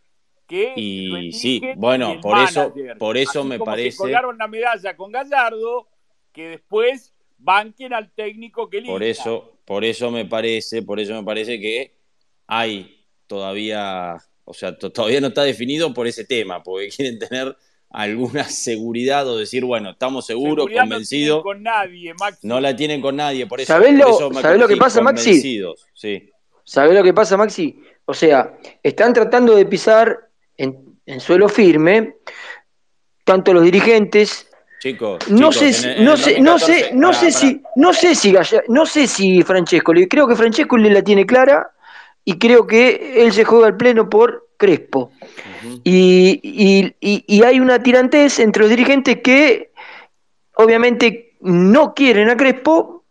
[0.47, 3.77] que Y lo sí, y bueno, el por eso, por eso Así me como se
[3.77, 5.89] parece, colgaron la medalla con Gallardo,
[6.33, 8.93] que después banquen al técnico que elija.
[8.93, 11.93] por eso, por eso me parece, por eso me parece que
[12.47, 17.57] hay todavía, o sea, to- todavía no está definido por ese tema, porque quieren tener
[17.91, 21.37] alguna seguridad o decir, bueno, estamos seguros, Seguridad convencidos.
[21.39, 22.47] No tienen con nadie, Maxi.
[22.47, 23.73] No la tienen con nadie, por eso.
[23.73, 25.61] ¿Sabés por lo- eso sabés lo que pasa, Maxi?
[25.95, 26.31] Sí.
[26.65, 27.83] ¿Sabés lo que pasa, Maxi?
[28.05, 32.15] O sea, están tratando de pisar en, en suelo firme,
[33.25, 34.49] tanto los dirigentes.
[34.83, 37.39] Chicos, No chicos, sé, en en no sé, no sé, 2014 no pará, sé pará.
[37.39, 41.25] si, no sé si Galla- no sé si Francesco, creo que Francesco le la tiene
[41.25, 41.71] clara
[42.25, 45.13] y creo que él se juega al pleno por Crespo.
[45.85, 49.71] Y, y- y- y hay una tirantez entre los dirigentes que
[50.57, 53.05] obviamente no quieren a Crespo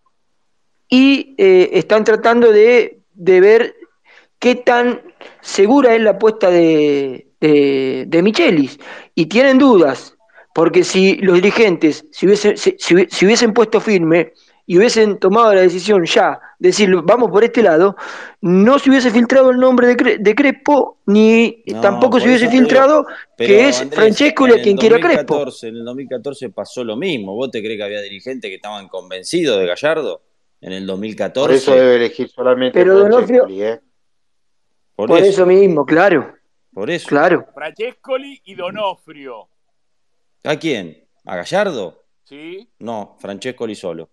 [0.90, 3.76] y eh, están tratando de, de ver
[4.40, 5.02] qué tan
[5.40, 8.78] segura es la apuesta de, de, de Michelis.
[9.16, 10.18] Y tienen dudas,
[10.54, 14.34] porque si los dirigentes si hubiesen, si, si hubi- si hubiesen puesto firme
[14.68, 17.96] y hubiesen tomado la decisión ya, de decir vamos por este lado,
[18.42, 22.48] no se hubiese filtrado el nombre de, Cre- de Crespo, ni No, tampoco se hubiese
[22.50, 23.06] filtrado
[23.36, 25.34] Pero, que es Andrés, Francesco el quien quiere a Crespo.
[25.36, 27.36] 2014, En el 2014 pasó lo mismo.
[27.36, 30.22] ¿Vos te crees que había dirigentes que estaban convencidos de Gallardo?
[30.62, 31.48] En el 2014.
[31.48, 33.82] Por eso debe elegir solamente Pero, Donofrio- ¿eh?
[34.96, 36.36] Por Por eso, eso mismo, claro,
[36.72, 37.08] por eso.
[37.08, 37.48] claro.
[37.54, 39.48] Francescoli y Donofrio.
[40.44, 41.08] ¿A quién?
[41.26, 42.04] ¿A Gallardo?
[42.24, 42.68] ¿Sí?
[42.80, 44.10] No, Francescoli solo.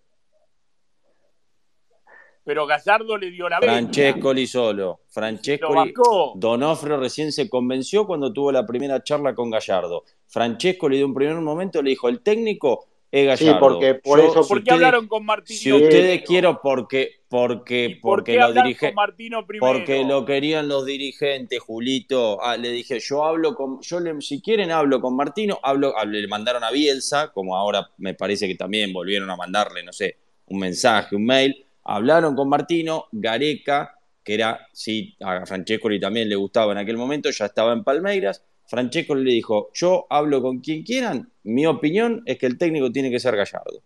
[2.43, 3.75] pero Gallardo le dio la venia.
[3.75, 4.83] Francescoli solo.
[4.85, 5.75] Lo Francescoli.
[5.75, 6.33] bancó.
[6.35, 10.03] Donofrio recién se convenció cuando tuvo la primera charla con Gallardo.
[10.25, 14.63] Francescoli de un primer momento le dijo, el técnico es Sí, porque por eso- ¿Por
[14.63, 15.59] qué hablaron con Martino?
[15.59, 19.73] Si ustedes quiero, porque, ¿Y porque, por porque qué los hablar dirige- con Martino primero?
[19.73, 22.41] porque lo querían los dirigentes, Julito.
[22.43, 26.21] Ah, le dije, yo hablo con, yo le- si quieren hablo con Martino, hablo, hable-
[26.21, 30.17] le mandaron a Bielsa, como ahora me parece que también volvieron a mandarle, no sé,
[30.47, 31.65] un mensaje, un mail.
[31.83, 37.31] Hablaron con Martino, Gareca, que era, sí, a Francescoli también le gustaba en aquel momento,
[37.31, 38.43] ya estaba en Palmeiras.
[38.69, 43.09] Francescoli le dijo, yo hablo con quien quieran, mi opinión es que el técnico tiene
[43.09, 43.81] que ser Gallardo.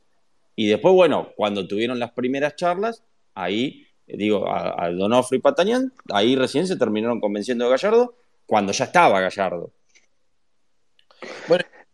[0.55, 3.01] Y después, bueno, cuando tuvieron las primeras charlas,
[3.34, 8.15] ahí, eh, digo, a, a Donofrio y Patañán, ahí recién se terminaron convenciendo de Gallardo,
[8.45, 9.72] cuando ya estaba Gallardo.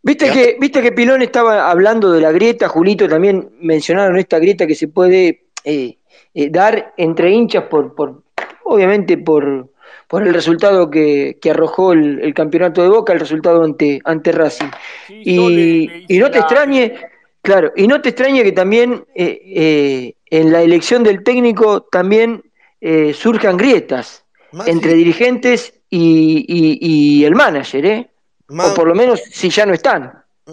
[0.02, 0.32] Viste Ya.
[0.32, 4.74] que, viste que Pilón estaba hablando de la grieta, Julito también mencionaron esta grieta que
[4.74, 5.98] se puede eh,
[6.34, 8.22] eh, dar entre hinchas por, por
[8.64, 9.70] obviamente por,
[10.10, 14.32] por el resultado que, que arrojó el, el campeonato de Boca, el resultado ante, ante
[14.32, 14.70] Racing.
[15.06, 16.94] Sí, yo le- Y, le y no te la- extrañe,
[17.42, 22.42] claro, y no te extrañe que también eh, eh, en la elección del técnico también
[22.80, 24.24] eh, surjan grietas
[24.66, 26.78] entre dirigentes y, y-
[27.20, 28.10] y el manager, ¿eh?
[28.48, 30.12] O por lo menos si ya no están.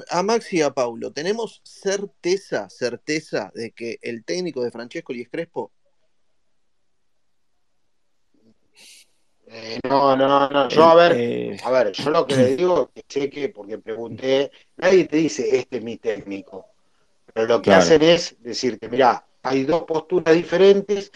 [0.09, 5.29] a Maxi y a Paulo, ¿tenemos certeza, certeza de que el técnico de Francesco es
[5.29, 5.71] Crespo?
[9.49, 10.69] Eh, no, no, no.
[10.69, 13.77] Yo, a ver, Eh, a ver, yo lo que le digo, que sé que, porque
[13.77, 16.65] pregunté, nadie te dice, este es mi técnico.
[17.33, 17.81] Pero lo que Claro.
[17.81, 21.11] hacen es decirte, mira, hay dos posturas diferentes,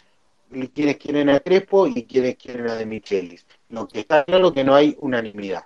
[0.73, 3.45] quienes quieren a Crespo y quienes quieren a De Michelis.
[3.69, 5.63] Lo que está claro es que no hay unanimidad.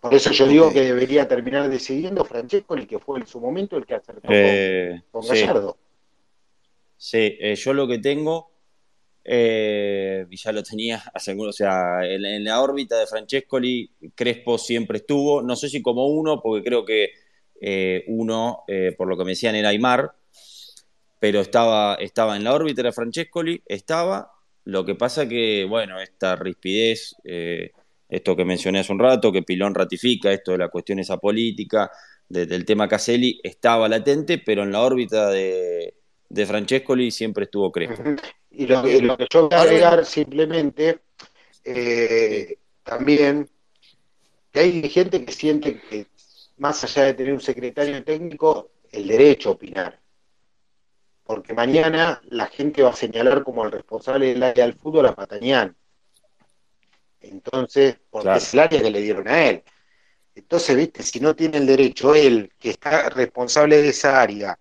[0.00, 3.76] Por eso yo digo que debería terminar decidiendo Francesco, el que fue en su momento
[3.76, 5.28] el que acertó con- eh, con, sí.
[5.28, 5.76] Gallardo.
[6.96, 8.50] Sí, eh, yo lo que tengo,
[9.24, 14.98] eh, lo tenía hace algunos, o sea, en, en la órbita de Francescoli, Crespo siempre
[14.98, 17.10] estuvo, no sé si como uno, porque creo que
[17.60, 20.12] eh, uno, eh, por lo que me decían, era Aymar,
[21.18, 24.32] pero estaba, estaba en la órbita de Francescoli, estaba,
[24.64, 27.72] lo que pasa que, bueno, esta rispidez, eh,
[28.08, 31.90] esto que mencioné hace un rato, que Pilón ratifica, esto de la cuestión esa política,
[32.28, 35.94] de- del tema Caselli, estaba latente, pero en la órbita de,
[36.28, 38.02] de Francescoli siempre estuvo Crespo.
[38.50, 41.00] Y lo, que- lo que yo voy a agregar simplemente,
[41.64, 43.48] eh, también,
[44.52, 46.06] que hay gente que siente que
[46.58, 50.00] más allá de tener un secretario técnico, el derecho a opinar.
[51.24, 55.14] Porque mañana la gente va a señalar como el responsable del área del fútbol a
[55.14, 55.76] Patañán.
[57.20, 58.38] Entonces, porque Claro.
[58.38, 59.62] es el área que le dieron a él.
[60.34, 64.58] Entonces, viste, si no tiene el derecho él, que está responsable de esa área,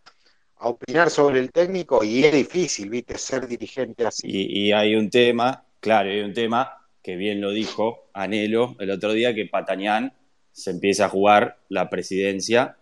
[0.60, 4.28] a opinar sobre el técnico, y es difícil, viste, ser dirigente así.
[4.30, 8.92] Y, y hay un tema, claro, hay un tema que bien lo dijo Anelo el
[8.92, 10.14] otro día, que Patañán
[10.52, 12.76] se empieza a jugar la presidencia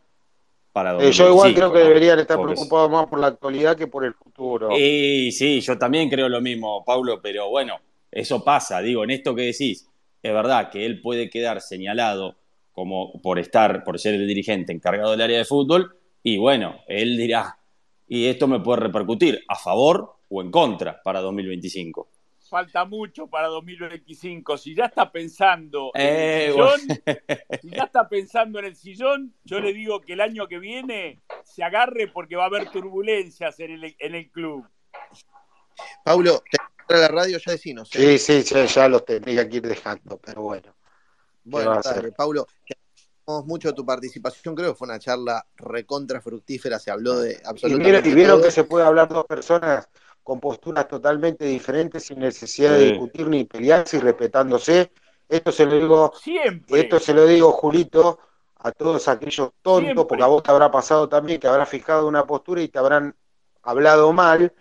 [0.72, 3.88] para Eh, yo igual 2025, creo que deberían estar preocupados más por la actualidad que
[3.88, 4.70] por el futuro.
[4.78, 7.80] Y sí, yo también creo lo mismo, Paulo, pero bueno,
[8.12, 9.88] eso pasa, digo, en esto que decís,
[10.22, 12.36] es verdad que él puede quedar señalado
[12.74, 17.18] como por estar, por ser el dirigente encargado del área de fútbol, y bueno, él
[17.18, 17.58] dirá,
[18.08, 22.10] y esto me puede repercutir a favor o en contra para 2025.
[22.50, 24.58] Falta mucho para 2025.
[24.58, 26.78] Si ya está pensando en Eh, el bueno.
[26.78, 27.02] sillón,
[27.62, 31.20] si ya está pensando en el sillón, yo le digo que el año que viene
[31.44, 34.66] se agarre porque va a haber turbulencias en el, en el club.
[36.04, 36.42] Paulo,
[36.88, 37.94] te a la radio ya decinos.
[37.96, 38.18] ¿eh?
[38.18, 40.74] Sí, sí, sí, ya los tendría que ir dejando, pero bueno.
[41.44, 42.14] Bueno, va a dale, ser?
[42.14, 42.48] Paulo,
[43.46, 44.56] mucho tu participación.
[44.56, 46.80] Creo que fue una charla recontra fructífera.
[46.80, 49.90] Se habló de Y absolutamente vieron, y vieron que se puede hablar dos personas
[50.24, 54.92] con posturas totalmente diferentes sin necesidad de discutir ni pelearse y respetándose.
[55.28, 56.80] Esto se lo digo, Siempre.
[56.80, 58.20] esto se lo digo, Julito,
[58.58, 60.06] a todos aquellos tontos, Siempre.
[60.06, 63.16] porque a vos te habrá pasado también que habrás fijado una postura y te habrán
[63.62, 64.54] hablado mal.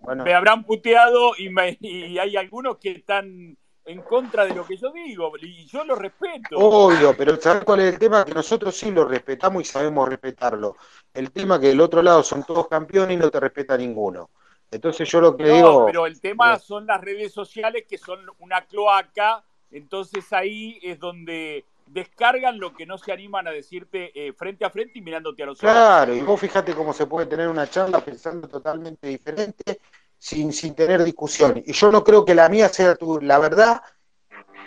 [0.00, 3.56] Bueno, Me habrán puteado y, me- y hay algunos que están
[3.86, 6.56] en contra de lo que yo digo y yo lo respeto.
[6.58, 8.24] Obvio, pero ¿sabes cuál es el tema?
[8.24, 10.76] Que nosotros sí lo respetamos y sabemos respetarlo.
[11.14, 14.30] El tema que del otro lado son todos campeones y no te respeta ninguno.
[14.70, 18.20] Entonces yo lo que No, digo, pero el tema son las redes sociales que son
[18.40, 24.32] una cloaca, entonces ahí es donde descargan lo que no se animan a decirte eh,
[24.32, 25.72] frente a frente y mirándote a los ojos.
[25.72, 29.80] claro, y vos fíjate cómo se puede tener una charla pensando totalmente diferente
[30.28, 31.62] sin, sin tener discusión.
[31.64, 33.80] Y yo no creo que la mía sea tu, la verdad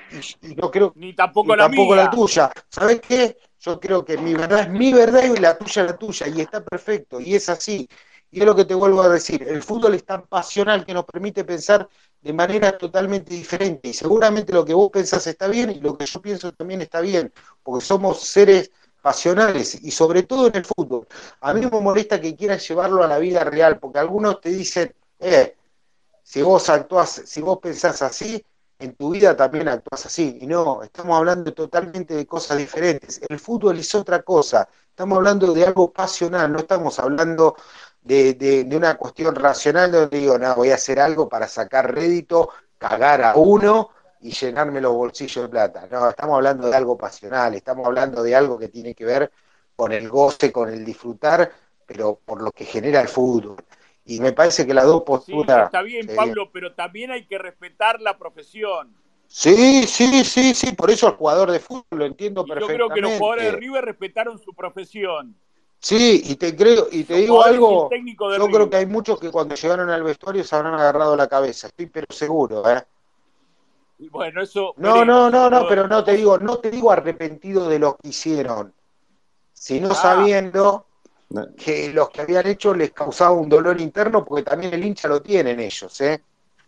[0.10, 0.18] y,
[0.52, 1.96] y no creo Ni tampoco y la tampoco mía.
[1.96, 2.52] la tuya.
[2.70, 3.38] ¿Sabes qué?
[3.60, 6.42] Yo creo que mi verdad es mi verdad y la tuya es la tuya y
[6.42, 7.88] está perfecto y es así.
[8.32, 11.06] Y es lo que te vuelvo a decir, el fútbol es tan pasional que nos
[11.06, 11.90] permite pensar
[12.22, 13.90] de manera totalmente diferente.
[13.90, 17.02] Y seguramente lo que vos pensás está bien y lo que yo pienso también está
[17.02, 17.34] bien,
[17.64, 18.72] porque somos seres
[19.02, 21.08] pasionales y sobre todo en el fútbol.
[21.42, 24.94] A mí me molesta que quieran llevarlo a la vida real, porque algunos te dicen,
[25.20, 25.56] eh,
[26.24, 28.44] si vos actuás, si vos pensás así,
[28.80, 30.38] en tu vida también actúas así.
[30.42, 33.22] Y no, estamos hablando totalmente de cosas diferentes.
[33.28, 34.70] El fútbol es otra cosa.
[34.90, 37.56] Estamos hablando de algo pasional, no estamos hablando
[38.02, 42.50] de, de, una cuestión racional donde digo, no, voy a hacer algo para sacar rédito,
[42.78, 43.90] cagar a uno
[44.22, 45.88] y llenarme los bolsillos de plata.
[45.92, 49.32] No, estamos hablando de algo pasional, estamos hablando de algo que tiene que ver
[49.76, 51.52] con el goce, con el disfrutar,
[51.86, 53.58] pero por lo que genera el fútbol.
[54.06, 55.66] Y me parece que las dos Sí, posturas...
[55.66, 58.96] está bien, eh, Pablo, pero también hay que respetar la profesión.
[59.28, 62.86] Sí, sí, sí, sí, por eso el jugador de fútbol lo entiendo Y yo perfectamente.
[62.86, 65.36] creo que los jugadores de River respetaron su profesión.
[65.82, 67.96] Sí, y te creo, y te Los digo algo, yo
[68.38, 68.52] River.
[68.52, 71.86] creo que hay muchos que cuando llegaron al vestuario se habrán agarrado la cabeza, estoy
[71.86, 72.84] pero seguro, ¿eh?
[74.12, 74.74] Bueno, eso.
[74.78, 78.10] No, no, no, no, pero no te digo, no te digo arrepentido de lo que
[78.10, 78.74] hicieron,
[79.54, 79.96] sino Ah.
[79.96, 80.86] sabiendo.
[81.58, 85.22] Que los que habían hecho les causaba un dolor interno, porque también el hincha lo
[85.22, 86.22] tienen ellos, ¿eh?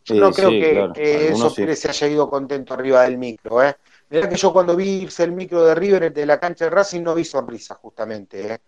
[0.03, 0.93] Yo Sí, no creo sí, que, claro.
[0.93, 1.61] que eso sí.
[1.61, 3.75] Pérez se haya ido contento arriba del micro, ¿eh?
[4.09, 7.01] Mirá que yo cuando vi irse el micro de River de la cancha de Racing
[7.01, 8.59] no vi sonrisas, justamente, ¿eh?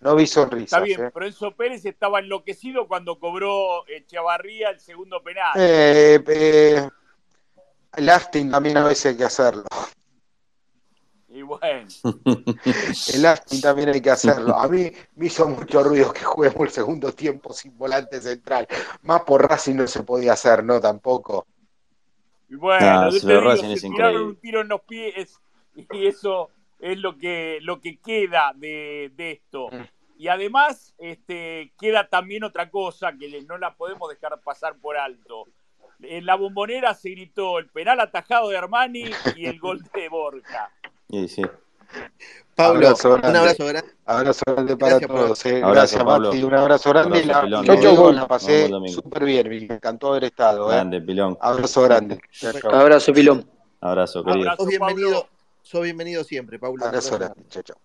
[0.00, 1.10] No vi sonrisas, Está bien, ¿eh?
[1.14, 5.52] pero Enzo Pérez estaba enloquecido cuando cobró Echavarría el segundo penal.
[5.56, 6.88] Eh, eh,
[8.50, 9.64] también a veces hay que hacerlo.
[11.44, 11.88] Bueno,
[13.14, 14.54] El acting también hay que hacerlo.
[14.54, 18.66] A mí me hizo mucho ruido que juguemos el segundo tiempo sin volante central.
[19.02, 20.80] Más por Racing no se podía hacer, ¿no?
[20.80, 21.46] Tampoco.
[22.48, 24.22] y bueno, yo te digo, se es tiraron increíble.
[24.24, 25.40] un tiro en los pies
[25.76, 29.68] y eso es lo que, lo que queda de, de esto.
[29.70, 29.84] Mm.
[30.16, 35.46] Y además este, queda también otra cosa que no la podemos dejar pasar por alto.
[36.00, 39.04] En la bombonera se gritó el penal atajado de Armani
[39.36, 40.70] y el gol de Borja.
[41.14, 41.42] Sí, sí.
[42.56, 43.90] Pablo, Abrazo un abrazo grande.
[44.04, 45.24] Abrazo grande para Gracias, Pablo.
[45.24, 45.46] todos.
[45.46, 45.56] eh.
[45.56, 46.28] Abrazo, Gracias, Pablo.
[46.30, 46.44] Mati.
[46.44, 47.18] Un abrazo grande.
[47.18, 47.64] Abrazo, y la, Pilón.
[47.64, 47.84] y Chau, chau.
[47.94, 49.02] luego la Nos pasé vemos el domingo.
[49.02, 49.48] súper bien.
[49.48, 50.70] Me encantó haber estado.
[50.70, 50.74] ¿eh?
[50.74, 51.38] Grande, Pilón.
[51.40, 52.20] Abrazo grande.
[52.32, 52.70] Chau, chau.
[52.72, 53.50] Abrazo, Pilón.
[53.80, 54.40] Abrazo, querido.
[54.50, 54.56] Abrazo.
[54.62, 55.28] Sos bienvenido,
[55.62, 56.84] sos bienvenido siempre, Pablo.
[56.84, 57.42] Abrazo grande.
[57.48, 57.76] Chau.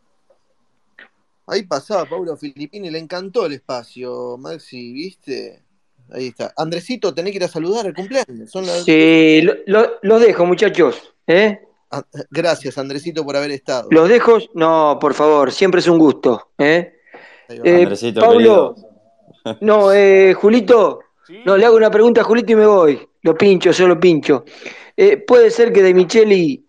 [1.47, 5.63] Ahí pasaba Pablo Filippini, le encantó el espacio, Maxi, ¿viste?
[6.11, 6.53] Ahí está.
[6.55, 8.51] Andresito, tenés que ir a saludar el cumpleaños.
[8.51, 11.13] Son las- Sí, lo- lo- los dejo, muchachos.
[11.25, 11.59] ¿eh?
[11.91, 13.87] Ah, Gracias, Andresito, por haber estado.
[13.91, 14.37] Los dejo.
[14.53, 16.51] No, por favor, siempre es un gusto.
[16.57, 16.93] ¿eh?
[17.49, 19.57] Eh, Andresito, Pablo, querido.
[19.61, 21.39] no, eh, Julito, ¿sí?
[21.45, 23.09] no, le hago una pregunta a Julito y me voy.
[23.21, 24.45] Lo pincho, solo pincho.
[24.95, 26.65] Eh, ¿Puede ser que De Micheli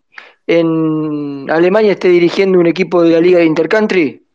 [0.46, 4.26] en Alemania esté dirigiendo un equipo de la Liga de Intercountry?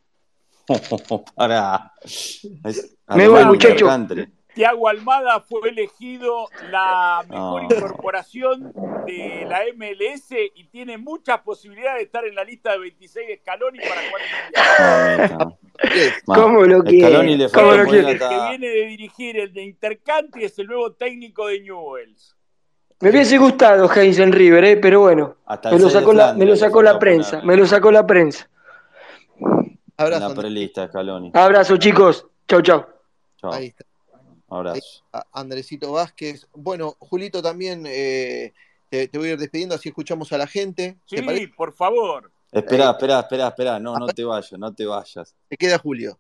[1.36, 1.94] Pará.
[2.04, 3.86] Es Me voy, muchacho.
[3.86, 4.35] Intercountry.
[4.56, 7.76] Tiago Almada fue elegido la mejor No.
[7.76, 8.72] incorporación
[9.06, 13.38] de la MLS y tiene muchas posibilidades de estar en la lista de 26 de
[13.38, 15.38] Scaloni para jugar en el Mundial.
[15.38, 15.58] Mamita.
[15.94, 16.14] ¿Qué es?
[16.26, 17.24] Ma, ¿Cómo lo quiere?
[17.38, 18.12] le ¿Cómo lo quiere?
[18.12, 22.34] El que viene de dirigir el de Intercountry es el nuevo técnico de Newells.
[23.02, 24.78] Me hubiese gustado Heinz en River, ¿eh?
[24.78, 25.36] pero bueno,
[25.70, 27.92] me lo sacó la, Flandria me lo le sacó la faltó prensa, me lo sacó
[27.92, 28.50] la prensa.
[29.98, 30.42] Abrazo, Andresito.
[30.42, 31.32] prelista, Scaloni.
[31.34, 32.26] Abrazo, chicos.
[32.48, 32.86] Chau, chau.
[33.38, 33.52] Chao.
[33.52, 33.84] Ahí está.
[34.56, 35.04] Abrazo.
[35.12, 36.48] a Andresito Vázquez.
[36.54, 38.54] Bueno, Julito también eh,
[38.90, 40.98] te, te voy a ir despidiendo, así escuchamos a la gente.
[41.08, 42.32] ¿Te Sí, por favor.
[42.52, 43.80] Esperá, esperá, esperá, esperá.
[43.80, 45.36] No, no te vayas, no te vayas.
[45.50, 46.18] Te queda Julio.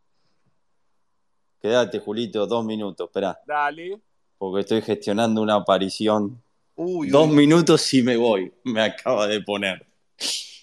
[1.62, 3.40] Quédate, Julito, dos minutos, esperá.
[3.48, 4.00] Dale.
[4.38, 6.42] Porque estoy gestionando una aparición.
[6.76, 7.36] Uy, Dos uy.
[7.36, 8.54] minutos y me voy.
[8.66, 9.88] Me acaba de poner.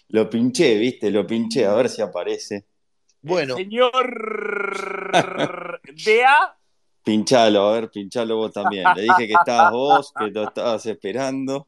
[0.09, 2.67] Lo pinché, viste, lo pinché, a ver si aparece.
[3.23, 3.93] Bueno, El señor
[6.05, 6.59] DA.
[7.05, 8.95] Pinchalo, a ver, pinchalo vos también.
[8.95, 11.67] Le dije que estabas vos, que lo estabas esperando.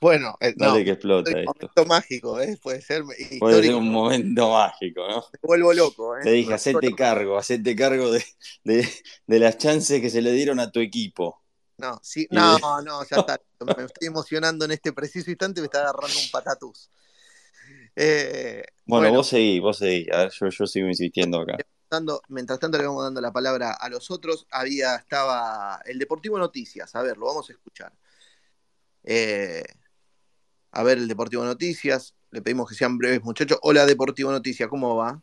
[0.00, 1.52] bueno, eh, no, Dale que explota un esto.
[1.68, 2.58] momento mágico, ¿eh?
[2.62, 3.02] Puede ser
[3.38, 5.24] Puede ser un momento mágico, ¿no?
[5.32, 6.22] Me vuelvo loco, ¿eh?
[6.24, 8.24] Te dije, hacete cargo, hacete cargo de,
[8.64, 8.88] de,
[9.26, 11.42] de las chances que se le dieron a tu equipo.
[11.78, 13.38] No, sí, no, de- no, ya está.
[13.60, 16.90] Me estoy emocionando en este preciso instante, me está agarrando un patatús.
[17.96, 20.06] Eh, Bueno, bueno, vos seguí, vos seguí.
[20.12, 21.64] A ver, yo, yo sigo insistiendo acá.
[22.28, 24.46] Mientras tanto le vamos dando la palabra a los otros.
[24.50, 26.94] Había, estaba el Deportivo Noticias.
[26.94, 27.92] A ver, lo vamos a escuchar.
[29.04, 29.64] Eh,
[30.72, 32.14] a ver, el Deportivo Noticias.
[32.30, 33.58] Le pedimos que sean breves, muchachos.
[33.62, 35.20] Hola, Deportivo Noticias, ¿cómo va?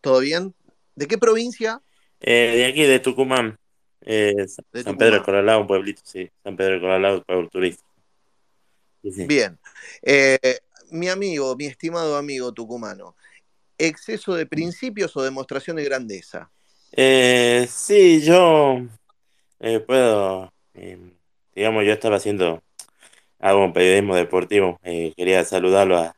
[0.00, 0.54] ¿Todo bien?
[0.96, 1.80] ¿De qué provincia?
[2.20, 3.58] Eh, de aquí, de Tucumán.
[4.00, 4.98] Eh, San De San Tucumán.
[4.98, 6.28] Pedro de Coralao, un pueblito, sí.
[6.42, 7.88] San Pedro de Coralao, pueblo turístico.
[9.02, 9.26] Sí, sí.
[9.26, 9.56] Bien.
[10.02, 10.58] Eh,
[10.90, 13.16] mi amigo, mi estimado amigo tucumano,
[13.78, 16.50] exceso de principios o demostración de grandeza?
[16.92, 18.78] Eh, sí, yo
[19.60, 20.98] eh, puedo, eh,
[21.54, 22.62] digamos, yo estaba haciendo
[23.38, 24.78] algo en periodismo deportivo.
[24.82, 26.16] eh, quería saludarlo a,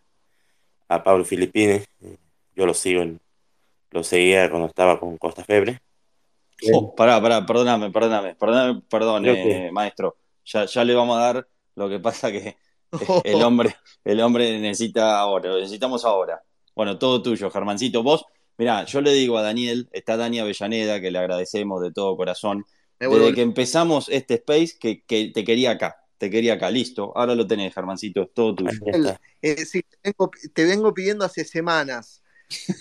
[0.89, 1.83] a Pablo Filippini.
[2.03, 2.19] eh,
[2.57, 3.21] yo lo sigo, en-
[3.91, 5.81] lo seguía cuando estaba con Costa Febre.
[6.73, 10.17] Oh, pará, pará, perdóname, perdóname, perdóname, perdón, eh, maestro.
[10.45, 12.57] Ya, ya le vamos a dar lo que pasa que
[13.25, 16.43] el hombre, el hombre necesita ahora, lo necesitamos ahora.
[16.75, 18.03] Bueno, todo tuyo, Germancito.
[18.03, 18.25] Vos,
[18.57, 22.65] mirá, yo le digo a Daniel, está Dani Avellaneda, que le agradecemos de todo corazón.
[22.99, 27.13] Desde que empezamos este space, que, que te quería acá, te quería acá, listo.
[27.17, 28.71] Ahora lo tenés, Germancito, es todo tuyo.
[29.41, 32.23] Eh, sí, te vengo, te vengo pidiendo hace semanas.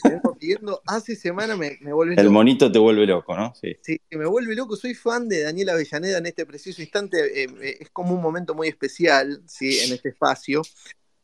[0.04, 2.34] Vengo pidiendo hace semanas, me, me vuelves El loco.
[2.34, 3.54] monito te vuelve loco, ¿no?
[3.56, 3.76] Sí.
[3.82, 4.76] Sí, me vuelve loco.
[4.76, 7.44] Soy fan de Daniel Avellaneda en este preciso instante.
[7.44, 9.80] eh, eh, es como un momento muy especial, ¿sí?
[9.80, 10.62] En este espacio.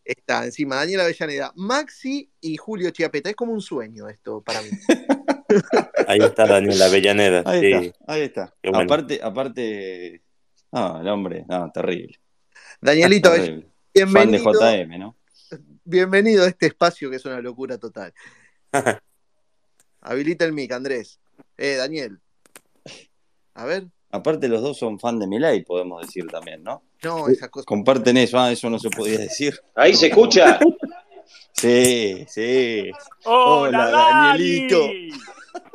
[0.04, 3.30] Está encima Daniel Avellaneda, Maxi y Julio Chiapeta.
[3.32, 4.70] Es como un sueño esto para mí.
[6.08, 7.42] Ahí está Daniel Avellaneda.
[7.46, 7.72] Ahí sí.
[7.74, 8.56] está, ahí está.
[8.64, 8.80] Bueno.
[8.80, 10.22] Aparte, aparte,
[10.72, 12.20] no, el hombre, no, terrible.
[12.82, 13.68] Danielito, terrible.
[13.96, 15.18] Fan de bienvenido, JM, ¿no?
[15.84, 18.14] Bienvenido a este espacio que es una locura total.
[20.02, 21.20] Habilita el mic, Andrés.
[21.58, 22.20] Eh, Daniel.
[23.54, 23.88] A ver.
[24.12, 26.84] Aparte los dos son fan de Milei, podemos decir también, ¿no?
[27.04, 27.66] No, esa cosa.
[27.66, 29.60] Comparten eso, ah, eso no se podía decir.
[29.76, 30.60] Ahí se escucha.
[31.54, 32.92] Sí, sí.
[33.24, 34.68] Hola, Hola, Dani.
[34.68, 34.90] Danielito.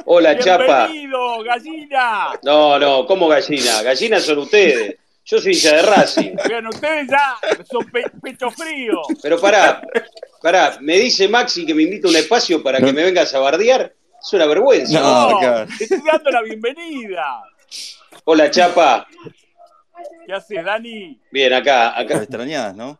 [0.04, 0.86] Hola, Chapa.
[0.86, 2.40] Bienvenido, gallina.
[2.42, 3.82] No, no, ¿cómo gallina?
[3.82, 4.96] Gallinas son ustedes.
[5.30, 6.34] Yo soy hincha de Racing.
[6.48, 7.36] Vean, ustedes ya
[7.70, 9.00] son pe- pecho frío.
[9.22, 9.80] Pero pará,
[10.42, 13.38] pará, me dice Maxi que me invita a un espacio para que me vengas a
[13.38, 13.92] bardear.
[14.20, 15.00] Es una vergüenza.
[15.00, 17.42] No, te estoy dando la bienvenida.
[18.24, 19.06] Hola, Chapa.
[20.26, 21.20] ¿Qué hace, Dani?
[21.30, 22.16] Bien, acá, Lo acá.
[22.22, 22.98] extrañás, ¿no?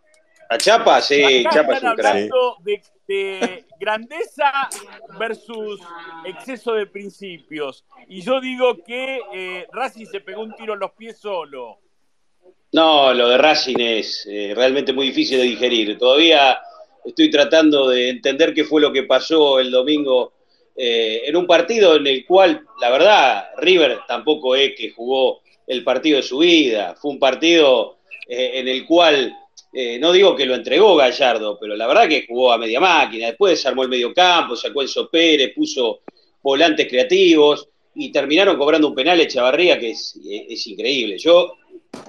[0.49, 1.01] ¿A Chapa?
[1.01, 2.15] Sí, Acá Chapa es están un crack.
[2.15, 4.69] hablando de, de grandeza
[5.19, 5.81] versus
[6.25, 7.85] exceso de principios.
[8.09, 11.79] Y yo digo que eh, Racing se pegó un tiro en los pies solo.
[12.73, 15.99] No, lo de Racing es eh, realmente muy difícil de digerir.
[15.99, 16.61] Todavía
[17.05, 20.35] estoy tratando de entender qué fue lo que pasó el domingo
[20.77, 25.83] eh, en un partido en el cual, la verdad, River tampoco es que jugó el
[25.83, 26.95] partido de su vida.
[26.95, 27.99] Fue un partido
[28.29, 29.35] eh, en el cual,
[30.01, 33.27] no digo que lo entregó Gallardo, pero la verdad que jugó a media máquina.
[33.27, 36.01] Después armó el medio campo, sacó a Enzo Pérez, puso
[36.43, 41.19] volantes creativos y terminaron cobrando un penal Echavarría que es, es increíble.
[41.19, 41.55] Yo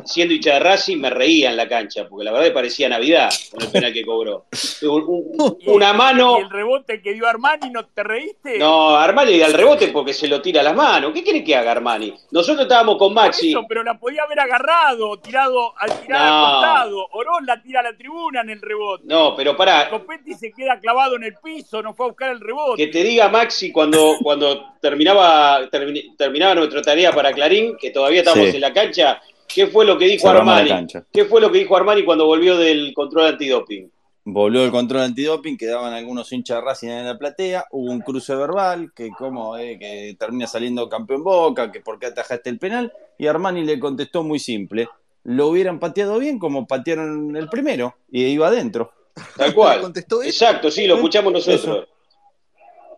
[0.06, 3.30] siendo hincha de Racing, me reía en la cancha, porque la verdad que parecía Navidad
[3.52, 4.46] con el penal que cobró.
[4.84, 6.38] Un- un- Y- una ¿Y mano.
[6.38, 8.58] el rebote que dio Armani no te reíste?
[8.58, 11.12] No, Armani da el rebote porque se lo tira a las manos.
[11.14, 12.14] ¿Qué quiere que haga Armani?
[12.32, 13.52] Nosotros estábamos con Maxi.
[13.52, 16.46] eso, pero la podía haber agarrado, tirado al tirar No.
[16.46, 17.08] al costado.
[17.12, 19.04] Orón la tira a la tribuna en el rebote.
[19.08, 22.40] No, pero pará, Copetti se queda clavado en el piso, no fue a buscar el
[22.40, 22.78] rebote.
[22.86, 28.20] que te diga Maxi cuando, cuando terminaba, termi- terminaba nuestra tarea para Clarín, que todavía
[28.22, 28.56] estamos Sí.
[28.56, 29.22] en la cancha,
[29.54, 30.88] ¿qué fue lo que dijo Armani?
[31.12, 33.90] ¿Qué fue lo que dijo Armani cuando volvió del control antidoping?
[34.24, 38.36] Volvió el control antidoping, quedaban algunos hinchas de Racing en la platea, hubo un cruce
[38.36, 42.94] verbal, que como eh, que termina saliendo campeón Boca, que por qué atajaste el penal,
[43.18, 44.88] y Armani le contestó muy simple,
[45.24, 48.94] lo hubieran pateado bien como patearon el primero, y iba adentro.
[49.36, 49.82] Tal cual.
[49.82, 50.30] ¿Contestó eso?
[50.30, 51.88] Exacto, sí, lo escuchamos nosotros.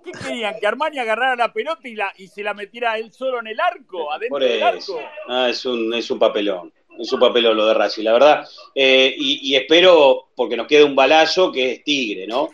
[0.03, 0.55] ¿Qué querían?
[0.59, 3.59] ¿Que Armani agarrara la pelota y, la, y se la metiera él solo en el
[3.59, 4.11] arco?
[4.11, 4.97] ¿Adentro Por del eso.
[4.99, 5.09] arco?
[5.27, 6.71] Ah, es, un, es un papelón.
[6.99, 8.47] Es un papelón lo de Racing, la verdad.
[8.75, 12.49] Eh, y, y espero, porque nos queda un balazo que es Tigre, ¿no?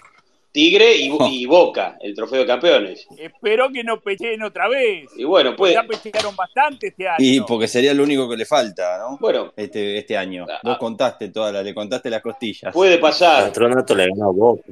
[0.52, 3.06] Tigre y, y Boca, el trofeo de campeones.
[3.18, 5.10] Espero que no pecheen otra vez.
[5.18, 7.18] Y bueno, Pues ya pechearon bastante este año.
[7.20, 9.18] Y porque sería lo único que le falta, ¿no?
[9.20, 10.46] bueno, Este, este año.
[10.50, 10.80] Ah, Vos ah.
[10.80, 12.74] contaste todas las, le contaste las costillas.
[12.74, 13.44] puede pasar.
[13.46, 14.64] Patronato le ganó a Boca.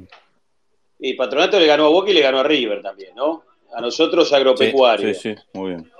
[1.00, 3.44] Y Patronato le ganó a Boca y le ganó a River también, ¿no?
[3.72, 5.14] A nosotros agropecuario.
[5.14, 5.90] Sí, sí, muy bien.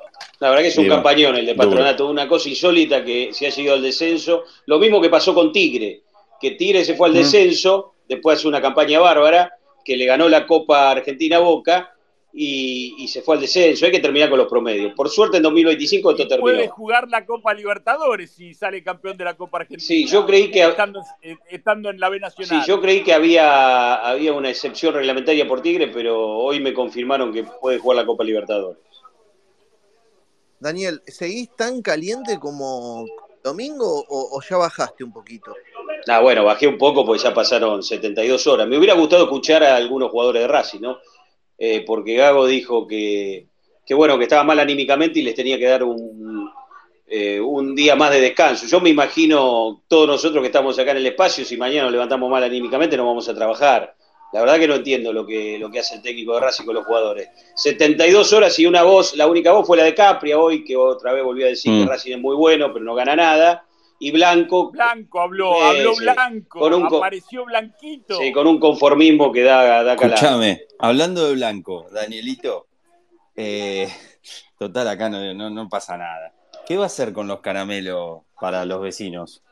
[0.40, 3.46] La verdad que es un Digo, campañón el de Patronato, una cosa insólita que se
[3.46, 4.44] ha ido al descenso.
[4.66, 6.02] Lo mismo que pasó con Tigre,
[6.40, 7.18] que Tigre se fue al Mm.
[7.18, 9.52] descenso, después hace una campaña bárbara,
[9.84, 11.94] que le ganó la Copa Argentina a Boca
[12.32, 13.86] y, y se fue al descenso.
[13.86, 14.92] Hay que terminar con los promedios.
[14.94, 16.74] Por suerte en 2025 esto Y puede terminó.
[16.74, 19.86] jugar la Copa Libertadores si sale campeón de la Copa Argentina.
[19.86, 22.66] Sí, yo creí que- Estando, eh, estando en la B Sí, Nacional.
[22.66, 27.44] yo creí que había, había una excepción reglamentaria por Tigre, pero hoy me confirmaron que
[27.44, 28.78] puede jugar la Copa Libertadores.
[30.60, 33.06] Daniel, ¿seguís tan caliente como
[33.44, 35.54] domingo o, o ya bajaste un poquito?
[36.08, 38.66] Ah, bueno, bajé un poco porque ya pasaron 72 horas.
[38.66, 40.98] Me hubiera gustado escuchar a algunos jugadores de Racing, ¿no?
[41.58, 43.46] Eh, porque Gago dijo que,
[43.84, 46.48] que, bueno, que estaba mal anímicamente y les tenía que dar un,
[47.08, 48.66] eh, un día más de descanso.
[48.66, 52.30] Yo me imagino todos nosotros que estamos acá en el espacio, si mañana nos levantamos
[52.30, 53.94] mal anímicamente, no vamos a trabajar.
[54.30, 56.74] La verdad que no entiendo lo que, lo que hace el técnico de Racing con
[56.74, 57.28] los jugadores.
[57.54, 61.12] 72 horas y una voz, la única voz fue la de Capria hoy, que otra
[61.14, 61.80] vez volvió a decir Mm.
[61.84, 63.64] que Racing es muy bueno, pero no gana nada.
[64.00, 66.02] Y Blanco, Blanco habló, habló sí.
[66.04, 68.18] Blanco, Con un co- apareció Blanquito.
[68.18, 70.14] sí, con un conformismo que da, da calado.
[70.14, 72.66] Escúchame, hablando de Blanco, Danielito,
[73.34, 73.88] eh,
[74.58, 76.32] total, acá no, no, no pasa nada.
[76.66, 79.42] ¿Qué va a hacer con los caramelos para los vecinos?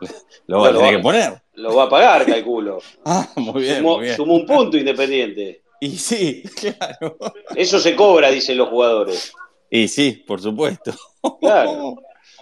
[0.46, 1.42] Lo va a tener va- que poner.
[1.54, 2.78] Lo va a pagar, calculo.
[3.04, 4.16] Ah, muy bien, Sumó, muy bien.
[4.16, 5.62] sumó un punto independiente.
[5.82, 7.16] Y sí, claro.
[7.56, 9.32] Eso se cobra, dicen los jugadores.
[9.70, 10.92] Y sí, por supuesto.
[11.40, 11.94] Claro,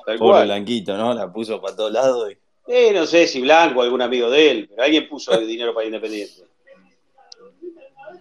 [0.09, 0.47] tal Pobre cual.
[0.47, 1.13] Blanquito, ¿no?
[1.15, 2.33] La puso para todos lados.
[2.33, 2.39] y-
[2.71, 6.43] Eh, no sé si Blanco, algún amigo de él, pero alguien puso dinero para Independiente.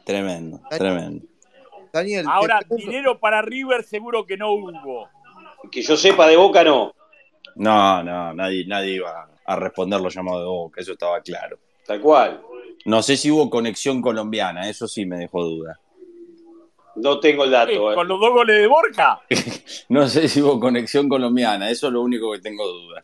[0.05, 1.26] Tremendo, tremendo.
[1.91, 5.09] Daniel, Ahora, dinero para River seguro que no hubo.
[5.72, 6.93] Que yo sepa de Boca no,
[7.55, 11.57] No, no, nadie, nadie iba a responder los llamados de boca, eso estaba claro.
[11.85, 12.41] tal cual.
[12.85, 15.80] No sé si hubo conexión colombiana, eso sí me dejó duda.
[16.98, 17.91] No tengo el dato.
[17.91, 17.95] eh.
[17.95, 19.22] Con los dos goles de Borja.
[19.90, 23.03] No sé si hubo conexión colombiana, eso es lo único que tengo duda.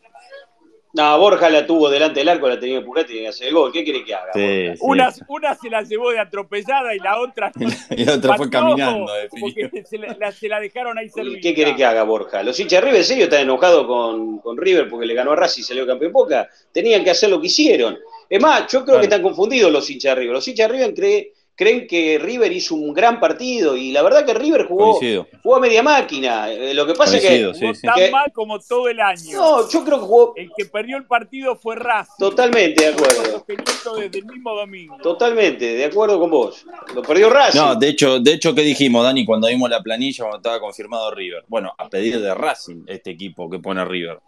[0.96, 3.54] No, Borja la tuvo delante del arco, la tenía que empujar, tenía que hacer el
[3.54, 3.72] gol.
[3.72, 4.32] ¿Qué quiere que haga?
[4.32, 5.10] Sí, Borja?
[5.10, 5.22] sí.
[5.26, 7.50] Una, una se la llevó de atropellada y la otra.
[7.96, 9.10] Y la otra fue caminando.
[9.40, 11.38] Porque se la, la- se la dejaron ahí ¿Y servida.
[11.42, 12.44] ¿Qué quiere que haga Borja?
[12.44, 15.36] Los hinchas de River, en serio, están enojados con, con River porque le ganó a
[15.36, 16.48] Racing y salió campeón Boca.
[16.72, 17.98] Tenían que hacer lo que hicieron.
[18.30, 19.00] Es más, yo creo Claro.
[19.00, 20.34] que están confundidos los hinchas de River.
[20.34, 24.24] Los hinchas de River cree- creen que River hizo un gran partido y la verdad
[24.26, 24.98] que River jugó,
[25.42, 26.50] jugó a media máquina.
[26.50, 27.86] Eh, Lo que pasa Coincido, es sí, Jugó sí.
[27.86, 29.22] tan Que- mal como todo el año.
[29.24, 29.32] que.
[29.34, 32.12] No, yo creo que jugó El que perdió el partido fue Racing.
[32.18, 33.24] totalmente de acuerdo.
[33.24, 34.96] Sosteniendo desde el mismo domingo.
[34.98, 36.64] Totalmente, de acuerdo con vos.
[36.94, 37.58] Lo perdió Racing.
[37.60, 41.10] No, de hecho, de hecho, ¿qué dijimos, Dani, cuando vimos la planilla, cuando estaba confirmado
[41.12, 41.44] River?
[41.46, 44.18] Bueno, a pedir de Racing, este equipo que pone River,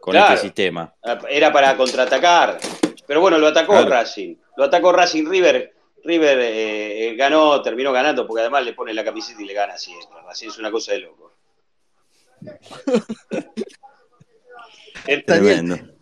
[0.00, 0.34] con Claro.
[0.34, 0.92] este sistema.
[1.28, 2.58] Era para contraatacar.
[3.06, 3.88] Pero bueno, lo atacó Claro.
[3.90, 4.34] Racing.
[4.56, 5.74] Lo atacó Racing River.
[6.04, 9.76] River eh, eh, ganó, terminó ganando porque además le pone la camiseta y le gana
[9.76, 10.20] siempre.
[10.24, 11.32] Racing es una cosa de loco.
[15.06, 15.96] El- Daniel,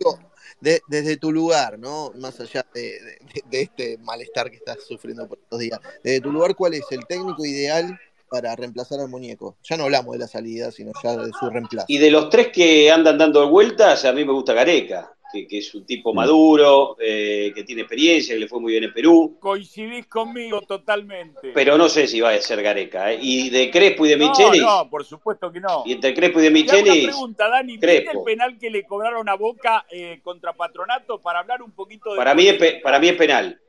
[0.61, 2.11] de- desde tu lugar, ¿no?
[2.15, 6.31] Más allá de, de- de este malestar que estás sufriendo por estos días, desde tu
[6.31, 7.97] lugar, ¿cuál es el técnico ideal
[8.29, 9.57] para reemplazar al muñeco?
[9.63, 11.85] Ya no hablamos de la salida, sino ya de su reemplazo.
[11.87, 15.59] Y de los tres que andan dando vueltas, a mí me gusta Gareca, que, que
[15.59, 19.37] es un tipo maduro, eh, que tiene experiencia, que le fue muy bien en Perú.
[19.39, 21.51] Coincidís conmigo totalmente.
[21.53, 23.11] Pero no sé si va a ser Gareca.
[23.13, 23.19] ¿eh?
[23.21, 24.61] Y de Crespo y de no, Michelis.
[24.61, 25.83] no, por supuesto que no.
[25.85, 27.73] Y entre Crespo y de hago una pregunta, Dani.
[27.73, 28.23] ¿Viste el Crespo.
[28.25, 32.17] penal que le cobraron a Boca eh, contra Patronato para hablar un poquito de...
[32.17, 33.59] Para mí, es, pe- para mí es penal.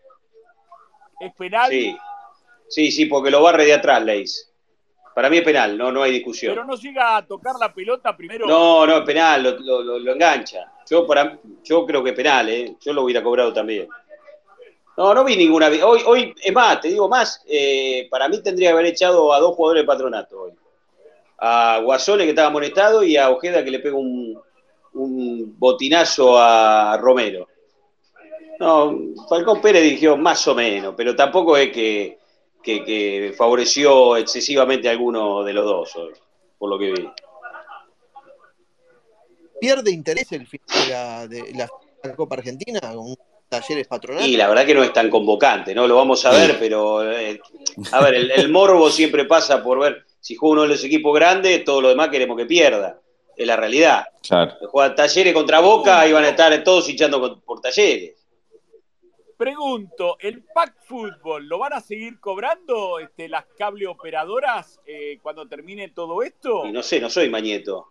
[1.20, 1.70] ¿Es penal?
[1.70, 1.96] Sí,
[2.68, 4.49] sí, sí, porque lo barre de atrás, Leis.
[5.20, 6.54] Para mí es penal, no, no hay discusión.
[6.54, 8.46] Pero no llega a tocar la pelota primero.
[8.46, 10.72] No, no, es penal, lo, lo- lo- lo engancha.
[10.88, 12.74] Yo para, yo creo que es penal, ¿eh?
[12.80, 13.86] Yo lo hubiera cobrado también.
[14.96, 15.68] No, no vi ninguna.
[15.84, 19.40] Hoy, hoy es más, te digo más, eh, para mí tendría que haber echado a
[19.40, 20.52] dos jugadores de patronato hoy.
[21.36, 24.40] A Guasole que estaba amonestado y a Ojeda que le pega un,
[24.94, 27.46] un botinazo a Romero.
[28.58, 28.98] No,
[29.28, 32.18] Falcón Pérez dirigió más o menos, pero tampoco es que,
[32.62, 36.12] que- que favoreció excesivamente a alguno de los dos hoy,
[36.58, 37.08] por lo que vi.
[39.60, 41.68] ¿Pierde interés el final de la,
[42.02, 43.14] de la Copa Argentina con
[43.48, 44.26] talleres patronales?
[44.28, 45.86] Y la verdad que no es tan convocante, ¿no?
[45.86, 47.40] Lo vamos a ver, pero eh,
[47.92, 51.14] a ver, el, el morbo siempre pasa por ver si juega uno de los equipos
[51.14, 53.00] grandes, todo lo demás queremos que pierda.
[53.36, 54.04] Es la realidad.
[54.26, 54.54] Claro.
[54.70, 58.14] Juega Talleres contra Boca y van a estar todos hinchando por Talleres.
[59.40, 65.48] Pregunto, ¿el pack fútbol lo van a seguir cobrando este, las cable operadoras eh, cuando
[65.48, 66.66] termine todo esto?
[66.66, 67.86] Y no sé, no soy Mañeto.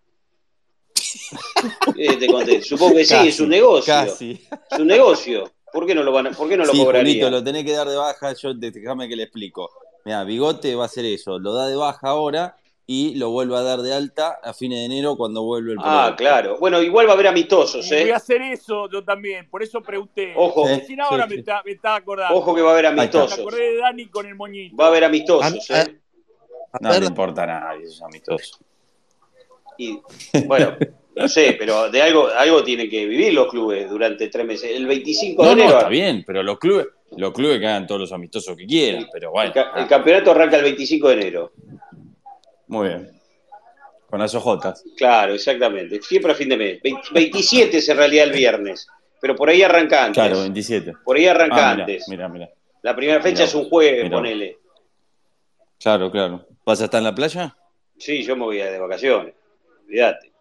[1.97, 2.61] Eh, te conté.
[2.61, 3.91] Supongo que sí, Casi, es un negocio.
[3.91, 4.39] Casi.
[4.69, 5.51] Es un negocio.
[5.73, 7.13] ¿Por qué no lo, van a- por qué no lo sí, cobraría?
[7.13, 8.33] Julito, lo tenés que dar de baja.
[8.33, 9.71] Yo, déjame que le explico.
[10.05, 11.39] Mira, Bigote va a hacer eso.
[11.39, 12.57] Lo da de baja ahora
[12.91, 15.83] y lo vuelve a dar de alta a fines de enero cuando vuelve el Ah,
[16.15, 16.15] producto.
[16.17, 16.57] claro.
[16.59, 18.13] Bueno, igual va a haber amistosos, Voy a ¿eh?
[18.13, 20.33] hacer eso yo también, por eso pregunté.
[20.35, 20.65] Ojo.
[20.87, 21.39] Sí, ahora sí, me, sí.
[21.41, 22.35] está- me estaba acordando.
[22.35, 23.37] Ojo que va a haber Me amistosos.
[23.37, 24.75] acordé de Dani con el moñito.
[24.75, 25.99] Va a haber amistosos, ¿eh?
[26.81, 28.59] No le importa a nadie, esos amistosos.
[29.77, 29.99] Y
[30.47, 30.75] bueno,
[31.15, 34.71] no sé, pero de algo, algo tienen que vivir los clubes durante tres meses.
[34.75, 35.77] El 25 de No, no, enero.
[35.77, 36.87] está bien, pero los clubes,
[37.17, 39.53] los clubes que hagan todos los amistosos que quieran, pero el, bueno.
[39.53, 41.51] ca- el ah, campeonato arranca el 25 de enero.
[42.69, 43.11] Muy bien.
[44.09, 44.83] Con las ojotas.
[44.97, 46.01] Claro, exactamente.
[46.01, 46.81] Siempre a fin de mes.
[46.81, 48.87] Vein- 27 es en realidad el viernes,
[49.21, 50.15] pero por ahí arranca antes.
[50.23, 50.93] Claro, 27.
[51.03, 52.07] Por ahí arranca Ah, mira, antes.
[52.07, 52.49] mira, mira.
[52.81, 54.57] La primera fecha Mirá es un jueves, mirá ponele.
[55.79, 56.47] Claro, claro.
[56.65, 57.55] ¿Vas a estar en la playa?
[57.97, 59.33] Sí, yo me voy de vacaciones.
[59.85, 60.31] Olvídate.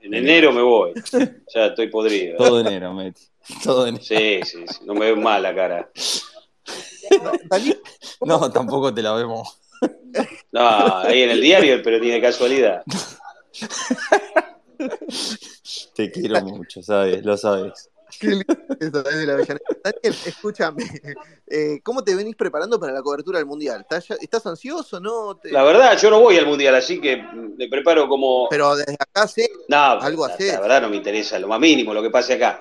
[0.00, 0.92] En enero me voy.
[1.54, 2.36] Ya estoy podrido.
[2.38, 3.22] Todo enero, Meti.
[3.62, 4.02] Todo enero.
[4.02, 4.78] Sí, sí, sí.
[4.86, 5.90] No me veo mal la cara.
[8.24, 9.58] No, tampoco te la vemos.
[10.52, 12.82] No, ahí en el diario, pero de casualidad.
[15.94, 17.88] Te quiero mucho, sabes, lo sabes.
[18.20, 19.60] Qué lindo eso, Daniel
[20.26, 20.84] escúchame,
[21.46, 23.80] eh, ¿cómo te venís preparando para la cobertura del Mundial?
[23.80, 25.36] ¿Estás, ya- estás ansioso, no?
[25.38, 27.16] Te- La verdad, yo no voy al mundial, así que
[27.56, 28.48] me preparo como.
[28.50, 30.52] Pero desde acá sé, No, algo la, hacés.
[30.52, 32.60] la verdad no me interesa lo más mínimo lo que pase acá.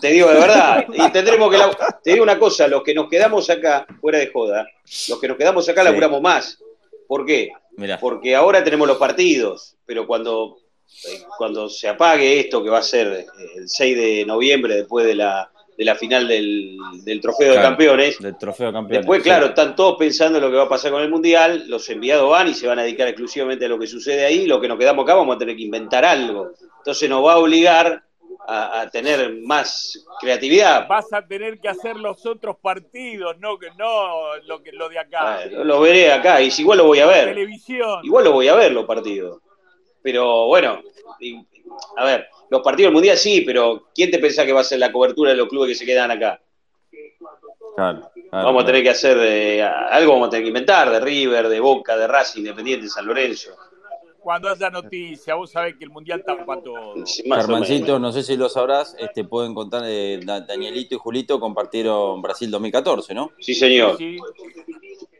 [0.00, 1.56] Te digo de verdad, y tendremos que.
[1.56, 4.66] la- Te digo una cosa, los que nos quedamos acá, fuera de joda,
[5.08, 5.84] los que nos quedamos acá Sí.
[5.88, 6.58] laburamos más.
[7.06, 7.50] ¿Por qué?
[7.76, 10.58] Mirá, Porque ahora tenemos los partidos, pero cuando,
[11.08, 13.26] eh, cuando se apague esto, que va a ser eh,
[13.56, 17.60] el 6 de noviembre, después de la, de la final del, del Trofeo de.
[17.60, 19.02] Campeones, del trofeo campeón.
[19.02, 21.88] Después, claro, están todos pensando en lo que va a pasar con el Mundial, los
[21.90, 24.68] enviados van y se van a dedicar exclusivamente a lo que sucede ahí, lo que
[24.68, 26.52] nos quedamos acá vamos a tener que inventar algo.
[26.78, 28.05] Entonces nos va a obligar
[28.46, 30.86] a, a tener más creatividad.
[30.88, 34.98] Vas a tener que hacer los otros partidos, no, que- no lo, que, lo de
[34.98, 35.40] acá.
[35.44, 37.26] Bueno, lo veré acá y si igual lo voy a ver.
[37.30, 38.00] Televisión.
[38.04, 39.40] Igual lo voy a ver los partidos.
[40.02, 40.80] Pero bueno,
[41.20, 41.44] y-
[41.96, 44.78] a ver, los partidos del Mundial sí, pero ¿quién te pensás que va a ser
[44.78, 46.40] la cobertura de los clubes que se quedan acá?
[47.74, 50.98] Claro, claro, Vamos a tener que hacer eh, algo, vamos a tener que inventar, de
[51.00, 53.50] River, de Boca, de Racing, Independiente, San Lorenzo.
[54.26, 57.06] Cuando haya noticia, vos sabés que el mundial tapa todo.
[57.06, 61.38] Sí, Germancito, no sé si lo sabrás, este, pueden contar, eh, Da- Danielito y Julito
[61.38, 63.30] compartieron Brasil 2014, ¿no?
[63.38, 63.96] Sí, señor.
[63.96, 64.16] Sí.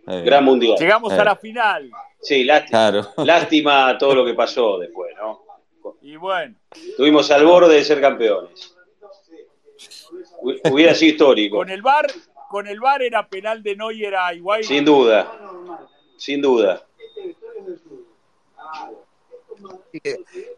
[0.08, 0.74] Eh, Gran mundial.
[0.76, 1.20] Llegamos Eh.
[1.20, 1.88] a la final.
[2.20, 3.08] Sí, lástima, Claro.
[3.24, 5.40] lástima todo lo que pasó después, ¿no?
[6.02, 8.74] Y bueno, Estuvimos al borde de ser campeones.
[10.42, 12.06] Hu- Hubiera sido histórico, con el VAR,
[12.50, 14.64] con el VAR era penal de Neuer a Higuaín.
[14.64, 15.32] sin duda.
[16.16, 16.82] Sin duda.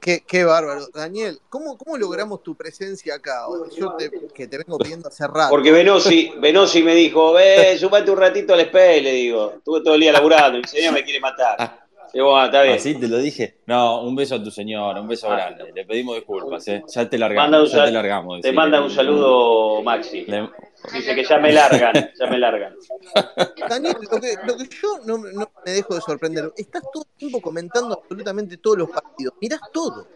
[0.01, 0.87] Qué, qué bárbaro.
[0.93, 3.47] Daniel, ¿cómo, ¿cómo logramos tu presencia acá?
[3.77, 5.51] Yo te, que te vengo pidiendo hace rato.
[5.51, 9.53] Porque Venosi, Venosi me dijo, ve, sumate un ratito al SPEI, le digo.
[9.59, 11.87] Estuve todo el día laburando, mi señor me quiere matar.
[12.13, 12.77] Digo, bueno, está bien.
[12.77, 13.59] Así te lo dije.
[13.67, 15.71] No, un beso a tu señora, un beso grande.
[15.75, 16.83] Le pedimos disculpas, ¿eh?
[16.89, 17.29] Ya te Manda
[17.59, 18.41] largamos, un ya te largamos.
[18.41, 20.25] Te manda un saludo, Maxi.
[20.25, 20.51] Le-
[20.93, 22.75] Dice que ya me largan, ya me largan.
[23.69, 27.19] Daniel, lo que, lo que yo no, no me dejo de sorprender, estás todo el
[27.19, 29.35] tiempo comentando absolutamente todos los partidos.
[29.41, 30.07] Mirás todo.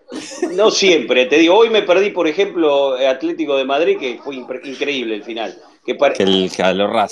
[0.53, 5.17] No siempre, te digo, hoy me perdí, por ejemplo, Atlético de Madrid, que fue increíble
[5.17, 5.57] el final.
[5.85, 6.49] Que pare- Que el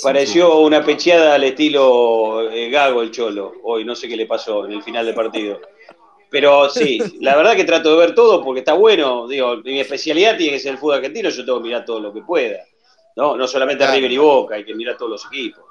[0.01, 4.65] pareció una pecheada al estilo eh, Gago el Cholo, hoy, no sé qué le pasó
[4.65, 5.59] en el final del partido.
[6.29, 9.27] Pero sí, la verdad que trato de ver todo porque está bueno.
[9.27, 12.13] Digo, mi especialidad tiene que ser el fútbol argentino, yo tengo que mirar todo lo
[12.13, 12.59] que pueda.
[13.15, 13.95] No, no solamente Claro.
[13.97, 15.63] River y Boca, hay que mirar todos los equipos.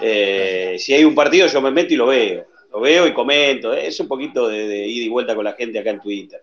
[0.00, 2.46] Eh, si hay un partido, yo me meto y lo veo.
[2.72, 3.72] Lo veo y comento.
[3.72, 6.40] Es un poquito de, de ida y vuelta con la gente acá en Twitter.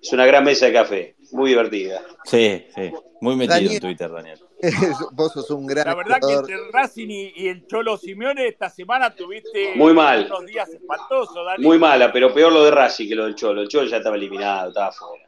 [0.00, 2.02] Es una gran mesa de café, muy divertida.
[2.24, 2.92] Sí, sí.
[3.20, 3.72] Muy metido Daniel.
[3.72, 4.38] en Twitter, Daniel.
[5.12, 8.68] Vos sos un gran La verdad que entre Racing y, y el Cholo Simeone esta
[8.68, 10.26] semana tuviste Muy mal.
[10.26, 11.64] unos días espantosos, Dani.
[11.64, 13.62] Muy mala, pero peor lo de Racing que lo del Cholo.
[13.62, 15.24] El Cholo ya estaba eliminado, estaba fuera.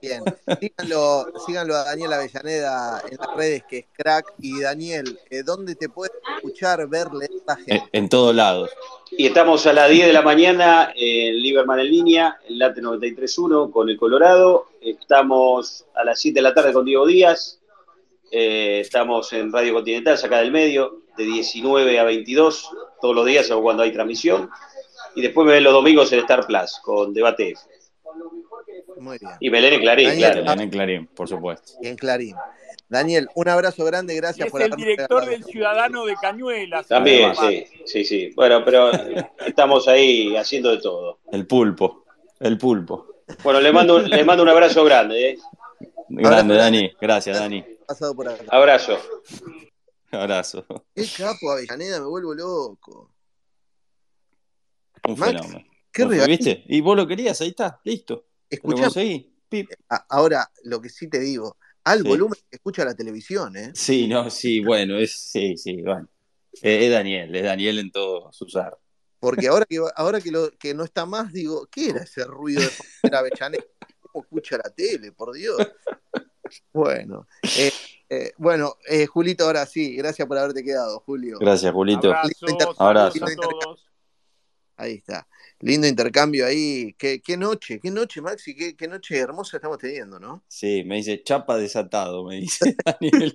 [0.00, 0.22] Bien.
[0.60, 4.32] Síganlo, síganlo a Daniel Avellaneda en las redes, que es crack.
[4.38, 7.88] Y Daniel, eh, ¿dónde te puede escuchar, ver, leer la En, gente?
[7.92, 8.70] en todos lados.
[9.10, 13.70] Y estamos a las 10 de la mañana en Liberman en línea, en Late 93.1
[13.70, 14.66] con el Colorado.
[14.80, 17.58] Estamos a las 7 de la tarde con Diego Díaz.
[18.30, 22.70] Eh, estamos en Radio Continental, acá del medio, de 19 a 22,
[23.00, 24.50] todos los días o cuando hay transmisión.
[25.14, 27.60] Y después me ven los domingos en Star Plus con Debate F.
[28.98, 29.32] Muy bien.
[29.40, 30.44] Y Belén y Clarín, Daniel, claro.
[30.44, 31.72] Belén en Clarín, por supuesto.
[31.80, 32.34] Y en Clarín.
[32.88, 36.86] Daniel, un abrazo grande, Y gracias es por el director del Ciudadano de Cañuelas.
[36.86, 38.32] También, sí, sí, sí.
[38.34, 38.90] Bueno, pero
[39.46, 41.18] estamos ahí haciendo de todo.
[41.30, 42.04] El pulpo.
[42.40, 43.06] El pulpo.
[43.44, 45.30] Bueno, le mando, le mando un abrazo grande.
[45.30, 45.38] ¿eh?
[46.08, 46.92] Grande, Dani.
[46.98, 47.62] Gracias, Dani.
[47.86, 48.42] pasado por acá.
[48.48, 48.98] Abrazo.
[50.10, 50.64] Abrazo.
[50.94, 53.12] Qué capo, Avellaneda, me vuelvo loco.
[55.06, 55.64] Un Max, fenómeno.
[55.92, 56.64] Qué ¿No fue, regal- ¿Viste?
[56.68, 58.27] Y vos lo querías, ahí está, listo.
[58.50, 59.34] Escuchá, conseguí.
[59.48, 59.70] Pip.
[59.88, 62.08] a- ahora lo que sí te digo, al Sí.
[62.08, 63.70] volumen que escucha la televisión, ¿eh?
[63.74, 66.08] Sí, no, sí, bueno, es, sí, sí, bueno.
[66.62, 68.76] Eh, Es Daniel, es Daniel en todo su ser.
[69.20, 72.62] Porque ahora que, ahora que, lo, que no está más, digo, ¿qué era ese ruido
[72.62, 72.70] de
[73.02, 73.64] poner Avellaneda?
[74.00, 75.56] ¿Cómo escucha la tele, por Dios?
[76.72, 77.26] Bueno,
[77.56, 77.72] eh,
[78.08, 81.38] eh, bueno, eh, Julito, ahora sí, gracias por haberte quedado, Julio.
[81.40, 82.08] Gracias, Julito.
[82.08, 83.18] Abrazos, Lindo Abrazo.
[83.18, 83.87] saludos a todos.
[84.78, 85.26] Ahí está.
[85.58, 86.94] Lindo intercambio ahí.
[86.96, 90.44] Qué, qué noche, qué noche, Maxi, qué, qué noche hermosa estamos teniendo, ¿no?
[90.46, 93.34] Sí, me dice chapa desatado, me dice Daniel.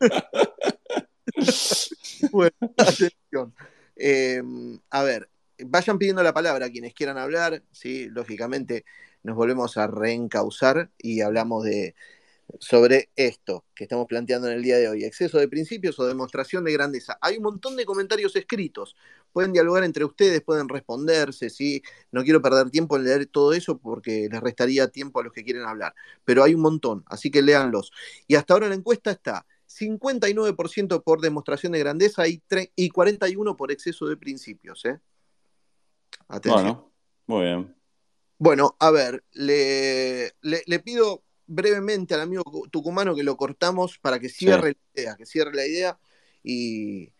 [2.31, 3.53] Bueno, atención.
[3.97, 4.41] Eh,
[4.89, 5.29] a ver,
[5.65, 8.07] vayan pidiendo la palabra quienes quieran hablar, ¿sí?
[8.09, 8.85] Lógicamente
[9.21, 11.93] nos volvemos a reencauzar y hablamos de,
[12.59, 16.63] sobre esto que estamos planteando en el día de hoy, exceso de principios o demostración
[16.63, 17.17] de grandeza.
[17.21, 18.95] Hay un montón de comentarios escritos,
[19.33, 21.81] pueden dialogar entre ustedes, pueden responderse, ¿sí?
[22.11, 25.43] No quiero perder tiempo en leer todo eso porque les restaría tiempo a los que
[25.43, 25.93] quieren hablar,
[26.23, 27.91] pero hay un montón, así que léanlos.
[28.27, 34.05] Y hasta ahora la encuesta está 59% por demostración de grandeza y, 41% por exceso
[34.05, 34.99] de principios, ¿eh?
[36.27, 36.63] Atención.
[36.63, 36.91] Bueno,
[37.25, 37.75] muy bien.
[38.37, 44.29] Bueno, a ver, le, le pido brevemente al amigo tucumano que lo cortamos para que
[44.29, 45.99] cierre la idea, que cierre la idea
[46.43, 47.11] y,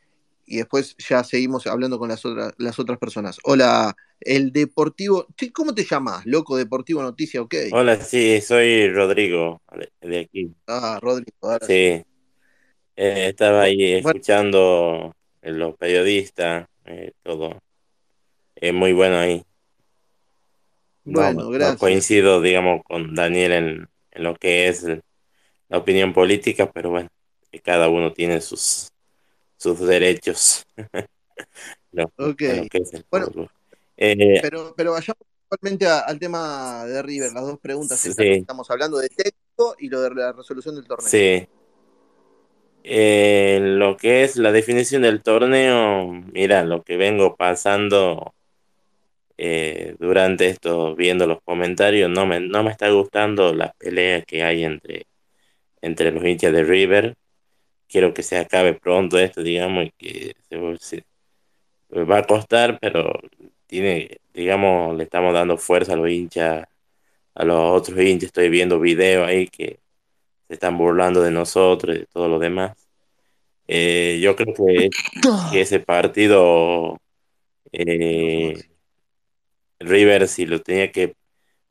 [0.45, 3.37] después ya seguimos hablando con las otras, las otras personas.
[3.43, 6.25] Hola, el Deportivo, ¿cómo te llamas?
[6.25, 7.55] Loco Deportivo Noticia, ok.
[7.71, 9.61] Hola, sí, soy Rodrigo,
[10.01, 10.53] de aquí.
[10.67, 11.31] Ah, Rodrigo.
[11.61, 12.05] sí, eh,
[12.95, 17.59] estaba ahí escuchando los periodistas, eh, todo.
[18.55, 19.43] Es muy bueno ahí.
[21.05, 21.79] Bueno, gracias.
[21.79, 24.85] coincido, digamos, con Daniel en, en lo que es
[25.67, 27.09] la opinión política, pero bueno,
[27.51, 28.92] que cada uno tiene sus,
[29.63, 30.65] sus derechos.
[32.17, 32.41] ok.
[33.09, 33.49] bueno,
[33.95, 35.17] eh, pero, pero vayamos
[35.49, 38.05] actualmente al tema de River, las dos preguntas.
[38.05, 41.07] Estamos hablando de técnico y lo de la resolución del torneo.
[41.07, 41.47] Sí.
[42.85, 48.33] Eh, lo que es la definición del torneo, mira, lo que vengo pasando
[49.37, 54.43] eh, durante esto, viendo los comentarios, no me, no me está gustando la pelea que
[54.43, 55.07] hay entre,
[55.81, 57.15] entre los hinchas de River.
[57.87, 60.35] Quiero que se acabe pronto esto, digamos, y que
[60.79, 61.03] se,
[61.93, 63.13] va a costar, pero
[63.67, 66.65] tiene, digamos, le estamos dando fuerza a los hinchas,
[67.35, 68.27] a los otros hinchas.
[68.27, 69.79] Estoy viendo videos ahí que
[70.47, 72.75] se están burlando de nosotros y de todo lo demás.
[73.67, 74.89] Eh, yo creo que,
[75.51, 76.99] que ese partido
[77.71, 78.53] eh,
[79.79, 81.15] River si lo tenía que,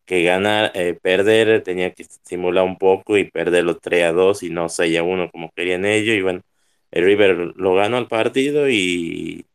[0.06, 4.50] ganar, eh, perder, tenía que simular un poco y perder los 3 a 2 y
[4.50, 6.16] no 6 a 1 como querían ellos.
[6.16, 6.42] Y bueno,
[6.90, 9.46] el River lo ganó el partido y,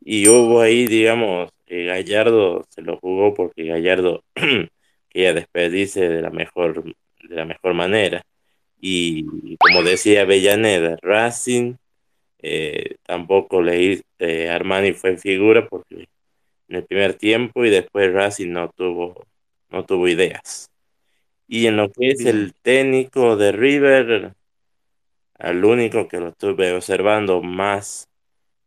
[0.00, 4.24] y hubo ahí, digamos, Gallardo se lo jugó porque Gallardo
[5.08, 8.22] quería despedirse de la mejor, de la mejor manera.
[8.80, 11.76] Y como decía Avellaneda, Racing
[12.42, 16.08] eh, tampoco le eh, Armani fue en figura porque
[16.68, 19.26] en el primer tiempo y después Racing no tuvo,
[19.72, 20.70] no tuvo ideas.
[21.48, 24.34] Y en lo que es el técnico de River,
[25.38, 28.08] al único que lo estuve observando más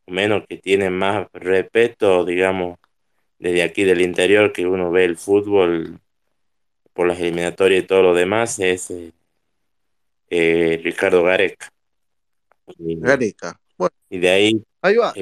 [0.06, 2.78] o menos que tiene más respeto, digamos,
[3.40, 6.00] desde aquí del interior que uno ve el fútbol
[6.94, 9.12] por las eliminatorias y todo lo demás, es eh,
[10.30, 11.70] eh, Ricardo Gareca.
[12.78, 13.60] Gareca.
[14.10, 15.16] Y de ahí Ahí va.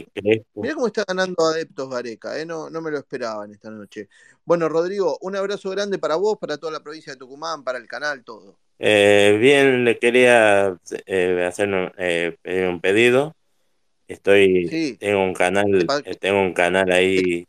[0.56, 2.45] Mira cómo está ganando adeptos Gareca, ¿eh?
[2.45, 4.10] no, no me lo esperaba en esta noche.
[4.44, 7.88] Bueno, Rodrigo, un abrazo grande para vos, para toda la provincia de Tucumán, para el
[7.88, 8.57] canal, todo.
[8.77, 12.35] Eh, bien, le quería eh, hacer eh,
[12.68, 13.38] un pedido.
[14.06, 15.88] Estoy, tengo un canal,
[16.19, 17.45] tengo un canal ahí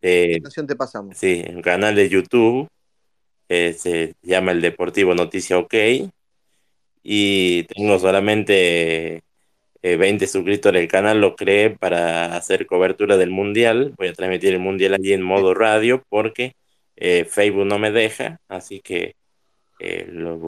[0.00, 1.18] de, te pasamos?
[1.18, 2.66] Sí, un canal de YouTube,
[3.46, 5.74] se llama el Deportivo Noticia OK,
[7.02, 9.22] y tengo solamente
[9.82, 13.94] 20 eh, suscriptores del canal lo creé para hacer cobertura del mundial.
[13.98, 16.54] Voy a transmitir el mundial allí en modo radio porque
[16.96, 19.16] eh, Facebook no me deja, así que
[19.80, 20.38] eh, lo,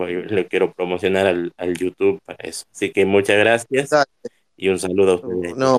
[0.49, 2.65] quiero promocionar al, YouTube para eso.
[2.73, 3.91] Así que muchas gracias
[4.57, 5.57] y un saludo a ustedes.
[5.57, 5.79] No,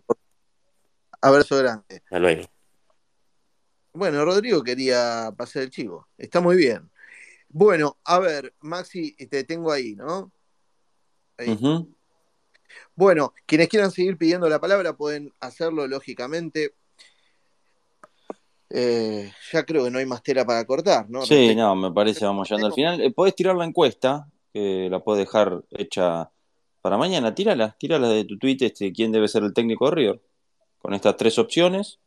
[1.22, 2.02] abrazo grande.
[2.03, 2.44] Hasta luego.
[3.94, 6.10] Bueno, Rodrigo quería pasar el chivo.
[6.18, 6.90] Está muy bien.
[7.48, 10.30] Bueno, a ver, Maxi, te tengo ahí, ¿no?
[11.38, 11.57] Ahí.
[12.95, 16.73] Bueno, quienes quieran seguir pidiendo la palabra pueden hacerlo, lógicamente.
[18.69, 21.26] Eh, ya creo que no hay más tela para cortar, ¿no?
[21.26, 23.02] Sí, no, me parece, vamos llegando al final.
[23.02, 26.30] Eh, podés tirar la encuesta, que la puedes dejar hecha
[26.81, 27.35] para mañana.
[27.35, 30.22] Tírala, tírala de tu tweet, este, quién debe ser el técnico de River.
[30.80, 31.99] Con estas tres opciones.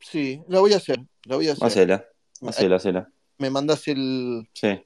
[0.00, 1.66] Sí, la voy a hacer, la voy a hacer.
[1.66, 2.04] Hacela,
[2.46, 3.12] hacela, hacela.
[3.38, 4.80] Me mandás el, sí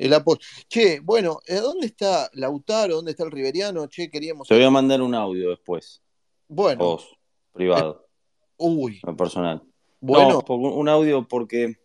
[0.00, 0.40] el apoyo.
[0.68, 2.96] Che, bueno, ¿dónde está Lautaro?
[2.96, 3.86] ¿Dónde está el Riveriano?
[3.86, 4.48] Che, queríamos.
[4.48, 6.02] Te voy a mandar un audio después.
[6.48, 6.84] Bueno.
[6.84, 7.16] Vos,
[7.52, 8.06] privado.
[8.06, 9.00] Eh, uy.
[9.16, 9.62] personal.
[10.00, 10.42] Bueno.
[10.48, 11.76] un audio porque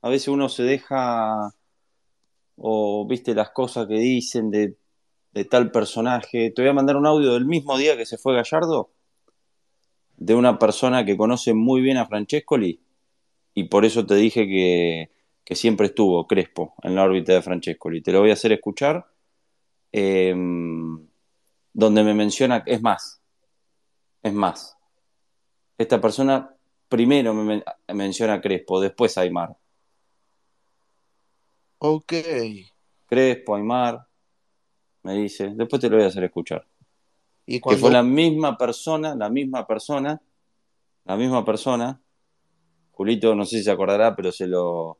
[0.00, 1.52] a veces uno se deja.
[2.62, 4.76] O viste las cosas que dicen de,
[5.32, 6.50] de tal personaje.
[6.50, 8.92] Te voy a mandar un audio del mismo día que se fue Gallardo.
[10.18, 12.80] De una persona que conoce muy bien a Francescoli.
[13.54, 15.10] Y por eso te dije que
[15.44, 18.02] que siempre estuvo Crespo en la órbita de Francescoli.
[18.02, 19.06] Te lo voy a hacer escuchar,
[19.92, 21.06] em,
[21.72, 23.22] donde me menciona, es más,
[24.22, 24.76] es más,
[25.78, 26.54] esta persona
[26.88, 27.62] primero me
[27.94, 29.56] menciona a Crespo, después Aymar.
[31.78, 32.12] Ok.
[33.06, 34.06] Crespo, Aymar,
[35.02, 36.66] me dice, después te lo voy a hacer escuchar.
[37.46, 40.20] Y Que fue la misma persona, la misma persona,
[41.04, 42.00] la misma persona.
[42.92, 44.99] Julito, no sé si se acordará, pero se lo.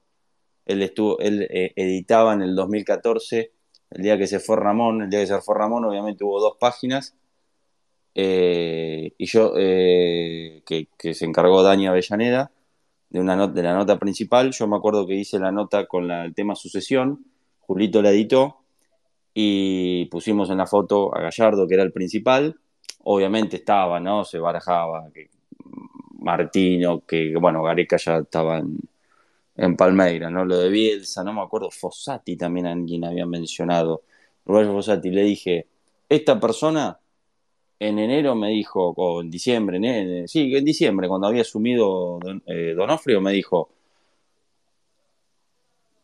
[0.71, 3.53] Él estuvo, él eh, editaba en el 2014,
[3.91, 6.57] el día que se fue Ramón, el día que se fue Ramón, obviamente hubo dos
[6.61, 7.15] páginas.
[8.15, 12.51] eh, y yo, eh, que, se encargó Dani Avellaneda
[13.11, 16.35] de, una de la nota principal, yo me acuerdo que hice la nota con el
[16.35, 17.25] tema sucesión,
[17.61, 18.59] Julito la editó
[19.35, 22.59] y pusimos en la foto a Gallardo, que era el principal.
[23.05, 24.25] Obviamente estaba, ¿no?
[24.25, 25.09] Se barajaba
[26.19, 28.79] Martino, que bueno, Gareca ya estaba en,
[29.56, 30.44] en Palmeira, ¿no?
[30.44, 34.02] Lo de Bielsa, no me acuerdo, Fossati también alguien había mencionado.
[34.44, 35.66] Roberto Fossati, le dije,
[36.09, 36.98] esta persona
[37.78, 42.74] en enero me dijo, o en diciembre, sí, en diciembre, cuando había asumido Don, eh,
[42.77, 43.70] Donofrio, me dijo,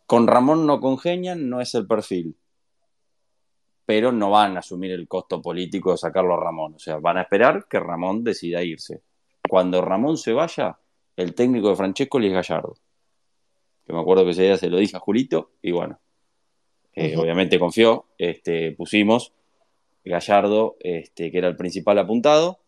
[0.06, 2.36] con Ramón no congenian, no es el perfil
[3.86, 6.74] pero no van a asumir el costo político de sacarlo a Ramón.
[6.74, 9.01] O sea, van a esperar que Ramón decida irse.
[9.48, 10.77] Cuando Ramón se vaya,
[11.16, 12.74] el técnico de Francesco es Gallardo.
[13.87, 16.01] Que me acuerdo que ese día se lo dije a Julito y bueno,
[16.95, 18.07] eh, obviamente confió.
[18.19, 19.33] Este, pusimos
[20.05, 22.59] Gallardo, este, que era el principal apuntado,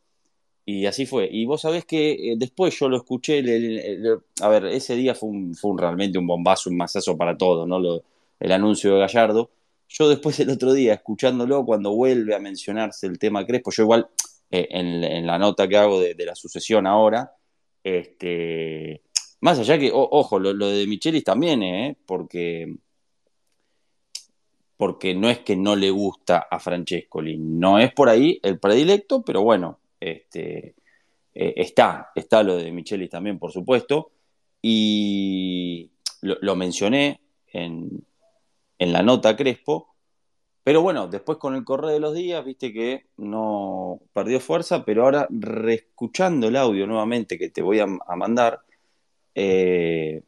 [0.65, 1.29] y así fue.
[1.31, 3.39] Y vos sabés que eh, después yo lo escuché,
[4.43, 7.67] a ver, ese día fue, un- fue un- realmente un bombazo, un masazo para todos,
[7.67, 7.79] ¿no?
[7.79, 8.03] Lo-
[8.41, 9.51] el anuncio de Gallardo.
[9.89, 14.09] Yo después el otro día, escuchándolo, cuando vuelve a mencionarse el tema Crespo, yo igual
[14.51, 17.33] eh, en, en la nota que hago de, de la sucesión ahora,
[17.83, 19.03] este,
[19.41, 21.97] más allá que, ojo, lo, de Michelis también, ¿eh?
[22.07, 22.77] Porque,
[24.77, 29.23] porque no es que no le gusta a Francescoli, no es por ahí el predilecto,
[29.23, 30.75] pero bueno, este,
[31.35, 34.11] eh, está, está lo de Michelis también, por supuesto,
[34.61, 35.91] y
[36.23, 37.21] lo, mencioné
[37.53, 38.05] en,
[38.79, 39.95] en la nota Crespo,
[40.65, 45.05] pero bueno, después con el correr de los días, viste que no perdió fuerza, pero
[45.05, 48.61] ahora reescuchando el audio nuevamente que te voy a mandar,
[49.41, 50.23] eh,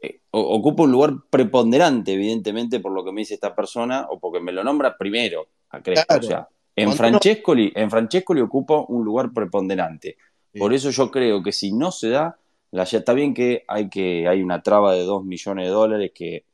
[0.00, 4.40] eh, ocupa un lugar preponderante, evidentemente, por lo que me dice esta persona, o porque
[4.40, 6.06] me lo nombra primero a Crespo.
[6.08, 6.24] Claro.
[6.24, 10.16] O sea, en Francescoli, en Francescoli ocupa un lugar preponderante.
[10.52, 10.58] Sí.
[10.58, 12.36] Por eso yo creo que si no se da,
[12.72, 16.10] la, ya está bien que hay, que hay una traba de 2 millones de dólares
[16.14, 16.44] que,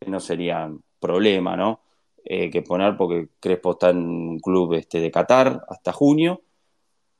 [0.00, 1.80] que no serían problema, ¿no?
[2.24, 6.42] Eh, que poner porque Crespo está en un club este, de Qatar hasta junio,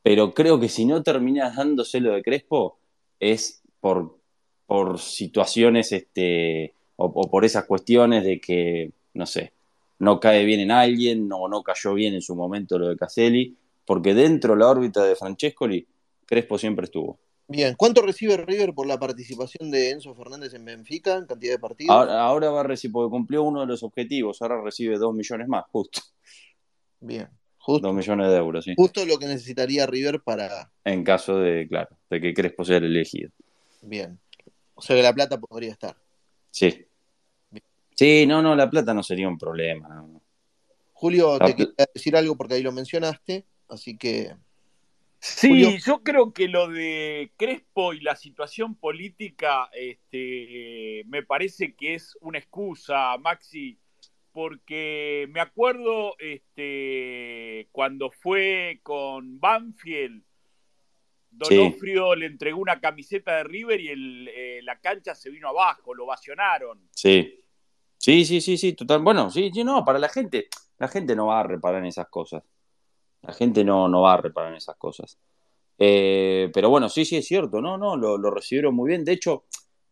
[0.02, 2.78] pero creo que si no terminas dándoselo de Crespo
[3.20, 4.18] es por,
[4.66, 9.52] por situaciones este, o, o por esas cuestiones de que, no sé,
[9.98, 13.56] no cae bien en alguien o no cayó bien en su momento lo de Caselli,
[13.84, 15.86] porque dentro de la órbita de Francescoli,
[16.26, 17.18] Crespo siempre estuvo.
[17.50, 21.58] Bien, ¿cuánto recibe River por la participación de Enzo Fernández en Benfica en cantidad de
[21.58, 21.96] partidos?
[21.96, 25.48] Ahora, ahora va a recibir, porque cumplió uno de los objetivos, ahora recibe 2 millones
[25.48, 26.02] más, justo.
[27.00, 28.74] Bien, justo, 2 millones de euros, sí.
[28.76, 30.70] justo lo que necesitaría River para...
[30.84, 33.30] En caso de, claro, de que Crespo sea el elegido.
[33.80, 34.18] Bien,
[34.74, 35.96] o sea que la plata podría estar.
[36.50, 36.84] Sí.
[37.94, 39.88] Sí, no, no, la plata no sería un problema.
[39.88, 40.22] no.
[40.92, 44.34] Julio, La te quería decir algo porque ahí lo mencionaste, así que...
[45.20, 45.70] Sí, Julio.
[45.84, 52.16] yo creo que lo de Crespo y la situación política, este, me parece que es
[52.20, 53.78] una excusa, Maxi,
[54.32, 60.22] porque me acuerdo este, cuando fue con Banfield,
[61.38, 65.94] Donofrio le entregó una camiseta de River y el, eh, la cancha se vino abajo,
[65.94, 66.88] lo ovacionaron.
[66.92, 67.42] Sí.
[67.96, 69.02] Sí, sí, sí, sí, total.
[69.02, 70.48] Bueno, sí, sí, no, para la gente,
[70.78, 72.42] la gente no va a reparar en esas cosas.
[73.22, 75.18] La gente no, no va a reparar en esas cosas.
[75.78, 79.04] Eh, pero bueno, sí, sí, es cierto, no, no, lo, lo recibieron muy bien.
[79.04, 79.44] De hecho,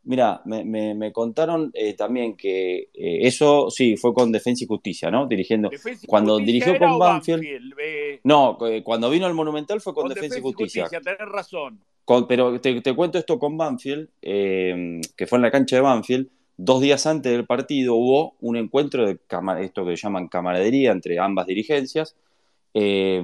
[0.06, 4.66] mira, me, me- me contaron eh, también que eh, eso sí fue con Defensa y
[4.66, 5.26] Justicia, ¿no?
[5.26, 5.68] Dirigiendo.
[5.68, 7.44] Defensa y Cuando dirigió con Banfield.
[7.78, 10.88] Eh, No, cuando vino al Monumental fue con, con Defensa, Defensa y Justicia.
[11.02, 11.80] tenés razón.
[12.04, 16.28] Con- pero te, te cuento esto con Banfield, que fue en la cancha de Banfield.
[16.58, 19.18] Dos días antes del partido hubo un encuentro de
[19.60, 22.16] esto que llaman camaradería entre ambas dirigencias.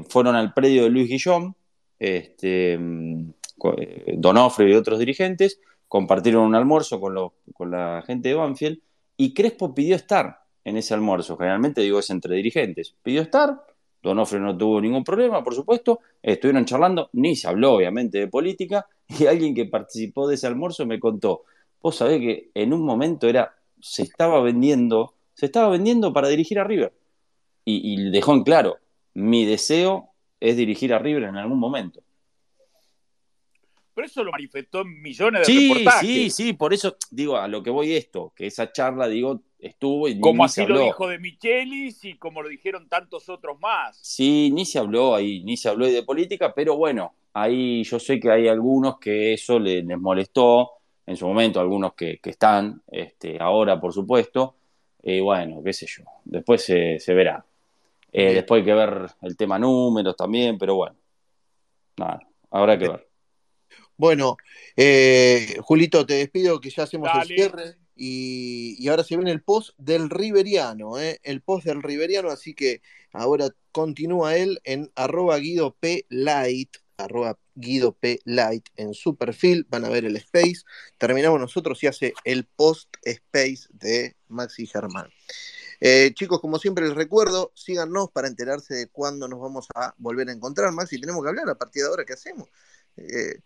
[0.08, 1.54] Fueron al predio de Luis Guillón,
[1.98, 3.30] este, mm,
[4.16, 5.60] Donofrio y otros dirigentes,
[5.92, 8.80] compartieron un almuerzo con, la gente de Banfield
[9.18, 11.36] y Crespo pidió estar en ese almuerzo.
[11.36, 12.94] Generalmente digo es entre dirigentes.
[13.02, 13.62] Pidió estar,
[14.02, 18.86] Donofrio no tuvo ningún problema, por supuesto, estuvieron charlando, ni se habló obviamente de política,
[19.06, 21.42] y alguien que participó de ese almuerzo me contó,
[21.82, 26.58] vos sabés que en un momento era, se estaba vendiendo, se estaba vendiendo para dirigir
[26.58, 26.94] a River.
[27.66, 28.78] Y, y dejó en claro,
[29.12, 30.08] mi deseo
[30.40, 32.00] es dirigir a River en algún momento.
[33.94, 36.06] Pero eso lo manifestó en millones de Sí, reportajes.
[36.08, 40.08] sí, sí, por eso digo, a lo que voy esto, que esa charla, digo, estuvo
[40.08, 40.86] y Como ni se así lo habló.
[40.86, 43.98] dijo de Michelis y como lo dijeron tantos otros más.
[44.00, 48.18] Sí, ni se habló ahí, ni se habló de política, pero bueno, ahí yo sé
[48.18, 50.70] que hay algunos que eso le- les molestó,
[51.06, 54.54] en su momento, algunos que, que están, este, ahora por supuesto,
[55.02, 57.44] y bueno, qué sé yo, después se, se verá.
[58.12, 60.96] Eh, después hay que ver el tema números también, pero bueno,
[61.96, 62.20] nada,
[62.50, 63.08] habrá que ver.
[64.02, 64.36] Bueno,
[64.74, 67.20] eh, Julito, te despido que ya hacemos Dale.
[67.20, 71.20] el cierre y, y ahora se viene el post del Riveriano, ¿eh?
[71.22, 76.04] el post del Riveriano, así que ahora continúa él en arroba Guido P.
[76.08, 78.18] Light, arroba Guido P.
[78.24, 80.62] Light en su perfil, van a ver el space,
[80.98, 85.10] terminamos nosotros y hace el post space de Maxi Germán.
[85.78, 90.28] Eh, chicos, como siempre les recuerdo, síganos para enterarse de cuándo nos vamos a volver
[90.28, 90.72] a encontrar.
[90.72, 92.48] Maxi, tenemos que hablar a partir de ahora, ¿qué hacemos?
[92.96, 93.40] Eh, eh,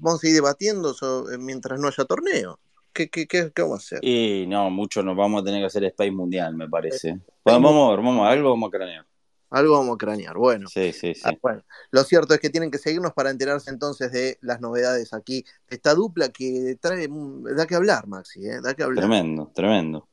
[0.00, 2.58] vamos a seguir debatiendo eh, mientras no haya torneo.
[2.92, 4.00] ¿Qué, qué, qué, qué vamos a hacer?
[4.04, 7.20] Y no, mucho nos vamos a tener que hacer Space Mundial, me parece.
[7.44, 9.06] Bueno, vamos a ver, vamos algo vamos a cranear.
[9.48, 10.36] Algo vamos a cranear.
[10.36, 11.20] Bueno, Sí, sí, sí.
[11.24, 15.12] ah, bueno, lo cierto es que tienen que seguirnos para enterarse entonces de las novedades
[15.12, 15.44] aquí.
[15.68, 18.60] Esta dupla que trae, mm, da que hablar, Maxi, ¿eh?
[18.62, 19.04] da que hablar.
[19.04, 20.08] Tremendo, tremendo.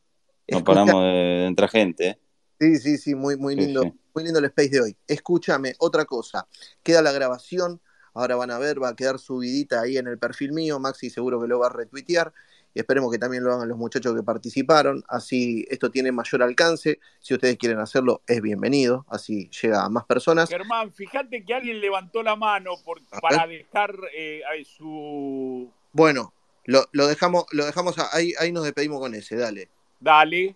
[0.48, 2.20] No paramos de, entrar gente, ¿eh?
[2.60, 3.94] Sí, sí, sí, muy, muy Sí, lindo, sí.
[4.14, 4.98] muy lindo el space de hoy.
[5.08, 6.48] Escúchame, otra cosa,
[6.84, 7.82] queda la grabación,
[8.14, 11.42] ahora van a ver, va a quedar subidita ahí en el perfil mío, Maxi seguro
[11.42, 12.34] que lo va a retuitear,
[12.74, 17.00] y esperemos que también lo hagan los muchachos que participaron, así esto tiene mayor alcance,
[17.20, 20.50] si ustedes quieren hacerlo es bienvenido, así llega a más personas.
[20.50, 25.72] Germán, fíjate que alguien levantó la mano por- para dejar eh, su...
[25.92, 26.34] Bueno,
[26.66, 29.70] lo, lo dejamos, lo dejamos a- ahí, ahí nos despedimos con ese, dale.
[30.00, 30.56] Dale.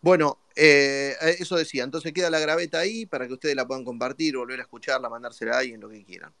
[0.00, 4.36] Bueno, eh, eso decía, entonces queda la graveta ahí para que ustedes la puedan compartir,
[4.36, 6.32] volver a escucharla, mandársela a alguien, lo que quieran.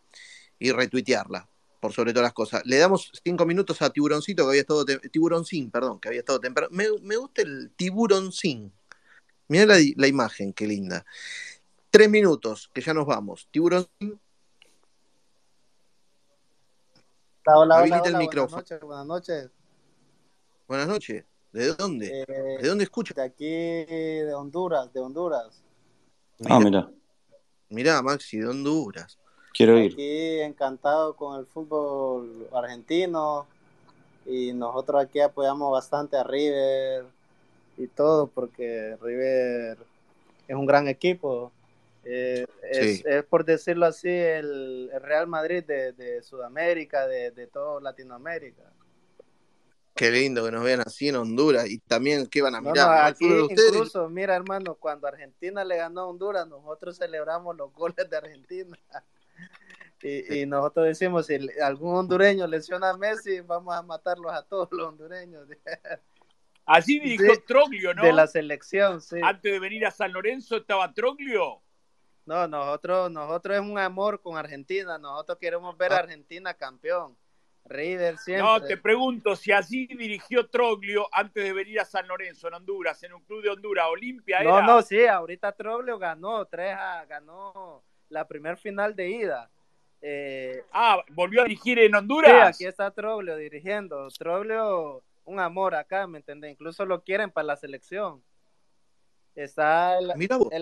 [0.64, 1.48] Y retuitearla,
[1.80, 2.62] por sobre todas las cosas.
[2.64, 6.68] Le damos cinco minutos a Tiburoncito, que había estado, Tiburoncín, perdón, que había estado temprano.
[6.70, 8.72] Me, me gusta el Tiburoncín.
[9.48, 11.04] Mirá la, la imagen, qué linda.
[11.90, 13.48] Tres minutos, que ya nos vamos.
[13.50, 14.20] Tiburoncín,
[17.44, 18.62] Hola, hola, Habilita hola, el hola, micrófono.
[18.62, 19.50] Buenas noches, buenas noches.
[20.68, 21.24] buenas noches.
[21.50, 22.20] ¿De dónde?
[22.22, 23.14] Eh, ¿De dónde escucha?
[23.14, 25.60] de aquí, de Honduras, de Honduras.
[26.48, 26.88] Ah, mira,
[27.68, 29.18] Mirá, Maxi, de Honduras.
[29.52, 29.92] Quiero ir.
[29.92, 33.46] Aquí encantado con el fútbol argentino
[34.26, 37.04] y nosotros aquí apoyamos bastante a River
[37.76, 39.78] y todo porque River
[40.48, 41.52] es un gran equipo.
[42.04, 43.02] Eh, es, Sí.
[43.06, 48.62] es, por decirlo así el, el Real Madrid de, de Sudamérica, de, de toda Latinoamérica.
[49.94, 51.68] Qué lindo que nos vean así en Honduras.
[51.68, 52.76] Y también, ¿qué van a mirar?
[52.76, 58.08] no, aquí incluso, mira hermano, cuando Argentina le ganó a Honduras, nosotros celebramos los goles
[58.08, 58.78] de Argentina.
[60.02, 64.68] Y, y nosotros decimos, si algún hondureño lesiona a Messi, vamos a matarlos a todos
[64.72, 65.46] los hondureños
[66.64, 68.02] Así dijo Sí, Troglio, ¿no?
[68.02, 69.16] de la selección, sí.
[69.22, 71.60] Antes de venir a San Lorenzo estaba Troglio.
[72.24, 77.16] No, nosotros, nosotros es un amor con Argentina, nosotros queremos ver a Argentina campeón.
[77.64, 78.44] River siempre.
[78.44, 83.00] No, te pregunto si así dirigió Troglio antes de venir a San Lorenzo, en Honduras,
[83.04, 84.66] en un club de Honduras, Olimpia No, era.
[84.66, 89.50] no, sí, ahorita Troglio ganó, tres a- ganó la primer final de ida.
[90.02, 92.56] Eh, Ah, volvió a dirigir en Sí, Honduras.
[92.56, 94.08] aquí está Troglio dirigiendo.
[94.18, 96.50] Troglio, un amor acá, ¿me entiendes?
[96.50, 98.22] Incluso lo quieren para la selección.
[99.34, 100.10] Está el,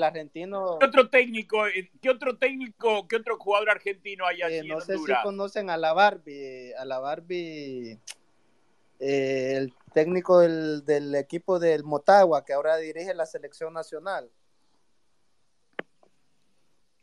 [0.04, 4.58] argentino, ¿Qué otro técnico, eh, qué otro técnico, qué otro jugador argentino hay allí eh,
[4.60, 7.98] en no sé si conocen a la Barbie, a la Barbie,
[9.00, 14.30] eh, el técnico del, del equipo del Motagua, que ahora dirige la selección nacional.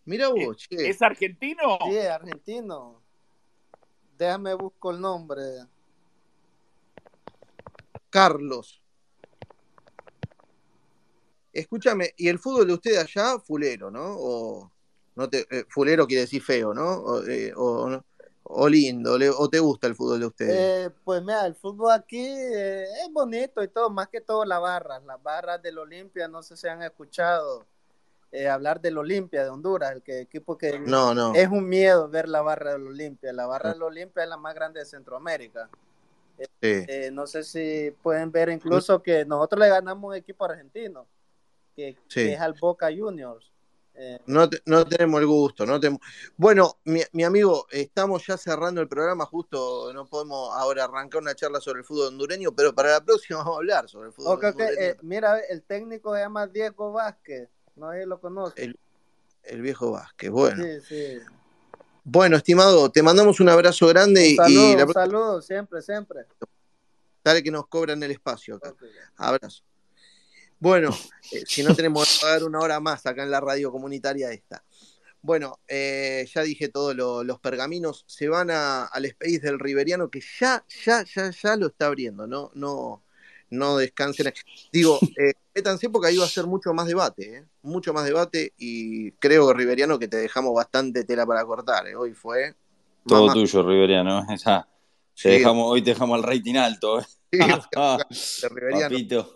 [0.08, 0.90] Mirá vos, che.
[0.90, 1.78] ¿Es argentino?
[1.84, 3.02] Sí, es argentino.
[4.18, 5.44] Déjame busco el nombre.
[8.10, 8.82] Carlos.
[11.52, 14.16] Escúchame, ¿y el fútbol de usted allá, fulero, no?
[14.18, 14.72] O,
[15.16, 16.88] no te, eh, fulero quiere decir feo, ¿no?
[16.90, 18.06] O, eh, o, no-
[18.44, 20.54] o lindo, le- o te gusta el fútbol de ustedes.
[20.56, 24.62] Eh, pues mira, el fútbol aquí eh, es bonito y todo, más que todo las
[24.62, 27.66] barras, las barras del Olimpia, no sé si han escuchado
[28.32, 31.34] eh, hablar del Olimpia de Honduras, el que, equipo que no, no.
[31.34, 34.54] es un miedo ver la barra del Olimpia, la barra del Olimpia es la más
[34.54, 35.70] grande de Centroamérica.
[36.38, 36.46] Sí.
[36.62, 41.08] Eh, no sé si pueden ver incluso que nosotros le ganamos un equipo argentino,
[41.76, 42.26] que, Sí.
[42.26, 43.52] que es al Boca Juniors.
[44.00, 45.66] Eh, No, te- no tenemos el gusto.
[45.66, 46.02] No tenemos...
[46.36, 51.34] Bueno, mi, mi amigo, estamos ya cerrando el programa, justo no podemos ahora arrancar una
[51.34, 54.34] charla sobre el fútbol hondureño, pero para la próxima vamos a hablar sobre el fútbol
[54.38, 54.80] ok, ok, hondureño.
[54.80, 58.64] eh, mira, el técnico se llama Diego Vázquez, si lo conoce.
[58.64, 58.80] El,
[59.44, 60.64] el viejo Vázquez, bueno.
[60.64, 61.18] Sí, sí.
[62.04, 65.82] Bueno, estimado, te mandamos un abrazo grande Un y, saludo, y la un saludo, siempre,
[65.82, 66.26] siempre.
[67.24, 68.74] Dale que nos cobran el espacio acá.
[69.18, 69.64] Abrazo.
[70.60, 70.90] Bueno,
[71.32, 74.64] eh, si no tenemos que pagar una hora más acá en la radio comunitaria esta.
[75.22, 78.06] Bueno, eh, ya dije todos los pergaminos.
[78.08, 82.26] Se van a- al space del Riveriano que ya, ya, ya, ya lo está abriendo.
[82.26, 83.04] No, no,
[83.50, 84.34] no descansen.
[84.72, 87.46] Digo, eh, métanse porque ahí va a ser mucho más debate, ¿eh?
[87.62, 91.88] mucho más debate y creo, Riveriano, que te dejamos bastante tela para cortar.
[91.88, 91.96] ¿eh?
[91.96, 92.56] Hoy fue...
[93.06, 93.34] Todo mamá.
[93.34, 94.26] tuyo, Riveriano.
[94.28, 94.38] Te
[95.14, 95.30] Sí.
[95.30, 97.00] dejamos, hoy te dejamos el rating alto.
[97.00, 97.06] ¿eh?
[97.32, 99.28] Sí, Riveriano.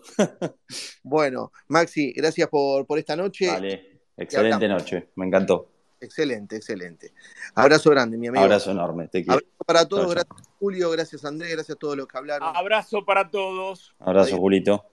[1.03, 3.47] Bueno, Maxi, gracias por, por esta noche.
[3.47, 4.01] Dale.
[4.17, 5.09] Excelente noche.
[5.15, 5.70] Me encantó.
[6.01, 7.13] Excelente, excelente.
[7.53, 8.43] Abrazo grande, mi amigo.
[8.43, 9.07] Abrazo enorme.
[9.07, 9.35] Te quiero.
[9.35, 12.55] Abrazo para todos, gracias Julio, gracias Andrés, gracias a todos los que hablaron.
[12.55, 13.93] Abrazo para todos.
[13.99, 14.39] Abrazo, Adiós.
[14.39, 14.85] Julito.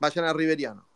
[0.00, 0.86] Vayan a Riveriano.